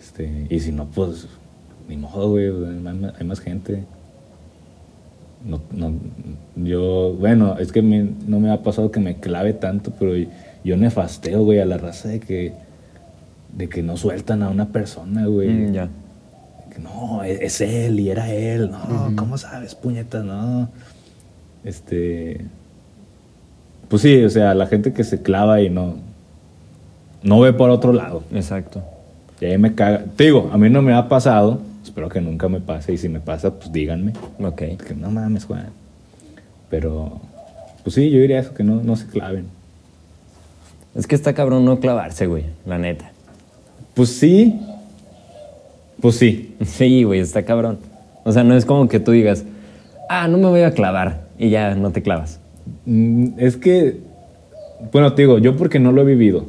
Este, 0.00 0.48
y 0.50 0.58
si 0.58 0.72
no, 0.72 0.86
pues 0.86 1.28
ni 1.88 1.96
modo, 1.96 2.30
güey, 2.30 2.46
hay 3.16 3.24
más- 3.24 3.38
gente. 3.38 3.84
No, 5.44 5.60
no, 5.70 5.92
yo, 6.56 7.14
bueno, 7.16 7.58
es 7.60 7.70
que 7.70 7.80
no 7.80 8.40
me 8.40 8.50
ha 8.50 8.64
pasado 8.64 8.90
que 8.90 8.98
me 8.98 9.18
clave 9.20 9.52
tanto, 9.52 9.92
pero 9.96 10.16
yo 10.66 10.76
nefasteo, 10.76 11.44
güey, 11.44 11.60
a 11.60 11.64
la 11.64 11.78
raza 11.78 12.08
de 12.08 12.18
que, 12.18 12.52
de 13.56 13.68
que 13.68 13.84
no 13.84 13.96
sueltan 13.96 14.42
a 14.42 14.48
una 14.48 14.66
persona, 14.66 15.26
güey. 15.26 15.48
mm, 15.48 15.72
ya. 15.72 15.88
No, 16.82 17.22
es, 17.22 17.40
es 17.40 17.60
él 17.60 18.00
y 18.00 18.10
era 18.10 18.30
él. 18.32 18.70
No, 18.70 19.12
¿cómo 19.16 19.38
sabes, 19.38 19.74
puñeta? 19.76 20.22
No. 20.22 20.68
Este. 21.64 22.40
Pues 23.88 24.02
sí, 24.02 24.24
o 24.24 24.28
sea, 24.28 24.54
la 24.54 24.66
gente 24.66 24.92
que 24.92 25.04
se 25.04 25.22
clava 25.22 25.60
y 25.62 25.70
no. 25.70 25.94
No 27.22 27.40
ve 27.40 27.52
por 27.52 27.70
otro 27.70 27.92
lado. 27.92 28.24
Exacto. 28.32 28.82
Y 29.40 29.46
ahí 29.46 29.58
me 29.58 29.74
caga. 29.74 30.04
Te 30.16 30.24
digo, 30.24 30.50
a 30.52 30.58
mí 30.58 30.68
no 30.68 30.82
me 30.82 30.92
ha 30.92 31.08
pasado. 31.08 31.60
Espero 31.82 32.08
que 32.08 32.20
nunca 32.20 32.48
me 32.48 32.60
pase. 32.60 32.92
Y 32.92 32.98
si 32.98 33.08
me 33.08 33.20
pasa, 33.20 33.54
pues 33.54 33.72
díganme. 33.72 34.12
Ok. 34.40 34.62
Que 34.86 34.94
no 34.96 35.10
mames, 35.10 35.44
Juan. 35.44 35.68
Pero. 36.68 37.20
Pues 37.84 37.94
sí, 37.94 38.10
yo 38.10 38.18
diría 38.18 38.40
eso, 38.40 38.52
que 38.52 38.64
no, 38.64 38.82
no 38.82 38.96
se 38.96 39.06
claven. 39.06 39.55
Es 40.96 41.06
que 41.06 41.14
está 41.14 41.34
cabrón 41.34 41.64
no 41.64 41.78
clavarse, 41.80 42.26
güey. 42.26 42.44
La 42.64 42.78
neta. 42.78 43.10
Pues 43.94 44.10
sí. 44.10 44.58
Pues 46.00 46.16
sí. 46.16 46.54
Sí, 46.64 47.04
güey, 47.04 47.20
está 47.20 47.44
cabrón. 47.44 47.78
O 48.24 48.32
sea, 48.32 48.42
no 48.44 48.56
es 48.56 48.64
como 48.64 48.88
que 48.88 48.98
tú 49.00 49.12
digas, 49.12 49.44
ah, 50.08 50.26
no 50.28 50.38
me 50.38 50.48
voy 50.48 50.62
a 50.62 50.72
clavar 50.72 51.26
y 51.38 51.50
ya 51.50 51.74
no 51.74 51.92
te 51.92 52.02
clavas. 52.02 52.40
Mm, 52.86 53.28
Es 53.38 53.56
que, 53.56 54.00
bueno, 54.92 55.12
te 55.14 55.22
digo, 55.22 55.38
yo 55.38 55.56
porque 55.56 55.78
no 55.78 55.92
lo 55.92 56.02
he 56.02 56.04
vivido, 56.04 56.44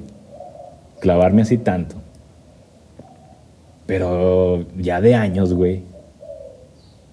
clavarme 1.02 1.43
así 1.43 1.58
tanto. 1.58 1.95
Pero 3.86 4.66
ya 4.78 5.00
de 5.02 5.16
años, 5.16 5.54
güey. 5.54 5.82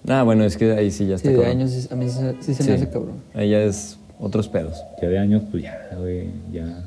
Ah, 0.07 0.23
bueno, 0.23 0.43
es 0.43 0.57
que 0.57 0.71
ahí 0.73 0.91
sí 0.91 1.07
ya 1.07 1.15
está 1.15 1.29
Sí, 1.29 1.33
de 1.35 1.41
cabrón. 1.41 1.57
años 1.61 1.91
a 1.91 1.95
mí 1.95 2.09
sí, 2.09 2.19
sí 2.41 2.53
se 2.53 2.63
Sí. 2.63 2.69
me 2.69 2.75
hace 2.75 2.89
cabrón. 2.89 3.15
Ahí 3.33 3.49
ya 3.51 3.59
es 3.61 3.97
otros 4.19 4.47
pedos. 4.49 4.83
Ya 5.01 5.07
de 5.09 5.17
años, 5.19 5.43
pues 5.49 5.63
ya, 5.63 5.89
güey, 5.97 6.27
ya. 6.51 6.83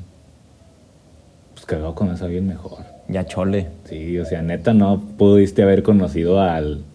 Pues 1.59 1.65
cagado 1.65 1.93
con 1.93 2.09
eso 2.09 2.23
alguien 2.23 2.47
mejor. 2.47 2.85
Ya 3.09 3.25
chole. 3.25 3.67
Sí, 3.83 4.17
o 4.17 4.23
sea, 4.23 4.41
neta, 4.41 4.73
no 4.73 5.01
pudiste 5.17 5.61
haber 5.61 5.83
conocido 5.83 6.39
al. 6.39 6.85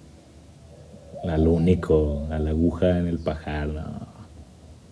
al 1.23 1.47
único, 1.47 2.27
a 2.31 2.39
la 2.39 2.49
aguja 2.51 2.99
en 2.99 3.07
el 3.07 3.19
pajar, 3.19 3.69
no. 3.69 4.15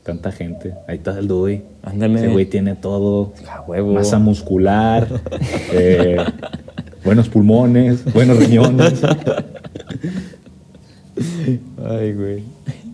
Tanta 0.02 0.30
gente. 0.30 0.74
Ahí 0.86 0.96
está 0.96 1.18
el 1.18 1.26
Dewey. 1.26 1.62
Ándale. 1.82 2.18
Ese 2.18 2.28
güey 2.28 2.44
tiene 2.44 2.74
todo. 2.74 3.32
A 3.48 3.62
huevo. 3.62 3.94
Masa 3.94 4.18
muscular, 4.18 5.08
eh, 5.72 6.18
buenos 7.02 7.30
pulmones, 7.30 8.04
buenos 8.12 8.36
riñones. 8.38 9.00
Ay, 11.88 12.12
güey. 12.12 12.42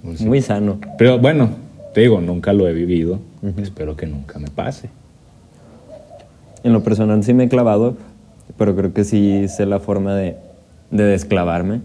Pues 0.05 0.21
Muy 0.21 0.41
sano. 0.43 0.79
Pero 0.97 1.19
bueno, 1.19 1.51
te 1.93 2.03
digo, 2.03 2.21
nunca 2.21 2.53
lo 2.53 2.69
he 2.69 2.73
vivido. 2.73 3.19
Espero 3.57 3.97
que 3.97 4.07
nunca 4.07 4.39
me 4.39 4.49
pase. 4.49 4.91
En 6.65 6.73
lo 6.73 6.83
personal 6.83 7.23
sí 7.25 7.35
me 7.35 7.45
he 7.45 7.49
clavado, 7.49 7.97
pero 8.57 8.75
creo 8.75 8.93
que 8.93 9.05
sí 9.05 9.47
sé 9.49 9.67
la 9.67 9.79
forma 9.81 10.15
de, 10.15 10.37
de 10.91 11.05
desclavarme. 11.05 11.81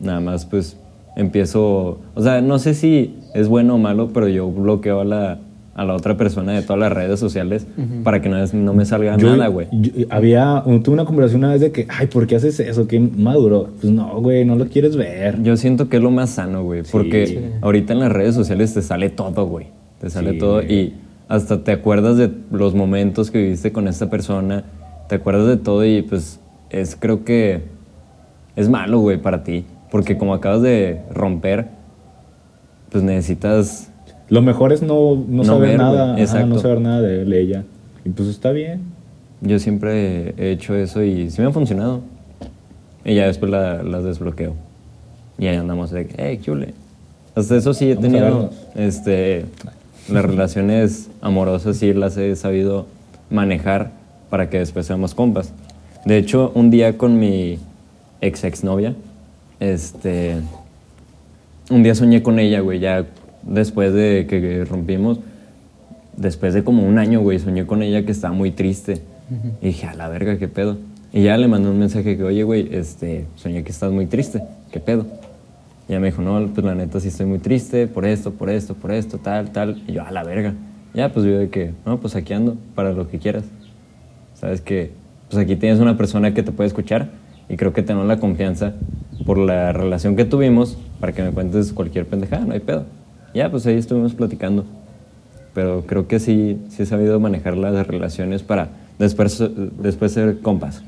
Nada 0.00 0.20
más 0.20 0.46
pues 0.46 0.76
empiezo, 1.16 1.98
o 2.14 2.22
sea, 2.22 2.40
no 2.40 2.58
sé 2.58 2.74
si 2.74 3.16
es 3.34 3.48
bueno 3.48 3.74
o 3.74 3.78
malo, 3.78 4.10
pero 4.14 4.28
yo 4.28 4.48
bloqueo 4.50 5.00
a 5.00 5.04
la, 5.04 5.38
a 5.74 5.84
la 5.84 5.94
otra 5.94 6.16
persona 6.16 6.52
de 6.52 6.62
todas 6.62 6.78
las 6.78 6.92
redes 6.92 7.18
sociales 7.20 7.66
para 8.04 8.22
que 8.22 8.28
no, 8.28 8.38
es- 8.42 8.54
no 8.54 8.72
me 8.72 8.84
salga 8.84 9.16
Yo- 9.16 9.30
nada, 9.36 9.48
güey. 9.48 9.66
había, 10.10 10.62
tuve 10.82 10.94
una 10.94 11.04
conversación 11.04 11.42
una 11.44 11.52
vez 11.52 11.60
de 11.60 11.72
que, 11.72 11.86
ay, 11.90 12.06
¿por 12.06 12.26
qué 12.26 12.36
haces 12.36 12.60
eso? 12.60 12.86
¿Qué 12.86 13.00
maduro? 13.00 13.68
Pues 13.80 13.92
no, 13.92 14.20
güey, 14.20 14.44
no 14.44 14.54
lo 14.56 14.66
quieres 14.68 14.96
ver. 14.96 15.42
Yo 15.42 15.56
siento 15.56 15.88
que 15.88 15.96
es 15.98 16.02
lo 16.02 16.10
más 16.12 16.30
sano, 16.30 16.62
güey, 16.62 16.82
porque 16.90 17.26
Sí. 17.26 17.38
ahorita 17.60 17.92
en 17.92 17.98
las 18.00 18.12
redes 18.12 18.34
sociales 18.36 18.72
te 18.74 18.82
sale 18.82 19.10
todo, 19.10 19.46
güey. 19.46 19.66
Te 20.00 20.08
sale 20.10 20.32
Sí. 20.32 20.38
todo 20.38 20.62
y 20.62 20.94
hasta 21.28 21.62
te 21.62 21.72
acuerdas 21.72 22.16
de 22.16 22.30
los 22.50 22.74
momentos 22.74 23.30
que 23.30 23.38
viviste 23.38 23.72
con 23.72 23.86
esta 23.88 24.08
persona, 24.10 24.64
te 25.08 25.16
acuerdas 25.16 25.46
de 25.46 25.56
todo 25.56 25.84
y 25.84 26.02
pues 26.02 26.40
es 26.70 26.96
creo 26.98 27.24
que 27.24 27.62
es 28.56 28.68
malo, 28.68 28.98
güey, 29.00 29.18
para 29.18 29.44
ti, 29.44 29.64
porque 29.90 30.16
como 30.18 30.34
acabas 30.34 30.62
de 30.62 31.00
romper, 31.12 31.68
pues 32.90 33.04
necesitas 33.04 33.90
Lo 34.28 34.42
mejor 34.42 34.72
es 34.72 34.82
no, 34.82 35.14
no, 35.16 35.38
No 35.38 35.44
saber 35.44 35.68
ver, 35.70 35.78
nada, 35.78 36.14
ajá, 36.14 36.44
no 36.46 36.58
saber 36.58 36.80
nada 36.80 37.00
de 37.02 37.40
ella. 37.40 37.64
Y 38.04 38.10
pues 38.10 38.28
está 38.28 38.50
bien. 38.52 38.80
yo 39.40 39.58
siempre 39.58 40.34
he 40.38 40.50
hecho 40.52 40.74
eso 40.74 41.02
y 41.02 41.30
sí 41.30 41.40
me 41.40 41.48
ha 41.48 41.52
funcionado. 41.52 42.00
Y 43.04 43.14
ya 43.14 43.26
después 43.26 43.50
la- 43.50 43.82
las 43.82 44.04
desbloqueo. 44.04 44.54
Y 45.38 45.46
ahí 45.46 45.56
andamos 45.56 45.90
de, 45.90 46.08
hey, 46.18 46.40
¿qué 46.42 46.50
ole? 46.50 46.74
Hasta 47.34 47.56
eso 47.56 47.72
sí 47.72 47.90
he 47.90 47.94
Vamos 47.94 48.10
tenido, 48.10 48.50
este, 48.74 49.46
las 50.08 50.24
relaciones 50.24 51.08
amorosas 51.20 51.76
sí 51.76 51.92
las 51.92 52.16
he 52.16 52.34
sabido 52.36 52.86
manejar 53.30 53.90
para 54.30 54.50
que 54.50 54.58
después 54.58 54.86
seamos 54.86 55.14
compas. 55.14 55.52
De 56.04 56.16
hecho, 56.18 56.52
un 56.54 56.70
día 56.70 56.96
con 56.96 57.18
mi 57.18 57.58
ex 58.20 58.44
exnovia, 58.44 58.94
este, 59.60 60.36
un 61.70 61.82
día 61.82 61.94
soñé 61.94 62.22
con 62.22 62.38
ella, 62.38 62.60
güey, 62.60 62.78
ya 62.78 63.06
después 63.42 63.92
de 63.92 64.26
que 64.28 64.64
rompimos, 64.64 65.18
después 66.16 66.54
de 66.54 66.64
como 66.64 66.86
un 66.86 66.98
año, 66.98 67.20
güey, 67.20 67.38
soñé 67.38 67.66
con 67.66 67.82
ella 67.82 68.04
que 68.04 68.12
estaba 68.12 68.34
muy 68.34 68.50
triste. 68.50 69.02
Y 69.60 69.66
dije, 69.66 69.86
a 69.86 69.94
la 69.94 70.08
verga, 70.08 70.38
qué 70.38 70.48
pedo. 70.48 70.78
Y 71.12 71.22
ya 71.22 71.36
le 71.36 71.48
mandé 71.48 71.68
un 71.68 71.78
mensaje 71.78 72.16
que, 72.16 72.24
oye, 72.24 72.42
güey, 72.42 72.68
este, 72.72 73.26
soñé 73.36 73.62
que 73.62 73.72
estás 73.72 73.92
muy 73.92 74.06
triste, 74.06 74.42
qué 74.72 74.80
pedo. 74.80 75.06
Y 75.88 75.92
ella 75.92 76.00
me 76.00 76.08
dijo, 76.08 76.20
no, 76.20 76.46
pues 76.52 76.64
la 76.66 76.74
neta 76.74 77.00
sí 77.00 77.08
estoy 77.08 77.26
muy 77.26 77.38
triste 77.38 77.86
por 77.86 78.04
esto, 78.04 78.32
por 78.32 78.50
esto, 78.50 78.74
por 78.74 78.92
esto, 78.92 79.18
tal, 79.18 79.50
tal. 79.50 79.82
Y 79.86 79.92
yo, 79.92 80.02
a 80.04 80.10
la 80.10 80.22
verga. 80.22 80.52
Ya, 80.92 81.12
pues 81.12 81.24
yo 81.24 81.38
de 81.38 81.48
que, 81.48 81.72
no, 81.86 81.98
pues 81.98 82.14
aquí 82.14 82.34
ando, 82.34 82.56
para 82.74 82.92
lo 82.92 83.08
que 83.08 83.18
quieras. 83.18 83.44
Sabes 84.34 84.60
que, 84.60 84.92
pues 85.30 85.42
aquí 85.42 85.56
tienes 85.56 85.80
una 85.80 85.96
persona 85.96 86.34
que 86.34 86.42
te 86.42 86.52
puede 86.52 86.68
escuchar 86.68 87.10
y 87.48 87.56
creo 87.56 87.72
que 87.72 87.82
tenemos 87.82 88.06
la 88.06 88.18
confianza 88.18 88.74
por 89.24 89.38
la 89.38 89.72
relación 89.72 90.16
que 90.16 90.24
tuvimos 90.24 90.78
para 91.00 91.12
que 91.12 91.22
me 91.22 91.30
cuentes 91.30 91.72
cualquier 91.72 92.06
pendejada, 92.06 92.44
no 92.44 92.52
hay 92.52 92.60
pedo. 92.60 92.84
Ya, 93.34 93.50
pues 93.50 93.66
ahí 93.66 93.76
estuvimos 93.76 94.14
platicando. 94.14 94.64
Pero 95.54 95.84
creo 95.86 96.06
que 96.06 96.20
sí, 96.20 96.58
sí 96.68 96.82
he 96.82 96.86
sabido 96.86 97.18
manejar 97.18 97.56
las 97.56 97.86
relaciones 97.86 98.42
para 98.42 98.68
después, 98.98 99.42
después 99.82 100.12
ser 100.12 100.40
compas. 100.40 100.82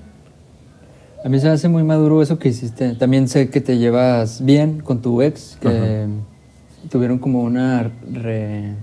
A 1.24 1.28
mí 1.28 1.38
se 1.38 1.46
me 1.46 1.52
hace 1.52 1.68
muy 1.68 1.82
maduro 1.84 2.22
eso 2.22 2.38
que 2.38 2.48
hiciste. 2.48 2.94
También 2.94 3.28
sé 3.28 3.50
que 3.50 3.60
te 3.60 3.76
llevas 3.78 4.42
bien 4.44 4.80
con 4.80 5.02
tu 5.02 5.20
ex, 5.20 5.58
que 5.60 6.06
tuvieron 6.90 7.18
como 7.18 7.42
una 7.42 7.90
re... 8.10 8.74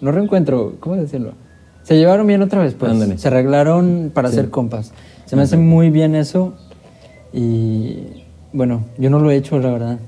No 0.00 0.10
reencuentro, 0.10 0.74
¿cómo 0.80 0.96
decirlo? 0.96 1.32
Se 1.84 1.96
llevaron 1.96 2.26
bien 2.26 2.42
otra 2.42 2.62
vez, 2.62 2.74
pues. 2.74 2.90
Ándale. 2.90 3.16
Se 3.18 3.28
arreglaron 3.28 4.10
para 4.12 4.28
Sí. 4.28 4.36
ser 4.36 4.50
compas. 4.50 4.92
Se 5.26 5.36
me 5.36 5.42
hace 5.42 5.56
muy 5.56 5.90
bien 5.90 6.14
eso 6.14 6.54
y 7.32 7.98
bueno, 8.52 8.84
yo 8.98 9.08
no 9.10 9.18
lo 9.20 9.30
he 9.30 9.36
hecho, 9.36 9.58
la 9.58 9.70
verdad. 9.70 9.98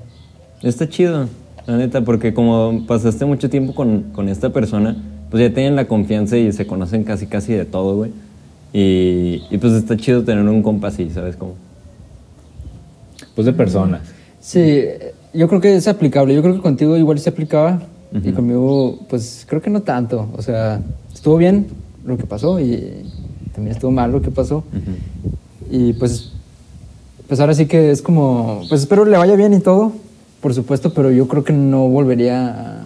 Está 0.61 0.89
chido, 0.89 1.27
la 1.65 1.77
neta, 1.77 2.01
porque 2.01 2.33
como 2.33 2.85
pasaste 2.85 3.25
mucho 3.25 3.49
tiempo 3.49 3.73
con, 3.73 4.03
con 4.13 4.27
esta 4.29 4.51
persona, 4.51 4.95
pues 5.29 5.41
ya 5.41 5.53
tienen 5.53 5.75
la 5.75 5.87
confianza 5.87 6.37
y 6.37 6.51
se 6.51 6.67
conocen 6.67 7.03
casi 7.03 7.27
casi 7.27 7.53
de 7.53 7.65
todo, 7.65 7.95
güey. 7.95 8.11
Y, 8.73 9.43
y 9.49 9.57
pues 9.59 9.73
está 9.73 9.97
chido 9.97 10.23
tener 10.23 10.43
un 10.43 10.61
compa 10.61 10.89
así, 10.89 11.09
¿sabes 11.09 11.35
cómo? 11.35 11.55
Pues 13.35 13.45
de 13.45 13.53
personas. 13.53 14.01
Sí, 14.39 14.83
yo 15.33 15.47
creo 15.47 15.61
que 15.61 15.75
es 15.75 15.87
aplicable. 15.87 16.33
Yo 16.33 16.41
creo 16.41 16.55
que 16.55 16.61
contigo 16.61 16.97
igual 16.97 17.19
se 17.19 17.29
aplicaba 17.29 17.81
y 18.11 18.31
conmigo, 18.31 18.99
pues 19.09 19.45
creo 19.47 19.61
que 19.61 19.69
no 19.69 19.81
tanto. 19.81 20.29
O 20.35 20.41
sea, 20.41 20.81
estuvo 21.13 21.37
bien 21.37 21.67
lo 22.05 22.17
que 22.17 22.25
pasó 22.25 22.59
y 22.59 23.03
también 23.53 23.75
estuvo 23.75 23.91
mal 23.91 24.11
lo 24.11 24.21
que 24.21 24.31
pasó. 24.31 24.63
Y 25.69 25.93
pues, 25.93 26.31
pues 27.27 27.39
ahora 27.39 27.53
sí 27.53 27.65
que 27.65 27.91
es 27.91 28.01
como, 28.01 28.63
pues 28.69 28.81
espero 28.81 29.05
le 29.05 29.17
vaya 29.17 29.35
bien 29.35 29.53
y 29.53 29.59
todo, 29.59 29.91
por 30.41 30.53
supuesto, 30.53 30.93
pero 30.93 31.11
yo 31.11 31.27
creo 31.27 31.43
que 31.43 31.53
no 31.53 31.89
volvería 31.89 32.85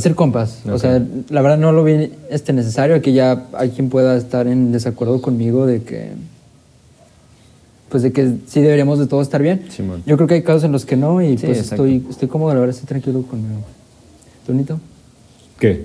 ser 0.00 0.14
compas. 0.14 0.60
O 0.70 0.78
sea, 0.78 1.02
la 1.28 1.42
verdad 1.42 1.58
no 1.58 1.72
lo 1.72 1.84
vi 1.84 2.10
este 2.30 2.52
necesario, 2.52 3.00
que 3.02 3.12
ya 3.12 3.46
hay 3.52 3.70
quien 3.70 3.90
pueda 3.90 4.16
estar 4.16 4.46
en 4.46 4.72
desacuerdo 4.72 5.20
conmigo 5.20 5.66
de 5.66 5.82
que, 5.82 6.12
pues 7.90 8.02
de 8.02 8.12
que 8.12 8.36
sí 8.46 8.62
deberíamos 8.62 8.98
de 8.98 9.06
todos 9.06 9.26
estar 9.26 9.42
bien. 9.42 9.66
Simón. 9.70 10.02
Yo 10.06 10.16
creo 10.16 10.26
que 10.26 10.34
hay 10.34 10.42
casos 10.42 10.64
en 10.64 10.72
los 10.72 10.86
que 10.86 10.96
no 10.96 11.20
y 11.20 11.36
Sí, 11.36 11.46
pues 11.46 11.58
exacto. 11.58 11.86
estoy, 11.86 12.06
estoy 12.10 12.28
cómodo, 12.28 12.54
la 12.54 12.60
verdad 12.60 12.74
estoy 12.74 12.88
tranquilo 12.88 13.22
conmigo. 13.22 13.60
¿Tú, 14.46 14.54
Nito? 14.54 14.80
¿Qué? 15.58 15.84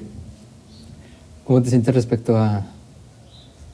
¿Cómo 1.43 1.61
te 1.61 1.69
sientes 1.69 1.93
respecto 1.93 2.37
a 2.37 2.65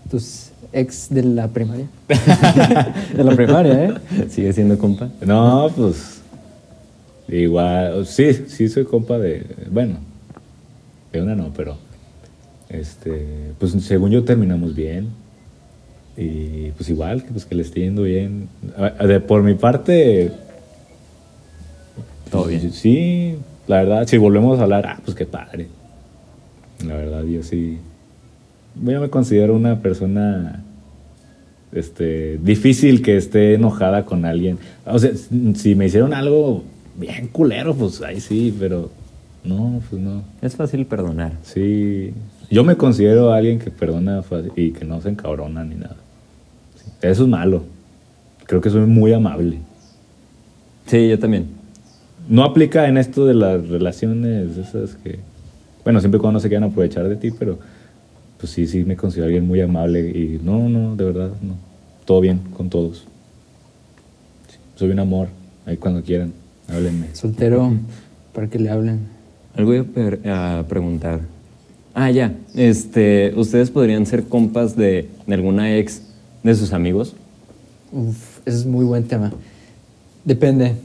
tus 0.09 0.49
ex 0.71 1.09
de 1.09 1.23
la 1.23 1.47
primaria? 1.47 1.85
de 3.15 3.23
la 3.23 3.35
primaria, 3.35 3.85
¿eh? 3.85 3.93
¿Sigue 4.29 4.51
siendo 4.51 4.77
compa? 4.77 5.09
No, 5.25 5.69
pues. 5.75 6.21
Igual. 7.27 8.05
Sí, 8.05 8.33
sí 8.47 8.67
soy 8.67 8.83
compa 8.85 9.17
de. 9.17 9.45
Bueno, 9.71 9.97
una 11.21 11.35
no, 11.35 11.51
pero. 11.55 11.77
Este. 12.69 13.51
Pues 13.59 13.71
según 13.83 14.11
yo 14.11 14.23
terminamos 14.23 14.75
bien. 14.75 15.09
Y 16.15 16.71
pues 16.71 16.89
igual, 16.89 17.23
que 17.23 17.31
pues 17.31 17.45
que 17.45 17.55
le 17.55 17.63
esté 17.63 17.81
yendo 17.81 18.03
bien. 18.03 18.47
De- 19.05 19.19
por 19.19 19.41
mi 19.43 19.55
parte. 19.55 20.31
Todo 22.31 22.45
bien. 22.45 22.71
Sí, 22.71 23.35
la 23.67 23.77
verdad, 23.83 24.07
si 24.07 24.17
volvemos 24.17 24.59
a 24.59 24.63
hablar, 24.63 24.85
ah, 24.87 24.99
pues 25.03 25.15
qué 25.15 25.25
padre. 25.25 25.67
La 26.85 26.95
verdad, 26.95 27.23
yo 27.23 27.43
sí. 27.43 27.77
Yo 28.83 28.99
me 29.01 29.09
considero 29.09 29.55
una 29.55 29.81
persona 29.81 30.63
este, 31.71 32.37
difícil 32.39 33.01
que 33.01 33.17
esté 33.17 33.53
enojada 33.55 34.05
con 34.05 34.25
alguien. 34.25 34.57
O 34.85 34.97
sea, 34.97 35.11
si 35.55 35.75
me 35.75 35.85
hicieron 35.85 36.13
algo 36.13 36.63
bien 36.95 37.27
culero, 37.27 37.75
pues 37.75 38.01
ahí 38.01 38.19
sí, 38.19 38.55
pero 38.59 38.91
no, 39.43 39.81
pues 39.89 40.01
no. 40.01 40.23
Es 40.41 40.55
fácil 40.55 40.85
perdonar. 40.85 41.33
Sí, 41.43 42.13
yo 42.49 42.63
me 42.63 42.75
considero 42.75 43.31
alguien 43.31 43.59
que 43.59 43.71
perdona 43.71 44.21
fácil 44.21 44.51
y 44.55 44.71
que 44.71 44.85
no 44.85 45.01
se 45.01 45.09
encabrona 45.09 45.63
ni 45.63 45.75
nada. 45.75 45.95
Sí, 46.75 46.89
Eso 47.01 47.23
es 47.23 47.29
malo. 47.29 47.63
Creo 48.45 48.61
que 48.61 48.69
soy 48.69 48.85
muy 48.85 49.13
amable. 49.13 49.57
Sí, 50.85 51.09
yo 51.09 51.19
también. 51.19 51.47
No 52.27 52.43
aplica 52.43 52.87
en 52.87 52.97
esto 52.97 53.25
de 53.25 53.33
las 53.33 53.67
relaciones 53.67 54.57
esas 54.57 54.95
que, 54.95 55.19
bueno, 55.83 55.99
siempre 55.99 56.17
y 56.17 56.21
cuando 56.21 56.37
no 56.37 56.39
se 56.39 56.47
quieran 56.47 56.69
aprovechar 56.69 57.07
de 57.09 57.15
ti, 57.15 57.31
pero 57.31 57.59
pues 58.37 58.51
sí, 58.51 58.67
sí 58.67 58.83
me 58.83 58.95
considero 58.95 59.25
alguien 59.25 59.47
muy 59.47 59.61
amable 59.61 60.09
y 60.09 60.39
no, 60.43 60.69
no, 60.69 60.95
de 60.95 61.03
verdad, 61.05 61.31
no. 61.41 61.55
Todo 62.05 62.21
bien 62.21 62.39
con 62.55 62.69
todos. 62.69 63.05
Sí, 64.49 64.57
soy 64.75 64.91
un 64.91 64.99
amor, 64.99 65.27
ahí 65.65 65.77
cuando 65.77 66.01
quieran, 66.01 66.33
háblenme. 66.69 67.13
Soltero, 67.13 67.73
para 68.33 68.47
que 68.47 68.59
le 68.59 68.69
hablen. 68.69 69.12
Algo 69.55 69.73
iba 69.73 69.85
a 70.59 70.63
preguntar. 70.63 71.21
Ah, 71.93 72.09
ya. 72.09 72.33
Este, 72.55 73.33
¿Ustedes 73.35 73.69
podrían 73.69 74.05
ser 74.05 74.23
compas 74.23 74.75
de, 74.75 75.09
de 75.27 75.33
alguna 75.33 75.75
ex 75.77 76.01
de 76.41 76.55
sus 76.55 76.73
amigos? 76.73 77.15
Uf, 77.91 78.39
ese 78.45 78.57
es 78.57 78.65
muy 78.65 78.83
buen 78.85 79.03
tema. 79.03 79.31
Depende 80.25 80.75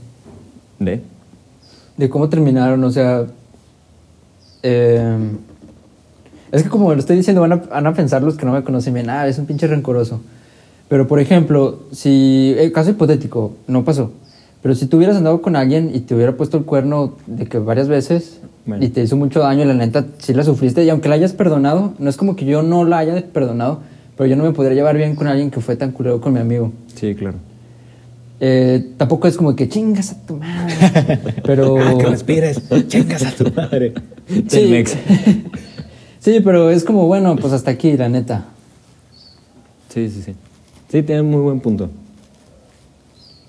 ¿De? 0.78 1.00
de 1.96 2.08
cómo 2.10 2.28
terminaron, 2.28 2.84
o 2.84 2.90
sea... 2.90 3.26
eh, 4.62 5.18
es 6.52 6.62
que 6.62 6.68
como 6.68 6.92
lo 6.92 6.98
estoy 7.00 7.16
diciendo, 7.16 7.40
van 7.40 7.52
a, 7.52 7.56
van 7.56 7.86
a 7.86 7.94
pensar 7.94 8.22
los 8.22 8.36
que 8.36 8.44
no 8.46 8.52
me 8.52 8.62
conocen 8.62 8.94
bien, 8.94 9.08
ah, 9.10 9.26
es 9.26 9.38
un 9.38 9.46
pinche 9.46 9.66
rencoroso. 9.66 10.20
Pero, 10.88 11.06
por 11.06 11.20
ejemplo, 11.20 11.80
si... 11.92 12.54
El 12.56 12.72
caso 12.72 12.90
hipotético, 12.90 13.54
no 13.66 13.84
pasó. 13.84 14.12
Pero 14.62 14.74
si 14.74 14.86
tú 14.86 14.96
hubieras 14.96 15.16
andado 15.16 15.40
con 15.40 15.56
alguien 15.56 15.90
y 15.94 16.00
te 16.00 16.14
hubiera 16.14 16.36
puesto 16.36 16.56
el 16.58 16.64
cuerno 16.64 17.14
de 17.26 17.46
que 17.46 17.58
varias 17.58 17.88
veces 17.88 18.40
Bueno. 18.66 18.84
y 18.84 18.88
te 18.88 19.02
hizo 19.02 19.16
mucho 19.16 19.40
daño, 19.40 19.62
y 19.62 19.66
la 19.66 19.74
neta, 19.74 20.06
sí 20.18 20.34
la 20.34 20.42
sufriste. 20.42 20.84
Y 20.84 20.90
aunque 20.90 21.08
la 21.08 21.14
hayas 21.14 21.32
perdonado, 21.32 21.94
no 21.98 22.10
es 22.10 22.16
como 22.16 22.34
que 22.36 22.44
yo 22.44 22.62
no 22.62 22.84
la 22.84 22.98
haya 22.98 23.24
perdonado, 23.32 23.80
pero 24.16 24.28
yo 24.28 24.36
no 24.36 24.44
me 24.44 24.50
podría 24.52 24.74
llevar 24.74 24.96
bien 24.96 25.14
con 25.14 25.26
alguien 25.28 25.50
que 25.50 25.60
fue 25.60 25.76
tan 25.76 25.92
culero 25.92 26.20
con 26.20 26.32
mi 26.32 26.40
amigo. 26.40 26.72
Sí, 26.94 27.14
claro. 27.14 27.36
Eh, 28.40 28.92
tampoco 28.96 29.26
es 29.26 29.36
como 29.36 29.56
que 29.56 29.68
chingas 29.68 30.12
a 30.12 30.26
tu 30.26 30.36
madre. 30.36 31.18
Pero. 31.44 31.74
que 31.98 32.06
respires, 32.06 32.62
chingas 32.86 33.24
a 33.26 33.30
tu 33.32 33.52
madre. 33.52 33.94
Sí. 34.48 34.84
Sí, 36.20 36.40
pero 36.44 36.68
es 36.68 36.84
como, 36.84 37.06
bueno, 37.06 37.36
pues 37.36 37.52
hasta 37.52 37.70
aquí, 37.70 37.96
la 37.96 38.08
neta. 38.08 38.46
Sí, 39.88 40.10
sí, 40.10 40.20
sí. 40.20 40.34
Sí, 40.90 41.02
tienen 41.02 41.30
muy 41.30 41.40
buen 41.40 41.60
punto. 41.60 41.88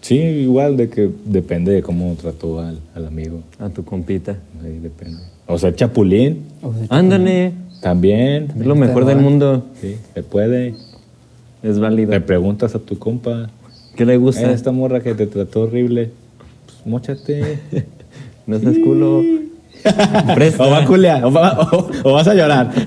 Sí, 0.02 0.16
igual 0.18 0.78
de 0.78 0.90
que 0.90 1.10
depende 1.26 1.72
de 1.74 1.82
cómo 1.82 2.16
trató 2.16 2.60
al, 2.62 2.80
al 2.96 3.06
amigo, 3.08 3.42
A 3.60 3.70
tu 3.70 3.84
compita. 3.84 4.38
ahí 4.64 4.80
depende. 4.80 5.20
O 5.48 5.58
sea, 5.58 5.76
chapulín, 5.76 6.44
O 6.62 6.74
sea, 6.74 6.86
Ándale. 6.90 7.52
también, 7.82 8.48
Es 8.60 8.66
lo 8.66 8.76
mejor 8.76 9.06
del 9.06 9.18
mundo. 9.20 9.66
sí, 9.82 9.96
se 10.14 10.24
puede. 10.24 10.76
Es 11.64 11.80
válido. 11.80 12.12
Le 12.12 12.22
preguntas 12.22 12.76
a 12.76 12.80
tu 12.80 12.98
compa, 12.98 13.50
¿Qué 13.96 14.06
le 14.06 14.16
gusta? 14.18 14.50
"Eh, 14.50 14.54
esta 14.54 14.72
morra 14.72 15.02
que 15.02 15.14
te 15.14 15.28
trató 15.28 15.64
horrible, 15.64 16.12
pues 16.66 16.78
mochate. 16.86 17.60
No 18.48 18.58
seas 18.60 18.78
culo. 18.84 19.22
Presta. 20.36 20.66
o, 20.66 20.72
va 20.72 20.80
a 20.80 20.86
culear, 20.86 21.24
o, 21.26 21.32
va- 21.32 21.60
o- 21.72 21.90
o 22.04 22.14
vas 22.14 22.28
a 22.28 22.34
llorar. 22.34 22.72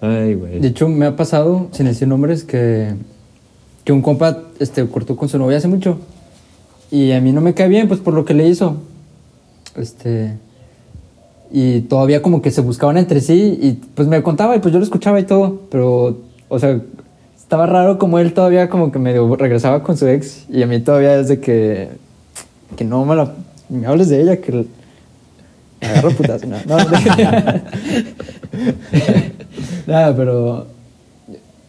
Ay, 0.00 0.34
güey. 0.34 0.60
De 0.60 0.68
hecho, 0.68 0.88
me 0.88 1.06
ha 1.06 1.16
pasado, 1.16 1.68
sin 1.72 1.86
decir 1.86 2.06
nombres, 2.06 2.44
que, 2.44 2.94
que 3.86 3.92
un 3.92 4.02
compa 4.02 4.42
este, 4.58 4.84
cortó 4.88 5.16
con 5.16 5.28
su 5.28 5.38
novia 5.38 5.58
hace 5.58 5.68
mucho. 5.68 6.00
Y 6.90 7.12
a 7.12 7.20
mí 7.20 7.30
no 7.30 7.40
me 7.40 7.54
cae 7.54 7.68
bien, 7.68 7.86
pues 7.86 8.00
por 8.00 8.14
lo 8.14 8.24
que 8.24 8.34
le 8.34 8.48
hizo. 8.48 8.78
Este. 9.76 10.34
Y 11.52 11.82
todavía 11.82 12.20
como 12.20 12.42
que 12.42 12.50
se 12.50 12.62
buscaban 12.62 12.98
entre 12.98 13.20
sí 13.20 13.56
y 13.62 13.74
pues 13.94 14.08
me 14.08 14.20
contaba 14.24 14.56
y 14.56 14.58
pues 14.58 14.72
yo 14.72 14.80
lo 14.80 14.84
escuchaba 14.84 15.20
y 15.20 15.22
todo. 15.22 15.60
Pero, 15.70 16.18
o 16.48 16.58
sea, 16.58 16.80
estaba 17.38 17.66
raro 17.66 17.96
como 17.96 18.18
él 18.18 18.34
todavía 18.34 18.68
como 18.68 18.90
que 18.90 18.98
medio 18.98 19.36
regresaba 19.36 19.84
con 19.84 19.96
su 19.96 20.08
ex 20.08 20.46
y 20.50 20.64
a 20.64 20.66
mí 20.66 20.80
todavía 20.80 21.20
es 21.20 21.28
de 21.28 21.38
que, 21.38 21.90
que 22.76 22.84
no 22.84 23.04
me 23.04 23.14
la... 23.14 23.34
Me 23.68 23.86
hables 23.86 24.08
de 24.08 24.20
ella, 24.20 24.38
que 24.38 24.66
me 25.80 25.86
agarro 25.86 26.10
putazo. 26.10 26.44
No, 26.48 26.56
no, 26.66 26.76
Nada, 29.86 30.16
pero... 30.16 30.66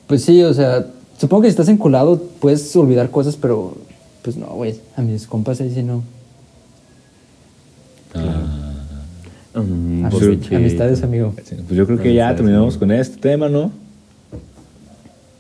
Pues 0.08 0.24
sí, 0.24 0.42
o 0.42 0.54
sea, 0.54 0.84
supongo 1.18 1.44
que 1.44 1.48
si 1.50 1.52
estás 1.52 1.70
enculado 1.70 2.22
puedes 2.40 2.76
olvidar 2.76 3.10
cosas, 3.10 3.36
pero 3.36 3.76
pues 4.22 4.36
no, 4.38 4.48
güey. 4.48 4.76
A 4.96 5.02
mis 5.02 5.28
compas 5.28 5.60
ahí 5.62 5.72
sí 5.74 5.84
no. 5.84 6.04
Mm, 9.54 10.06
Amist- 10.06 10.10
pues, 10.40 10.52
amistades, 10.54 11.04
amigo. 11.04 11.34
Sí, 11.44 11.56
Pues 11.56 11.78
yo 11.78 11.86
creo 11.86 12.00
que 12.00 12.14
ya 12.14 12.36
terminamos 12.36 12.78
con 12.78 12.92
este 12.92 13.18
tema, 13.18 13.50
¿no? 13.50 13.72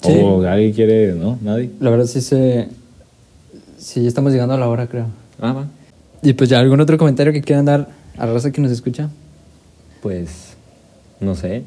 Sí. 0.01 0.11
O 0.23 0.41
alguien 0.43 0.73
quiere, 0.73 1.13
¿no? 1.13 1.38
Nadie. 1.41 1.71
La 1.80 1.89
verdad 1.89 2.05
sí 2.05 2.21
se... 2.21 2.67
Sí, 3.78 4.01
ya 4.01 4.07
estamos 4.07 4.32
llegando 4.32 4.53
a 4.53 4.57
la 4.57 4.67
hora, 4.69 4.88
creo. 4.88 5.05
Ah, 5.39 5.53
va. 5.53 5.67
Y 6.23 6.34
pues 6.34 6.49
ya, 6.49 6.59
¿algún 6.59 6.82
otro 6.82 6.97
comentario 6.97 7.32
que 7.32 7.41
quieran 7.41 7.65
dar 7.65 7.89
a 8.17 8.25
la 8.25 8.34
raza 8.34 8.51
que 8.51 8.59
nos 8.61 8.71
escucha? 8.71 9.09
Pues, 10.01 10.30
no 11.19 11.36
sé. 11.36 11.63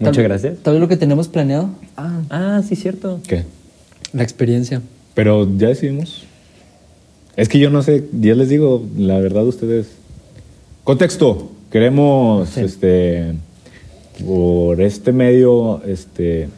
Tal- 0.00 0.08
Muchas 0.08 0.24
gracias. 0.24 0.58
Tal 0.62 0.74
vez 0.74 0.80
lo 0.80 0.88
que 0.88 0.96
tenemos 0.96 1.28
planeado. 1.28 1.70
Ah, 1.96 2.20
Ah, 2.30 2.62
sí, 2.66 2.74
cierto. 2.76 3.20
¿Qué? 3.26 3.44
la 4.12 4.24
experiencia. 4.24 4.82
Pero 5.14 5.48
ya 5.56 5.68
decidimos. 5.68 6.24
Es 7.36 7.48
que 7.48 7.60
yo 7.60 7.70
no 7.70 7.80
sé, 7.82 8.04
ya 8.12 8.34
les 8.34 8.48
digo, 8.48 8.84
la 8.98 9.20
verdad 9.20 9.46
ustedes. 9.46 9.86
Contexto. 10.82 11.52
Queremos, 11.70 12.48
Sí. 12.48 12.62
este, 12.62 13.34
por 14.26 14.80
este 14.80 15.12
medio, 15.12 15.80
este, 15.84 16.48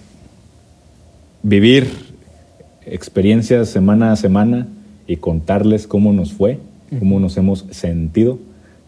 vivir 1.43 1.87
experiencias 2.87 3.69
semana 3.69 4.13
a 4.13 4.17
semana 4.17 4.67
y 5.07 5.17
contarles 5.17 5.87
cómo 5.87 6.13
nos 6.15 6.33
fue, 6.33 6.59
cómo 6.99 7.21
nos 7.21 7.37
hemos 7.37 7.67
sentido, 7.71 8.39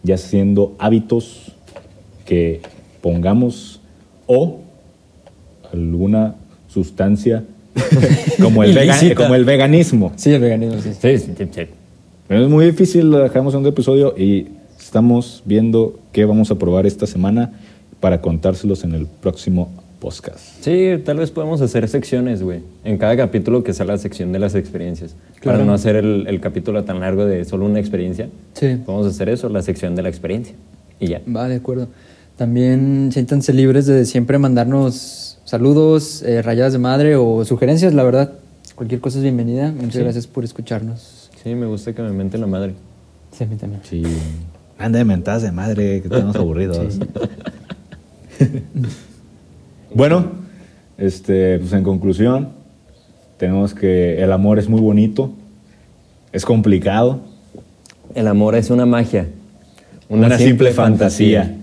ya 0.03 0.17
siendo 0.17 0.75
hábitos 0.79 1.51
que 2.25 2.61
pongamos 3.01 3.74
o 4.27 4.59
alguna 5.71 6.35
sustancia 6.67 7.43
como 8.41 8.63
el, 8.63 9.15
como 9.15 9.35
el 9.35 9.45
veganismo. 9.45 10.13
Sí, 10.15 10.31
el 10.31 10.41
veganismo, 10.41 10.81
sí. 10.81 10.91
Sí, 10.99 11.17
sí, 11.17 11.47
sí, 11.51 11.67
es 12.29 12.49
muy 12.49 12.65
difícil, 12.65 13.11
lo 13.11 13.19
dejamos 13.19 13.53
en 13.53 13.59
un 13.59 13.67
episodio 13.67 14.15
y 14.17 14.47
estamos 14.79 15.43
viendo 15.45 15.99
qué 16.11 16.25
vamos 16.25 16.49
a 16.49 16.55
probar 16.55 16.85
esta 16.85 17.05
semana 17.05 17.53
para 17.99 18.21
contárselos 18.21 18.83
en 18.83 18.93
el 18.93 19.05
próximo 19.05 19.69
podcast. 19.99 20.39
Sí, 20.61 21.01
tal 21.03 21.17
vez 21.17 21.31
podemos 21.31 21.61
hacer 21.61 21.87
secciones, 21.87 22.41
güey. 22.41 22.61
En 22.83 22.97
cada 22.97 23.15
capítulo 23.15 23.63
que 23.63 23.73
sea 23.73 23.85
la 23.85 23.97
sección 23.97 24.31
de 24.31 24.39
las 24.39 24.55
experiencias. 24.55 25.15
Claro. 25.39 25.59
Para 25.59 25.65
no 25.65 25.73
hacer 25.73 25.95
el, 25.97 26.25
el 26.27 26.39
capítulo 26.41 26.83
tan 26.83 26.99
largo 26.99 27.25
de 27.25 27.45
solo 27.45 27.65
una 27.65 27.79
experiencia. 27.79 28.29
Sí. 28.53 28.77
Podemos 28.85 29.07
hacer 29.07 29.29
eso, 29.29 29.49
la 29.49 29.61
sección 29.61 29.95
de 29.95 30.01
la 30.01 30.09
experiencia. 30.09 30.55
Y 30.99 31.07
ya. 31.07 31.21
Va, 31.27 31.47
de 31.47 31.55
acuerdo. 31.55 31.87
También 32.37 33.11
siéntanse 33.13 33.53
libres 33.53 33.85
de 33.85 34.05
siempre 34.05 34.37
mandarnos 34.37 35.37
saludos, 35.45 36.21
eh, 36.23 36.41
rayadas 36.41 36.73
de 36.73 36.79
madre 36.79 37.15
o 37.15 37.45
sugerencias, 37.45 37.93
la 37.93 38.03
verdad. 38.03 38.33
Cualquier 38.75 38.99
cosa 38.99 39.19
es 39.19 39.23
bienvenida. 39.23 39.71
Muchas 39.71 39.93
Sí. 39.93 39.99
gracias 39.99 40.27
por 40.27 40.43
escucharnos. 40.43 41.29
Sí, 41.41 41.55
me 41.55 41.65
gusta 41.65 41.93
que 41.93 42.01
me 42.01 42.11
mente 42.11 42.37
la 42.37 42.47
madre. 42.47 42.73
Sí, 43.31 43.45
a 43.45 43.47
mí 43.47 43.55
también. 43.55 43.81
Sí. 43.83 44.03
Anda 44.77 44.99
de 44.99 45.05
mentadas 45.05 45.43
de 45.43 45.51
madre, 45.53 46.01
que 46.01 46.07
estamos 46.09 46.35
aburridos. 46.35 46.99
bueno, 49.93 50.25
este, 50.97 51.59
pues 51.59 51.71
en 51.71 51.83
conclusión, 51.83 52.49
tenemos 53.37 53.73
que 53.73 54.21
el 54.21 54.33
amor 54.33 54.59
es 54.59 54.67
muy 54.67 54.81
bonito, 54.81 55.31
es 56.33 56.43
complicado, 56.45 57.21
El 58.13 58.27
amor 58.27 58.55
es 58.55 58.69
una 58.69 58.85
magia. 58.85 59.27
una, 60.09 60.37
simple, 60.37 60.71
fantasía. 60.71 61.55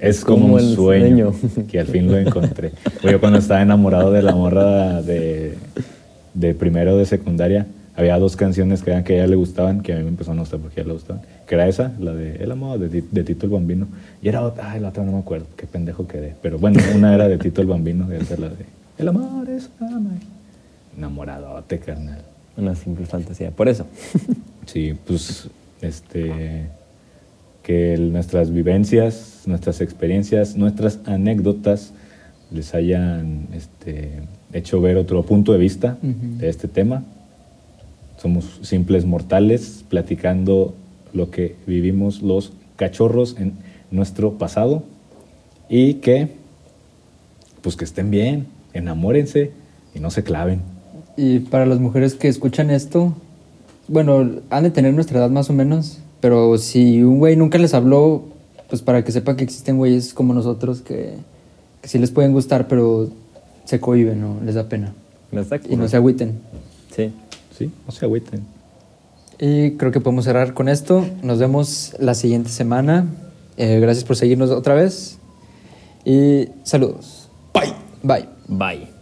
Es 0.00 0.24
como, 0.24 0.42
Como 0.42 0.54
un 0.54 0.74
sueño, 0.74 1.32
sueño. 1.32 1.66
que 1.68 1.78
al 1.80 1.86
fin 1.86 2.10
lo 2.10 2.16
encontré. 2.18 2.72
Yo 3.02 3.20
cuando 3.20 3.38
estaba 3.38 3.60
enamorado 3.62 4.10
de 4.12 4.22
la 4.22 4.34
morra 4.34 5.02
de, 5.02 5.56
de 6.34 6.54
primero 6.54 6.96
de 6.96 7.04
secundaria, 7.04 7.66
había 7.94 8.18
dos 8.18 8.34
canciones 8.36 8.82
que 8.82 8.90
eran 8.92 9.04
que 9.04 9.12
a 9.12 9.16
ella 9.16 9.26
le 9.26 9.36
gustaban, 9.36 9.82
que 9.82 9.92
a 9.92 9.96
mí 9.96 10.02
me 10.02 10.08
empezó 10.08 10.32
a 10.32 10.36
gustar 10.36 10.58
porque 10.60 10.80
a 10.80 10.82
ella 10.82 10.88
le 10.88 10.94
gustaban. 10.94 11.22
Que 11.46 11.54
era 11.54 11.68
esa, 11.68 11.92
la 12.00 12.14
de 12.14 12.36
El 12.36 12.50
amor, 12.50 12.78
de, 12.78 13.02
de 13.10 13.24
Tito 13.24 13.44
el 13.44 13.52
Bambino. 13.52 13.88
Y 14.22 14.28
era 14.28 14.40
otra, 14.42 14.70
ay, 14.72 14.80
la 14.80 14.88
otra 14.88 15.04
no 15.04 15.12
me 15.12 15.18
acuerdo, 15.18 15.46
qué 15.56 15.66
pendejo 15.66 16.06
quedé. 16.08 16.34
Pero 16.40 16.58
bueno, 16.58 16.80
una 16.94 17.14
era 17.14 17.28
de 17.28 17.36
Tito 17.36 17.60
el 17.60 17.66
Bambino, 17.66 18.08
y 18.10 18.16
es 18.16 18.30
la 18.38 18.48
de 18.48 18.64
El 18.98 19.08
amor 19.08 19.48
es 19.50 19.68
una. 19.80 20.00
Enamoradote, 20.96 21.78
carnal. 21.78 22.22
Una 22.56 22.74
simple 22.74 23.06
fantasía. 23.06 23.50
Por 23.50 23.68
eso. 23.68 23.86
Sí, 24.66 24.94
pues 25.06 25.48
este 25.82 26.68
que 27.62 27.94
el- 27.94 28.12
nuestras 28.12 28.50
vivencias, 28.52 29.29
nuestras 29.46 29.80
experiencias, 29.80 30.56
nuestras 30.56 31.00
anécdotas 31.06 31.92
les 32.50 32.74
hayan 32.74 33.48
este, 33.54 34.22
hecho 34.52 34.80
ver 34.80 34.96
otro 34.96 35.22
punto 35.22 35.52
de 35.52 35.58
vista 35.58 35.98
de 36.02 36.48
este 36.48 36.68
tema. 36.68 37.04
Somos 38.18 38.58
simples 38.62 39.04
mortales 39.04 39.84
platicando 39.88 40.74
lo 41.12 41.30
que 41.30 41.56
vivimos 41.66 42.22
los 42.22 42.52
cachorros 42.76 43.36
en 43.38 43.54
nuestro 43.90 44.38
pasado 44.38 44.82
y 45.68 45.94
que 45.94 46.40
pues 47.62 47.76
que 47.76 47.84
estén 47.84 48.10
bien, 48.10 48.46
enamórense 48.72 49.52
y 49.94 50.00
no 50.00 50.10
se 50.10 50.24
claven. 50.24 50.60
Y 51.16 51.40
para 51.40 51.66
las 51.66 51.78
mujeres 51.78 52.14
que 52.14 52.28
escuchan 52.28 52.70
esto, 52.70 53.14
bueno, 53.88 54.28
han 54.50 54.62
de 54.62 54.70
tener 54.70 54.94
nuestra 54.94 55.18
edad 55.18 55.30
más 55.30 55.50
o 55.50 55.52
menos, 55.52 55.98
pero 56.20 56.56
si 56.58 57.02
un 57.02 57.18
güey 57.18 57.36
nunca 57.36 57.58
les 57.58 57.74
habló, 57.74 58.24
pues 58.70 58.80
para 58.80 59.04
que 59.04 59.12
sepan 59.12 59.36
que 59.36 59.44
existen 59.44 59.76
güeyes 59.76 60.14
como 60.14 60.32
nosotros 60.32 60.80
que, 60.80 61.14
que 61.82 61.88
sí 61.88 61.98
les 61.98 62.10
pueden 62.10 62.32
gustar, 62.32 62.68
pero 62.68 63.10
se 63.64 63.80
cohiben, 63.80 64.20
¿no? 64.20 64.38
Les 64.44 64.54
da 64.54 64.68
pena. 64.68 64.94
¿Me 65.30 65.42
está 65.42 65.60
Y 65.68 65.76
no 65.76 65.86
se 65.88 65.96
agüiten. 65.96 66.40
Sí. 66.96 67.12
Sí, 67.56 67.70
no 67.86 67.92
se 67.92 68.04
agüiten. 68.06 68.40
Y 69.38 69.72
creo 69.72 69.92
que 69.92 70.00
podemos 70.00 70.24
cerrar 70.24 70.54
con 70.54 70.68
esto. 70.68 71.04
Nos 71.22 71.38
vemos 71.38 71.94
la 71.98 72.14
siguiente 72.14 72.50
semana. 72.50 73.06
Eh, 73.56 73.80
gracias 73.80 74.04
por 74.04 74.16
seguirnos 74.16 74.50
otra 74.50 74.74
vez. 74.74 75.18
Y 76.04 76.48
saludos. 76.62 77.28
Bye. 77.52 77.74
Bye. 78.02 78.28
Bye. 78.48 78.99